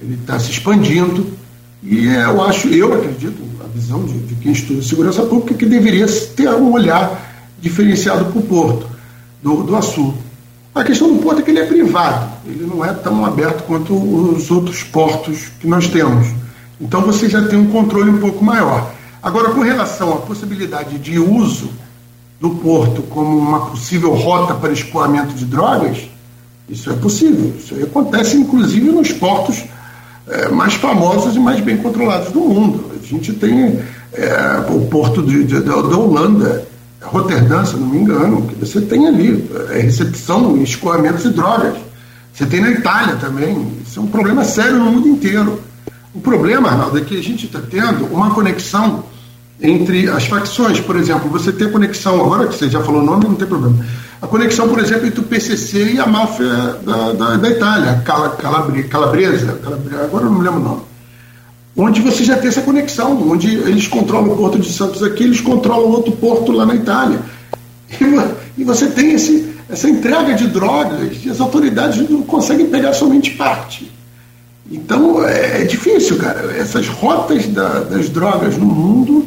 [0.00, 1.26] ele está se expandindo,
[1.82, 6.06] e eu acho, eu acredito, a visão de, de quem estuda segurança pública, que deveria
[6.36, 7.20] ter um olhar
[7.60, 8.86] diferenciado para o porto
[9.42, 10.14] do, do Açu.
[10.72, 13.92] A questão do porto é que ele é privado, ele não é tão aberto quanto
[13.92, 16.28] os outros portos que nós temos.
[16.80, 18.92] Então você já tem um controle um pouco maior.
[19.20, 21.70] Agora, com relação à possibilidade de uso
[22.40, 26.08] do porto como uma possível rota para escoamento de drogas,
[26.68, 27.54] isso é possível.
[27.58, 29.64] Isso acontece, inclusive, nos portos
[30.28, 32.90] é, mais famosos e mais bem controlados do mundo.
[33.02, 33.80] A gente tem
[34.12, 36.66] é, o porto de, de, da Holanda,
[37.00, 41.76] Roterdã, se não me engano, que você tem ali é recepção escoamento de drogas.
[42.32, 43.72] Você tem na Itália também.
[43.86, 45.60] Isso é um problema sério no mundo inteiro.
[46.14, 49.04] O problema, Arnaldo, é que a gente está tendo uma conexão
[49.60, 50.80] entre as facções.
[50.80, 53.46] Por exemplo, você tem a conexão, agora que você já falou o nome, não tem
[53.46, 53.84] problema.
[54.20, 56.48] A conexão, por exemplo, entre o PCC e a máfia
[56.84, 60.82] da, da, da Itália, Cal, Calabri, Calabresa, Calabria, agora eu não me lembro o nome.
[61.76, 65.40] Onde você já tem essa conexão, onde eles controlam o porto de Santos aqui, eles
[65.40, 67.20] controlam outro porto lá na Itália.
[68.00, 72.92] E, e você tem esse, essa entrega de drogas e as autoridades não conseguem pegar
[72.94, 73.92] somente parte.
[74.70, 76.52] Então é, é difícil, cara.
[76.56, 79.26] Essas rotas da, das drogas no mundo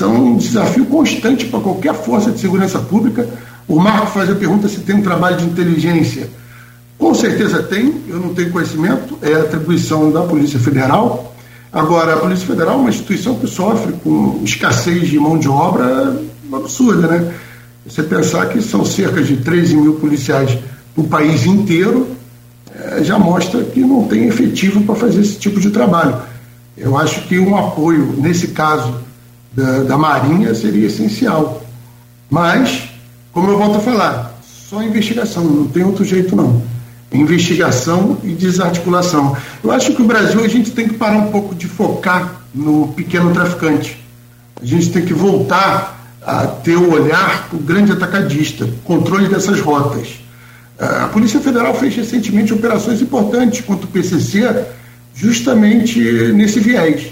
[0.00, 3.28] são um desafio constante para qualquer força de segurança pública.
[3.68, 6.26] O Marco faz a pergunta se tem um trabalho de inteligência.
[6.96, 11.34] Com certeza tem, eu não tenho conhecimento, é atribuição da Polícia Federal.
[11.70, 16.18] Agora, a Polícia Federal é uma instituição que sofre com escassez de mão de obra
[16.50, 17.34] absurda, né?
[17.86, 20.58] Você pensar que são cerca de 13 mil policiais
[20.96, 22.08] no país inteiro,
[22.74, 26.16] é, já mostra que não tem efetivo para fazer esse tipo de trabalho.
[26.74, 29.09] Eu acho que um apoio, nesse caso,
[29.52, 31.62] da, da Marinha seria essencial.
[32.28, 32.88] Mas,
[33.32, 36.62] como eu volto a falar, só investigação, não tem outro jeito não.
[37.12, 39.36] Investigação e desarticulação.
[39.64, 42.88] Eu acho que o Brasil a gente tem que parar um pouco de focar no
[42.88, 43.98] pequeno traficante.
[44.60, 50.20] A gente tem que voltar a ter o olhar o grande atacadista, controle dessas rotas.
[50.78, 54.66] A Polícia Federal fez recentemente operações importantes contra o PCC,
[55.14, 55.98] justamente
[56.32, 57.10] nesse viés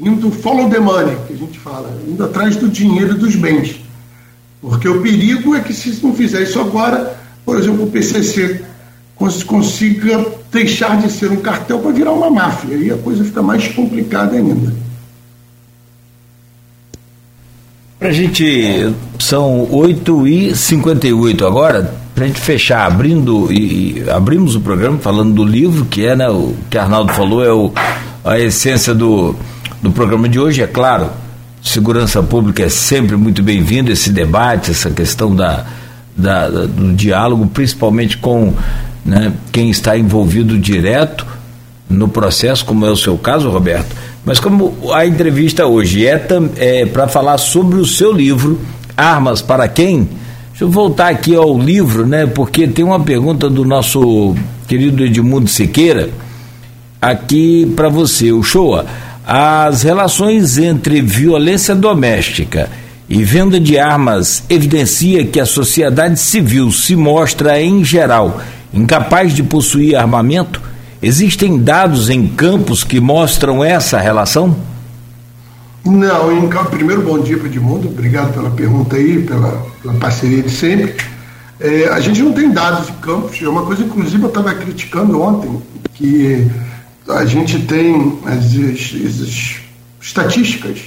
[0.00, 3.80] indo follow the money, que a gente fala, indo atrás do dinheiro e dos bens.
[4.60, 8.62] Porque o perigo é que se não fizer isso agora, por exemplo, o PCC
[9.46, 13.68] consiga deixar de ser um cartel para virar uma máfia, aí a coisa fica mais
[13.68, 14.72] complicada ainda.
[17.98, 24.60] Para a gente, são 8h58 agora, para a gente fechar, abrindo e, e, abrimos o
[24.60, 27.70] programa falando do livro, que é, né, o que Arnaldo falou, é o,
[28.24, 29.36] a essência do,
[29.82, 31.10] do programa de hoje, é claro,
[31.62, 35.64] segurança pública é sempre muito bem-vindo, esse debate, essa questão da,
[36.16, 38.52] da, do diálogo, principalmente com
[39.04, 41.26] né, quem está envolvido direto
[41.88, 43.94] no processo, como é o seu caso, Roberto.
[44.24, 46.26] Mas como a entrevista hoje é,
[46.56, 48.60] é para falar sobre o seu livro,
[48.96, 50.08] Armas para Quem?
[50.50, 52.26] Deixa eu voltar aqui ao livro, né?
[52.26, 54.34] Porque tem uma pergunta do nosso
[54.68, 56.10] querido Edmundo Siqueira
[57.00, 58.30] aqui para você.
[58.30, 58.84] O Shoa,
[59.32, 62.68] as relações entre violência doméstica
[63.08, 68.40] e venda de armas evidencia que a sociedade civil se mostra, em geral,
[68.74, 70.60] incapaz de possuir armamento?
[71.00, 74.56] Existem dados em campos que mostram essa relação?
[75.84, 80.42] Não, em campo, primeiro bom dia para Edmundo, obrigado pela pergunta aí, pela, pela parceria
[80.42, 80.96] de sempre.
[81.60, 85.22] É, a gente não tem dados de campos, é uma coisa, inclusive, eu estava criticando
[85.22, 85.62] ontem,
[85.94, 86.50] que
[87.12, 89.56] a gente tem as, as, as,
[90.00, 90.80] estatísticas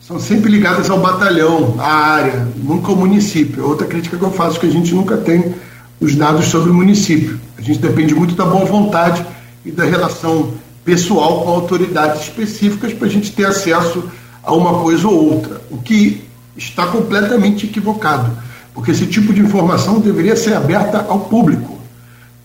[0.00, 3.64] são sempre ligadas ao batalhão, à área, nunca ao município.
[3.64, 5.54] Outra crítica que eu faço é que a gente nunca tem
[6.00, 7.38] os dados sobre o município.
[7.56, 9.24] A gente depende muito da boa vontade
[9.64, 14.10] e da relação pessoal com autoridades específicas para a gente ter acesso
[14.42, 16.24] a uma coisa ou outra, o que
[16.56, 18.36] está completamente equivocado,
[18.74, 21.78] porque esse tipo de informação deveria ser aberta ao público.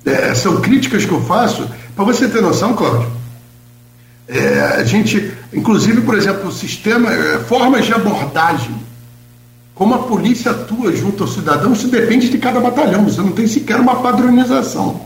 [0.05, 3.09] É, são críticas que eu faço para você ter noção, Cláudio,
[4.27, 8.75] é, a gente, inclusive, por exemplo, o sistema, é, formas de abordagem,
[9.73, 13.03] como a polícia atua junto ao cidadão, isso depende de cada batalhão.
[13.03, 15.01] Você não tem sequer uma padronização.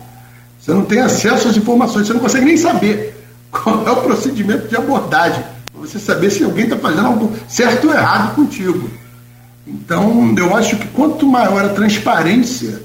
[0.60, 3.16] Você não tem acesso às informações, você não consegue nem saber
[3.52, 7.88] qual é o procedimento de abordagem, para você saber se alguém está fazendo algo certo
[7.88, 8.90] ou errado contigo.
[9.66, 12.82] Então, eu acho que quanto maior a transparência,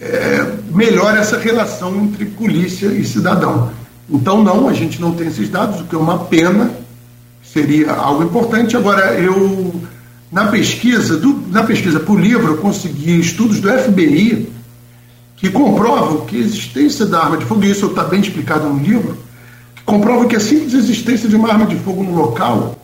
[0.00, 3.70] é, melhor essa relação entre polícia e cidadão.
[4.12, 6.70] Então, não, a gente não tem esses dados, o que é uma pena,
[7.42, 8.76] seria algo importante.
[8.76, 9.74] Agora, eu,
[10.30, 14.52] na pesquisa, do, na pesquisa por livro, eu consegui estudos do FBI
[15.36, 18.78] que comprovam que a existência da arma de fogo, e isso está bem explicado no
[18.78, 19.16] livro,
[19.74, 22.78] que comprovam que a simples existência de uma arma de fogo no local,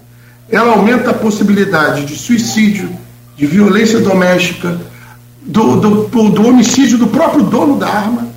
[0.49, 2.91] ela aumenta a possibilidade de suicídio,
[3.37, 4.81] de violência doméstica,
[5.43, 8.29] do, do, do homicídio do próprio dono da arma,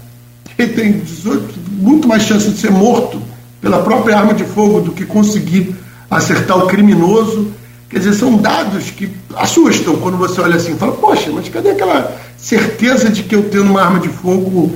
[0.56, 3.22] que tem 18, muito mais chance de ser morto
[3.60, 5.76] pela própria arma de fogo do que conseguir
[6.10, 7.48] acertar o criminoso.
[7.90, 11.72] Quer dizer, são dados que assustam quando você olha assim e fala, poxa, mas cadê
[11.72, 14.72] aquela certeza de que eu tendo uma arma de fogo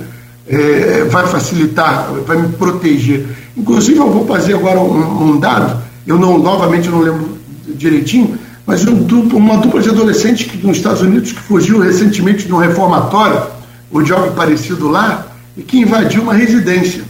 [0.46, 3.26] é, vai facilitar, vai me proteger?
[3.56, 8.84] Inclusive, eu vou fazer agora um, um dado, eu não, novamente não lembro direitinho, mas
[8.84, 12.58] um duplo, uma dupla de adolescentes que, nos Estados Unidos que fugiu recentemente de um
[12.58, 13.42] reformatório,
[13.90, 15.26] ou de algo parecido lá,
[15.56, 17.02] e que invadiu uma residência.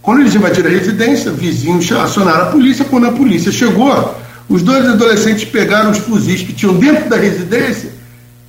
[0.00, 2.84] Quando eles invadiram a residência, vizinhos acionaram a polícia.
[2.84, 3.92] Quando a polícia chegou,
[4.48, 7.90] Os dois adolescentes pegaram os fuzis que tinham dentro da residência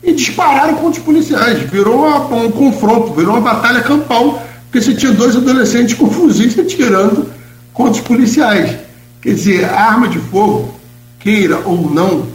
[0.03, 1.59] e dispararam contra os policiais.
[1.71, 6.59] Virou uma, um confronto, virou uma batalha campal, porque você tinha dois adolescentes com fuzis
[6.59, 7.29] atirando
[7.73, 8.75] contra os policiais.
[9.21, 10.75] Quer dizer, a arma de fogo,
[11.19, 12.27] queira ou não,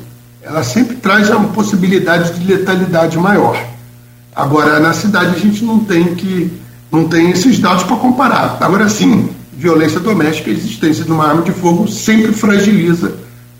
[0.43, 3.63] ela sempre traz uma possibilidade de letalidade maior.
[4.39, 6.49] Agora, na cidade a gente não tem que
[6.93, 8.57] não tem esses dados para comparar.
[8.61, 13.15] Agora sim, violência doméstica, a existência de uma arma de fogo sempre fragiliza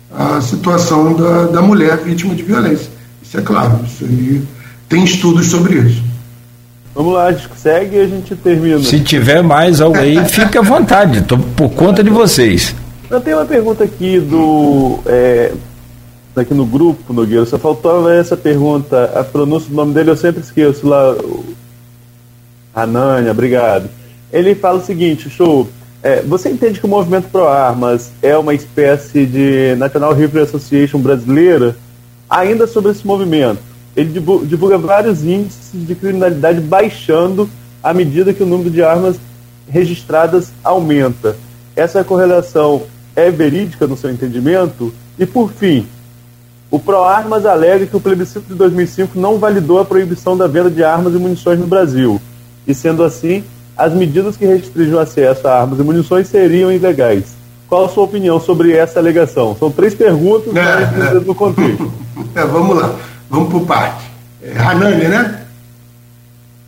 [0.09, 2.89] a situação da, da mulher vítima de violência.
[3.21, 4.41] Isso é claro, isso aí
[4.87, 6.01] tem estudos sobre isso.
[6.95, 7.27] Vamos lá,
[7.57, 8.79] segue e a gente termina.
[8.79, 12.73] Se tiver mais algo aí, fique à vontade, estou por conta de vocês.
[13.09, 14.99] Eu tenho uma pergunta aqui do.
[15.05, 15.51] É,
[16.35, 17.45] aqui no grupo, Nogueira.
[17.45, 19.05] Só faltava essa pergunta.
[19.15, 21.15] A pronúncia do nome dele eu sempre esqueço lá.
[22.73, 23.89] Anânia, obrigado.
[24.31, 25.67] Ele fala o seguinte, show.
[26.01, 30.99] É, você entende que o movimento Pro Armas é uma espécie de National Rifle Association
[30.99, 31.75] brasileira?
[32.29, 33.59] Ainda sobre esse movimento,
[33.97, 34.09] ele
[34.45, 37.49] divulga vários índices de criminalidade baixando
[37.83, 39.19] à medida que o número de armas
[39.67, 41.35] registradas aumenta.
[41.75, 42.83] Essa correlação
[43.15, 44.93] é verídica no seu entendimento?
[45.17, 45.85] E por fim,
[46.71, 50.83] o ProArmas alega que o plebiscito de 2005 não validou a proibição da venda de
[50.83, 52.21] armas e munições no Brasil.
[52.67, 53.43] E sendo assim,
[53.75, 57.39] as medidas que restringem o acesso a armas e munições seriam ilegais.
[57.67, 59.55] Qual a sua opinião sobre essa alegação?
[59.57, 61.13] São três perguntas, é, mas é.
[61.19, 61.91] no contexto.
[62.35, 62.93] É, vamos lá,
[63.29, 64.03] vamos por parte.
[64.43, 65.39] É, Hanani, né?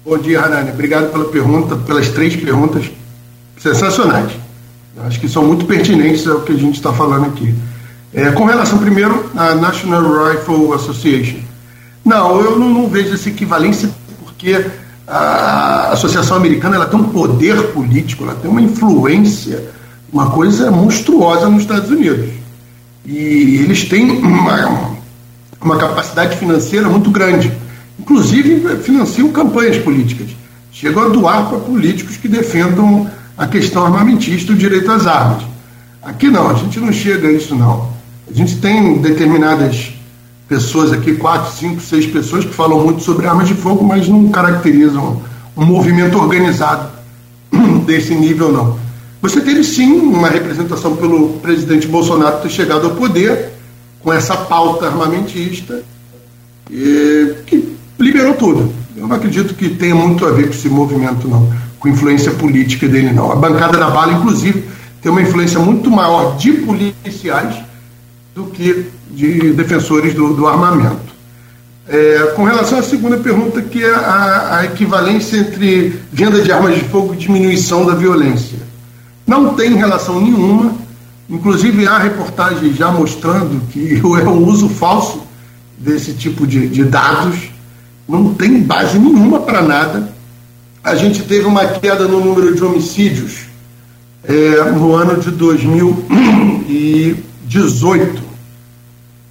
[0.03, 0.71] Bom dia, Hanani.
[0.71, 2.89] Obrigado pela pergunta, pelas três perguntas
[3.59, 4.31] sensacionais.
[4.95, 7.53] Eu acho que são muito pertinentes ao que a gente está falando aqui.
[8.13, 11.39] É, com relação, primeiro, à National Rifle Association.
[12.03, 13.89] Não, eu não, não vejo essa equivalência
[14.19, 14.65] porque
[15.07, 19.69] a Associação Americana ela tem um poder político, ela tem uma influência,
[20.11, 22.29] uma coisa monstruosa nos Estados Unidos.
[23.05, 24.91] E eles têm uma,
[25.61, 27.51] uma capacidade financeira muito grande.
[27.99, 30.29] Inclusive, financiam campanhas políticas.
[30.71, 35.43] Chegam a doar para políticos que defendam a questão armamentista e o direito às armas.
[36.01, 38.00] Aqui não, a gente não chega a isso não.
[38.31, 39.91] A gente tem determinadas
[40.47, 44.29] pessoas aqui, quatro, cinco, seis pessoas que falam muito sobre armas de fogo, mas não
[44.29, 45.21] caracterizam
[45.55, 46.89] um movimento organizado
[47.85, 48.79] desse nível, não.
[49.21, 53.49] Você teve sim uma representação pelo presidente Bolsonaro ter chegado ao poder
[53.99, 55.83] com essa pauta armamentista
[56.69, 58.73] e, que liberou tudo.
[58.95, 62.87] Eu não acredito que tenha muito a ver com esse movimento, não, com influência política
[62.87, 63.29] dele, não.
[63.29, 64.63] A bancada da bala, inclusive,
[65.01, 67.70] tem uma influência muito maior de policiais
[68.33, 71.11] do que de defensores do, do armamento.
[71.87, 76.75] É, com relação à segunda pergunta, que é a, a, equivalência entre venda de armas
[76.75, 78.57] de fogo e diminuição da violência.
[79.27, 80.73] Não tem relação nenhuma,
[81.29, 85.23] inclusive há reportagens já mostrando que é o uso falso
[85.77, 87.51] desse tipo de, de dados,
[88.07, 90.13] não tem base nenhuma para nada.
[90.83, 93.41] A gente teve uma queda no número de homicídios
[94.23, 98.20] é, no ano de 2018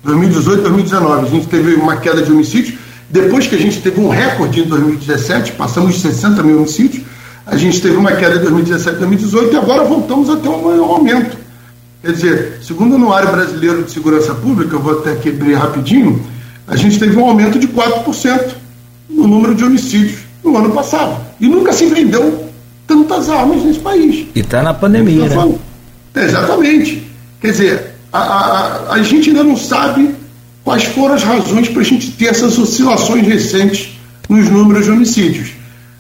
[0.03, 2.79] 2018, 2019, a gente teve uma queda de homicídios.
[3.09, 7.03] Depois que a gente teve um recorde em 2017, passamos de 60 mil homicídios,
[7.45, 11.37] a gente teve uma queda em 2017, 2018 e agora voltamos a ter um aumento.
[12.03, 16.25] Quer dizer, segundo o Anuário Brasileiro de Segurança Pública, eu vou até aqui abrir rapidinho,
[16.67, 18.55] a gente teve um aumento de 4%
[19.09, 21.21] no número de homicídios no ano passado.
[21.41, 22.49] E nunca se vendeu
[22.87, 24.29] tantas armas nesse país.
[24.35, 25.55] E está na pandemia, né?
[26.15, 27.11] Exatamente.
[27.41, 30.15] Quer dizer, a, a, a gente ainda não sabe
[30.65, 35.51] quais foram as razões para a gente ter essas oscilações recentes nos números de homicídios.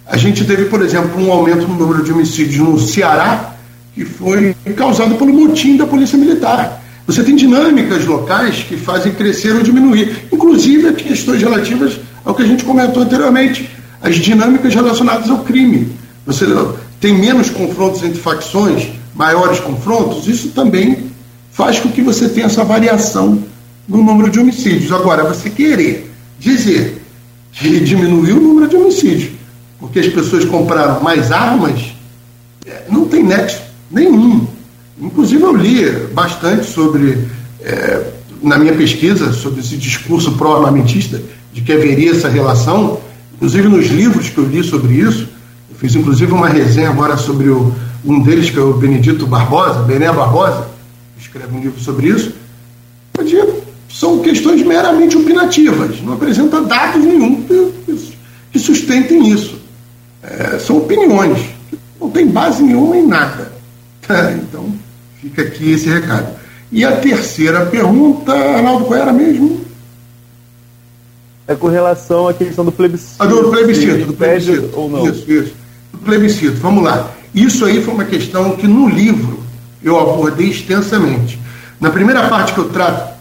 [0.07, 3.55] A gente teve, por exemplo, um aumento no número de homicídios no Ceará,
[3.95, 6.83] que foi causado pelo motim da Polícia Militar.
[7.07, 12.47] Você tem dinâmicas locais que fazem crescer ou diminuir, inclusive questões relativas ao que a
[12.47, 13.69] gente comentou anteriormente,
[14.03, 15.93] as dinâmicas relacionadas ao crime.
[16.27, 16.45] Você
[17.01, 21.11] tem menos confrontos entre facções, maiores confrontos, isso também
[21.51, 23.43] faz com que você tenha essa variação
[23.89, 24.93] no número de homicídios.
[24.93, 27.03] Agora, você querer dizer
[27.53, 29.41] que diminuiu o número de homicídios
[29.81, 31.95] porque as pessoas compraram mais armas,
[32.67, 34.47] é, não tem nexo nenhum.
[35.01, 37.27] Inclusive, eu li bastante sobre,
[37.63, 38.13] é,
[38.43, 41.21] na minha pesquisa, sobre esse discurso pró-armamentista,
[41.53, 43.01] de que haveria essa relação,
[43.35, 45.27] inclusive nos livros que eu li sobre isso.
[45.71, 47.73] Eu fiz, inclusive, uma resenha agora sobre o,
[48.05, 50.69] um deles, que é o Benedito Barbosa, Bené Barbosa,
[51.31, 52.35] escreve um livro sobre isso,
[53.89, 57.45] são questões meramente opinativas, não apresenta dados nenhum
[58.51, 59.61] que sustentem isso.
[60.23, 61.39] É, são opiniões,
[62.01, 63.53] não tem base nenhuma em nada.
[64.35, 64.75] Então,
[65.21, 66.35] fica aqui esse recado.
[66.73, 69.61] E a terceira pergunta, Arnaldo, qual era mesmo?
[71.47, 73.15] É com relação à questão do plebiscito.
[73.21, 74.71] Ah, do plebiscito, do plebiscito.
[74.73, 75.09] Ou não.
[75.09, 75.55] Isso, isso.
[75.93, 77.13] Do plebiscito, vamos lá.
[77.33, 79.40] Isso aí foi uma questão que no livro
[79.83, 81.39] eu abordei extensamente.
[81.81, 83.15] Na primeira parte que eu trato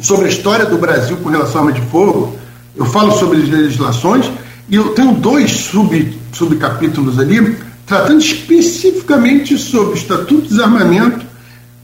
[0.00, 2.36] sobre a história do Brasil com relação à arma de fogo,
[2.74, 4.30] eu falo sobre as legislações
[4.68, 7.56] e eu tenho dois sub, subcapítulos ali
[7.86, 11.24] tratando especificamente sobre o Estatuto de Desarmamento,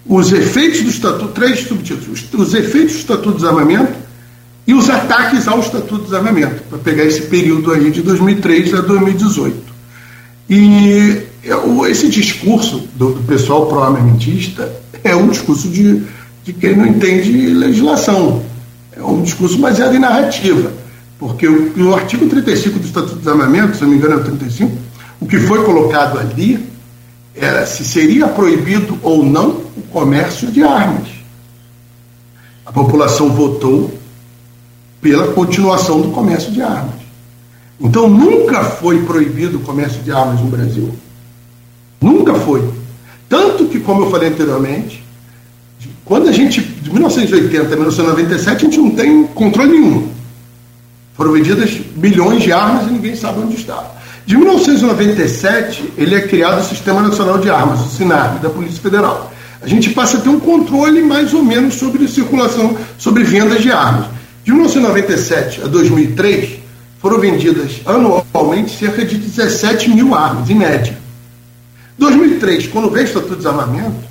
[0.06, 3.93] os efeitos do Estatuto, três subtítulos, os efeitos do Estatuto de Desarmamento
[4.66, 8.81] e os ataques ao Estatuto de Desarmamento, para pegar esse período aí de 2003 a
[8.81, 9.56] 2018.
[10.48, 11.22] E
[11.89, 14.71] esse discurso do, do pessoal pró-armamentista
[15.03, 16.03] é um discurso de,
[16.45, 18.43] de quem não entende legislação.
[18.93, 20.73] É um discurso baseado em narrativa.
[21.19, 24.25] Porque o, o artigo 35 do Estatuto de Desarmamento, se não me engano é o
[24.25, 24.77] 35,
[25.21, 26.69] o que foi colocado ali
[27.35, 31.09] era se seria proibido ou não o comércio de armas.
[32.67, 33.99] A população votou
[35.01, 37.01] pela continuação do comércio de armas.
[37.81, 40.95] Então nunca foi proibido o comércio de armas no Brasil.
[42.01, 42.62] Nunca foi.
[43.28, 45.05] Tanto que, como eu falei anteriormente,
[46.05, 50.09] quando a gente, de 1980 a 1997, a gente não tem controle nenhum.
[51.14, 53.93] Foram vendidas milhões de armas e ninguém sabe onde está.
[54.27, 59.32] De 1997, ele é criado o Sistema Nacional de Armas, o SINARM, da Polícia Federal.
[59.62, 63.70] A gente passa a ter um controle mais ou menos sobre circulação, sobre vendas de
[63.70, 64.06] armas.
[64.43, 66.59] De 1997 a 2003,
[67.01, 70.97] foram vendidas anualmente cerca de 17 mil armas, em média.
[72.01, 74.09] 2003, quando veio o Estatuto de Desarmamento,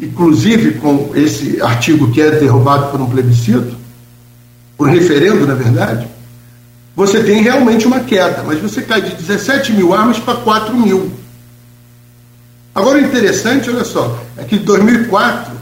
[0.00, 3.76] inclusive com esse artigo que é derrubado por um plebiscito,
[4.76, 6.08] por um referendo, na verdade,
[6.96, 11.12] você tem realmente uma queda, mas você cai de 17 mil armas para 4 mil.
[12.74, 15.52] Agora, o interessante, olha só, é que de 2004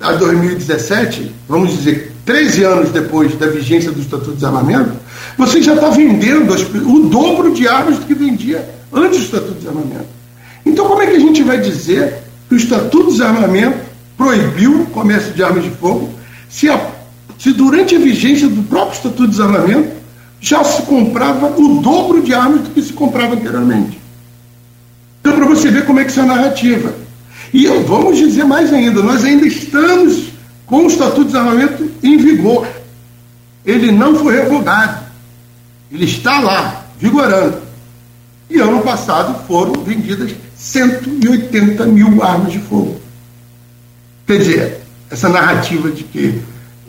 [0.00, 4.96] a 2017, vamos dizer, 13 anos depois da vigência do Estatuto de Desarmamento,
[5.38, 9.58] você já está vendendo o dobro de armas do que vendia antes do Estatuto de
[9.60, 10.21] Desarmamento.
[10.64, 12.18] Então, como é que a gente vai dizer
[12.48, 13.78] que o Estatuto de Desarmamento
[14.16, 16.10] proibiu o comércio de armas de fogo
[16.48, 16.90] se, a,
[17.38, 19.90] se durante a vigência do próprio Estatuto de Desarmamento
[20.40, 24.00] já se comprava o dobro de armas do que se comprava anteriormente.
[25.20, 26.94] Então, para você ver como é que isso é a narrativa.
[27.52, 30.32] E eu, vamos dizer mais ainda, nós ainda estamos
[30.66, 32.66] com o Estatuto de Desarmamento em vigor.
[33.64, 35.02] Ele não foi revogado.
[35.92, 37.61] Ele está lá, vigorando.
[38.52, 43.00] E ano passado foram vendidas 180 mil armas de fogo.
[44.26, 44.80] Quer dizer,
[45.10, 46.38] essa narrativa de que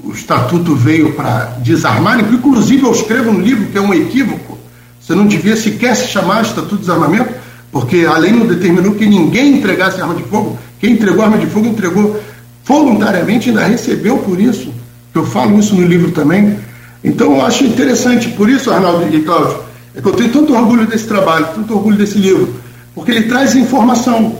[0.03, 4.59] o estatuto veio para desarmar, inclusive eu escrevo no livro que é um equívoco,
[4.99, 7.33] você não devia sequer se chamar estatuto de desarmamento,
[7.71, 11.45] porque a lei não determinou que ninguém entregasse arma de fogo, quem entregou arma de
[11.45, 12.21] fogo entregou
[12.65, 14.73] voluntariamente, ainda recebeu por isso,
[15.15, 16.59] eu falo isso no livro também.
[17.01, 19.59] Então eu acho interessante, por isso, Arnaldo e Cláudio,
[19.95, 22.55] é que eu tenho tanto orgulho desse trabalho, tanto orgulho desse livro,
[22.95, 24.39] porque ele traz informação,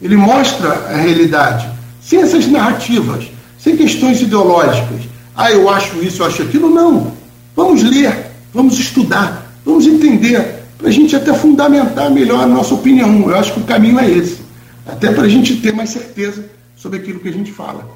[0.00, 1.68] ele mostra a realidade,
[2.00, 5.00] sem essas narrativas sem questões ideológicas.
[5.34, 6.68] Ah, eu acho isso, eu acho aquilo.
[6.68, 7.12] Não.
[7.56, 13.30] Vamos ler, vamos estudar, vamos entender, para a gente até fundamentar melhor a nossa opinião.
[13.30, 14.40] Eu acho que o caminho é esse.
[14.86, 16.44] Até para a gente ter mais certeza
[16.76, 17.88] sobre aquilo que a gente fala.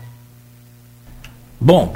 [1.61, 1.93] Bom,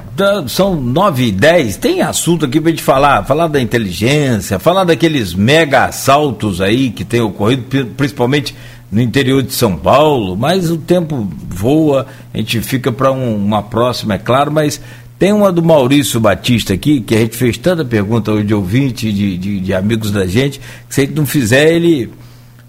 [0.48, 5.34] são nove e dez, tem assunto aqui para gente falar, falar da inteligência, falar daqueles
[5.34, 8.56] mega assaltos aí que tem ocorrido, principalmente
[8.90, 13.62] no interior de São Paulo, mas o tempo voa, a gente fica para um, uma
[13.62, 14.80] próxima, é claro, mas
[15.16, 19.12] tem uma do Maurício Batista aqui, que a gente fez tanta pergunta hoje de ouvinte,
[19.12, 20.58] de, de, de amigos da gente,
[20.88, 22.12] que se a gente não fizer, ele.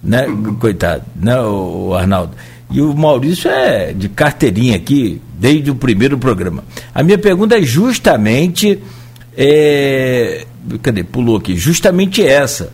[0.04, 0.26] Né,
[0.60, 2.36] coitado, né, o Arnaldo?
[2.74, 6.64] E o Maurício é de carteirinha aqui, desde o primeiro programa.
[6.94, 8.80] A minha pergunta é justamente.
[9.38, 10.46] É,
[10.82, 11.04] cadê?
[11.04, 11.56] Pulou aqui.
[11.56, 12.72] Justamente essa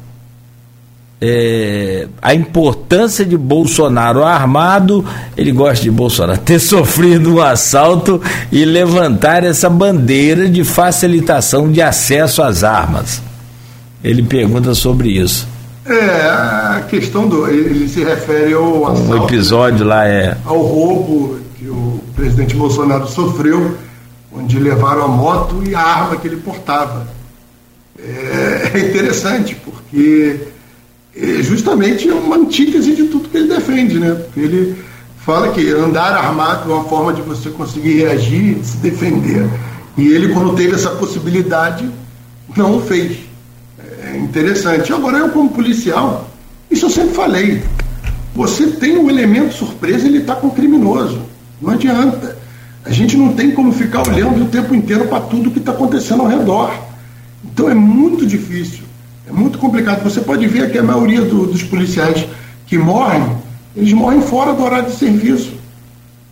[1.22, 5.06] é, a importância de Bolsonaro armado,
[5.36, 8.22] ele gosta de Bolsonaro, ter sofrido um assalto
[8.52, 13.22] e levantar essa bandeira de facilitação de acesso às armas.
[14.02, 15.46] Ele pergunta sobre isso.
[15.90, 17.48] É, a questão do.
[17.48, 19.12] Ele se refere ao assalto.
[19.12, 20.38] Um episódio lá é.
[20.46, 23.76] Ao roubo que o presidente Bolsonaro sofreu,
[24.32, 27.08] onde levaram a moto e a arma que ele portava.
[27.98, 30.40] É, é interessante, porque
[31.16, 34.14] é justamente uma antítese de tudo que ele defende, né?
[34.14, 34.76] Porque ele
[35.26, 39.50] fala que andar armado é uma forma de você conseguir reagir e se defender.
[39.98, 41.90] E ele, quando teve essa possibilidade,
[42.56, 43.29] não o fez.
[44.18, 44.92] Interessante.
[44.94, 46.30] Agora, eu, como policial,
[46.70, 47.64] isso eu sempre falei.
[48.36, 51.22] Você tem um elemento surpresa, ele está com o criminoso.
[51.62, 52.38] Não adianta.
[52.86, 56.22] A gente não tem como ficar olhando o tempo inteiro para tudo que está acontecendo
[56.22, 56.74] ao redor.
[57.44, 58.84] Então é muito difícil,
[59.28, 60.04] é muito complicado.
[60.04, 62.26] Você pode ver que a maioria do, dos policiais
[62.66, 63.24] que morrem,
[63.76, 65.54] eles morrem fora do horário de serviço.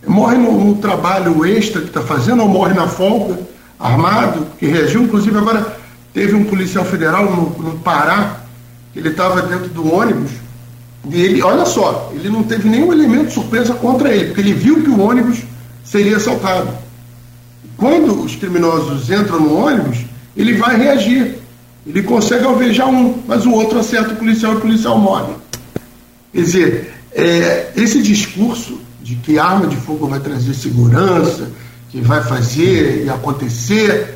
[0.07, 3.39] Morrem no, no trabalho extra que está fazendo, ou morrem na folga,
[3.77, 5.03] armado, que reagiu.
[5.03, 5.76] Inclusive, agora
[6.17, 8.41] teve um policial federal no, no Pará,
[8.95, 10.31] ele estava dentro do ônibus,
[11.07, 14.53] e ele, olha só, ele não teve nenhum elemento de surpresa contra ele, porque ele
[14.53, 15.43] viu que o ônibus
[15.83, 16.69] seria assaltado.
[17.77, 19.99] Quando os criminosos entram no ônibus,
[20.35, 21.37] ele vai reagir.
[21.85, 25.35] Ele consegue alvejar um, mas o outro acerta o policial e o policial morre.
[26.33, 31.51] Quer dizer, é, esse discurso de que arma de fogo vai trazer segurança,
[31.91, 34.15] que vai fazer e acontecer,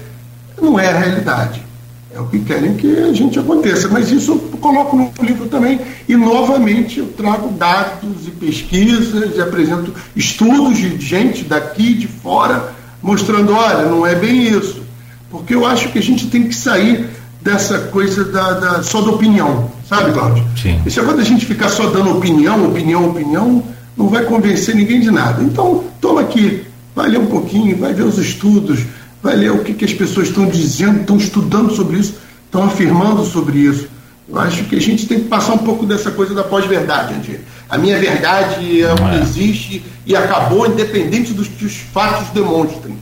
[0.60, 1.70] não é a realidade.
[2.14, 3.88] É o que querem que a gente aconteça.
[3.88, 5.80] Mas isso eu coloco no livro também.
[6.08, 12.74] E, novamente, eu trago dados e pesquisas e apresento estudos de gente daqui, de fora,
[13.02, 14.82] mostrando: olha, não é bem isso.
[15.30, 17.10] Porque eu acho que a gente tem que sair
[17.42, 19.72] dessa coisa da, da só da opinião.
[19.88, 20.46] Sabe, Cláudio?
[20.62, 20.82] Sim.
[20.86, 23.64] Isso é quando a gente ficar só dando opinião, opinião, opinião,
[23.98, 25.42] não vai convencer ninguém de nada.
[25.44, 26.64] Então, toma aqui,
[26.96, 28.82] vai ler um pouquinho, vai ver os estudos
[29.22, 32.16] vai ler o que, que as pessoas estão dizendo, estão estudando sobre isso,
[32.46, 33.88] estão afirmando sobre isso.
[34.28, 37.16] Eu acho que a gente tem que passar um pouco dessa coisa da pós-verdade,
[37.70, 39.22] A minha verdade é o que é.
[39.22, 42.98] existe e acabou, independente dos que os fatos demonstrem.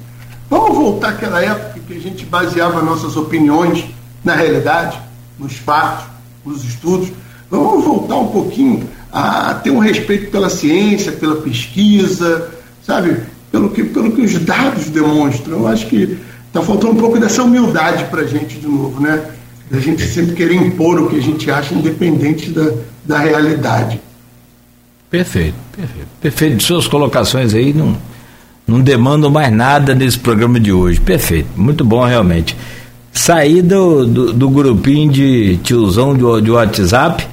[0.50, 3.86] Vamos voltar àquela época que a gente baseava nossas opiniões
[4.24, 5.00] na realidade,
[5.38, 6.06] nos fatos,
[6.44, 7.10] nos estudos.
[7.50, 12.50] Vamos voltar um pouquinho a ter um respeito pela ciência, pela pesquisa,
[12.86, 13.22] sabe?
[13.52, 15.60] Pelo que, pelo que os dados demonstram.
[15.60, 16.18] Eu acho que
[16.48, 19.22] está faltando um pouco dessa humildade para a gente de novo, né?
[19.70, 22.72] Da gente sempre querer impor o que a gente acha, independente da,
[23.06, 24.02] da realidade.
[25.10, 26.08] Perfeito, perfeito.
[26.22, 26.64] Perfeito.
[26.64, 27.96] Suas colocações aí não,
[28.68, 31.00] não demandam mais nada nesse programa de hoje.
[31.00, 32.56] Perfeito, muito bom realmente.
[33.12, 37.28] Sair do, do, do grupinho de tiozão de, de WhatsApp,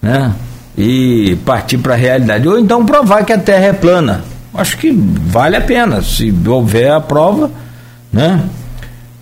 [0.00, 0.34] né?
[0.76, 2.46] E partir para a realidade.
[2.46, 4.24] Ou então provar que a Terra é plana
[4.56, 7.50] acho que vale a pena, se houver a prova,
[8.12, 8.48] né?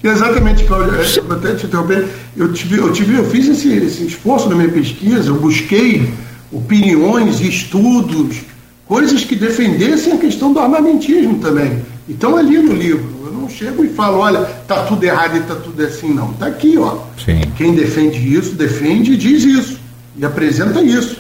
[0.02, 0.94] Exatamente, Cláudio.
[0.94, 2.06] É, eu até te interromper.
[2.36, 6.12] Eu, tive, eu, tive, eu fiz esse, esse esforço na minha pesquisa, eu busquei
[6.52, 8.43] opiniões, estudos,
[8.86, 11.82] coisas que defendessem a questão do armamentismo também.
[12.06, 15.55] Então ali no livro, eu não chego e falo, olha, tá tudo errado e tá
[15.55, 16.35] tudo assim, não.
[16.35, 16.98] Tá aqui, ó.
[17.24, 17.40] Sim.
[17.56, 19.78] Quem defende isso, defende e diz isso.
[20.16, 21.16] E apresenta isso.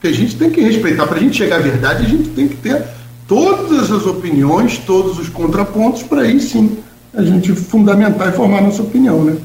[0.00, 1.06] Que a gente tem que respeitar.
[1.06, 2.84] Para a gente chegar à verdade, a gente tem que ter
[3.28, 6.78] todas as opiniões, todos os contrapontos, para aí sim
[7.14, 9.36] a gente fundamentar e formar nossa opinião, né?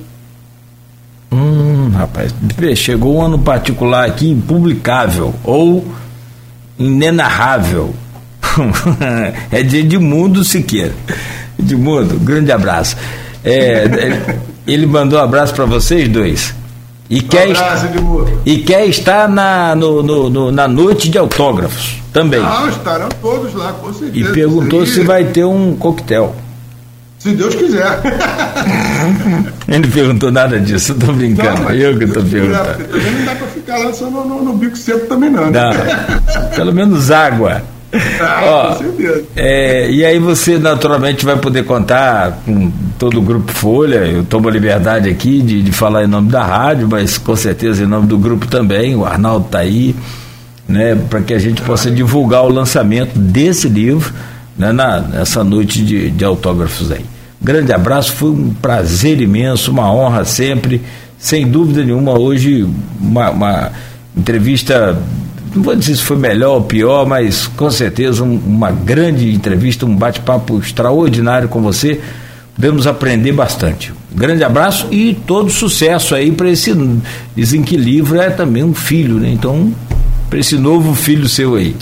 [1.31, 2.33] Hum, rapaz,
[2.75, 5.85] chegou um ano particular aqui impublicável ou
[6.79, 7.93] inenarrável.
[9.51, 10.93] é de Edmundo Siqueira.
[11.59, 12.95] Edmundo, grande abraço.
[13.43, 14.19] É,
[14.65, 16.53] ele mandou um abraço para vocês dois.
[17.09, 17.87] E, um quer, abraço,
[18.45, 22.41] e quer estar na, no, no, no, na noite de autógrafos também.
[22.41, 24.29] Ah, estarão todos lá, com certeza.
[24.29, 26.35] E perguntou se vai ter um coquetel.
[27.19, 28.01] Se Deus quiser.
[29.67, 31.63] Ele não perguntou nada disso, eu tô brincando.
[31.63, 32.83] Não, eu que estou perguntando.
[32.85, 35.49] também não dá para ficar lá só no, no, no, bico seco também não.
[35.49, 35.59] Né?
[35.59, 37.63] Não, pelo menos água.
[38.19, 39.23] Ah, Ó, com certeza.
[39.35, 44.05] É, e aí você naturalmente vai poder contar com todo o Grupo Folha.
[44.05, 47.83] Eu tomo a liberdade aqui de, de falar em nome da rádio, mas com certeza
[47.83, 48.95] em nome do grupo também.
[48.95, 49.95] O Arnaldo está aí
[50.67, 54.13] né, para que a gente possa divulgar o lançamento desse livro
[54.57, 57.05] né, na, nessa noite de, de autógrafos aí.
[57.41, 60.81] Grande abraço, foi um prazer imenso, uma honra sempre,
[61.17, 62.17] sem dúvida nenhuma.
[62.17, 62.65] Hoje,
[63.01, 63.71] uma, uma
[64.15, 64.97] entrevista,
[65.55, 69.85] não vou dizer se foi melhor ou pior, mas com certeza um, uma grande entrevista,
[69.85, 72.01] um bate-papo extraordinário com você.
[72.55, 73.91] Podemos aprender bastante.
[74.13, 76.71] grande abraço e todo sucesso aí para esse.
[77.35, 79.29] Dizem que livro é também um filho, né?
[79.29, 79.73] Então,
[80.29, 81.75] para esse novo filho seu aí.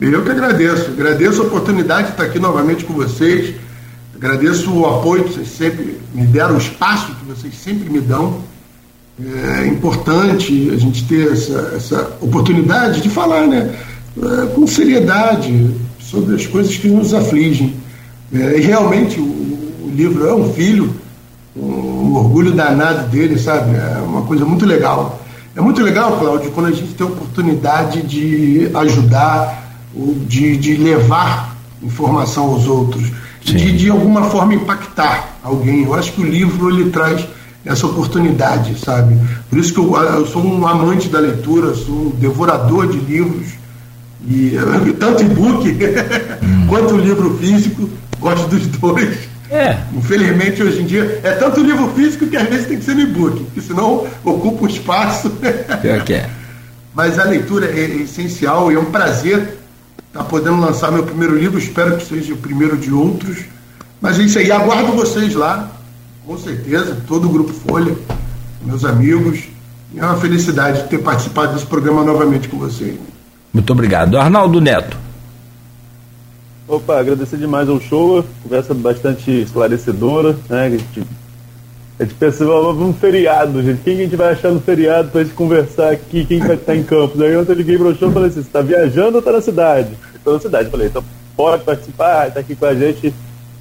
[0.00, 0.90] Eu que agradeço.
[0.90, 3.54] Agradeço a oportunidade de estar aqui novamente com vocês.
[4.14, 8.40] Agradeço o apoio que vocês sempre me deram, o espaço que vocês sempre me dão.
[9.18, 13.74] É importante a gente ter essa, essa oportunidade de falar né,
[14.22, 17.74] é, com seriedade sobre as coisas que nos afligem.
[18.32, 20.94] É, e realmente o, o, livro é um filho,
[21.56, 23.74] um, um orgulho danado dele, sabe?
[23.74, 25.22] É uma coisa muito legal.
[25.54, 29.80] É muito legal, Cláudio, quando a gente tem a oportunidade de ajudar,
[30.26, 33.10] de, de levar informação aos outros,
[33.40, 35.84] de de alguma forma impactar alguém.
[35.84, 37.24] Eu acho que o livro ele traz
[37.66, 39.18] essa oportunidade, sabe?
[39.50, 43.48] Por isso que eu, eu sou um amante da leitura, sou um devorador de livros
[44.26, 44.56] E
[44.98, 46.66] tanto e-book hum.
[46.70, 47.90] quanto livro físico,
[48.20, 49.18] gosto dos dois.
[49.50, 49.76] É.
[49.94, 53.02] Infelizmente, hoje em dia, é tanto livro físico que às vezes tem que ser no
[53.02, 55.30] e-book, porque senão ocupa o espaço.
[55.82, 56.30] Pior que é.
[56.94, 59.58] Mas a leitura é essencial e é um prazer
[60.08, 61.58] estar podendo lançar meu primeiro livro.
[61.58, 63.38] Espero que seja o primeiro de outros.
[64.00, 64.50] Mas é isso aí.
[64.50, 65.75] Aguardo vocês lá,
[66.26, 67.96] com certeza, todo o Grupo Folha,
[68.62, 69.44] meus amigos.
[69.96, 72.98] É uma felicidade ter participado desse programa novamente com vocês.
[73.52, 74.18] Muito obrigado.
[74.18, 74.98] Arnaldo Neto.
[76.66, 80.66] Opa, agradecer demais ao show, conversa bastante esclarecedora, né?
[80.66, 81.04] A gente,
[82.00, 83.82] a gente pensa, vamos feriado, gente.
[83.82, 86.26] Quem a gente vai achar no feriado pra gente conversar aqui?
[86.26, 87.20] Quem vai estar em Campos?
[87.20, 89.40] Aí ontem eu liguei pro show e falei assim: você tá viajando ou tá na
[89.40, 89.96] cidade?
[90.12, 90.70] Estou na cidade.
[90.70, 91.04] falei, então
[91.36, 93.14] pode participar, tá aqui com a gente.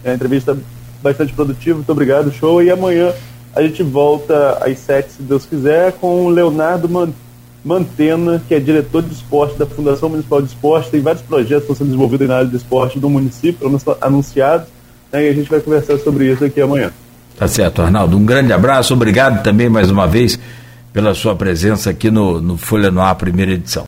[0.04, 0.58] É uma entrevista
[1.06, 2.62] bastante produtiva, muito obrigado, show.
[2.64, 3.14] E amanhã
[3.56, 6.90] a gente volta às sete, se Deus quiser, com o Leonardo
[7.64, 11.72] Mantena, que é diretor de esporte da Fundação Municipal de Esporte, tem vários projetos que
[11.72, 13.68] estão sendo desenvolvidos na área de esporte do município,
[14.02, 14.68] anunciados,
[15.12, 16.92] né, e a gente vai conversar sobre isso aqui amanhã.
[17.38, 18.18] Tá certo, Arnaldo.
[18.18, 20.40] Um grande abraço, obrigado também mais uma vez
[20.92, 23.84] pela sua presença aqui no, no Folha no primeira edição.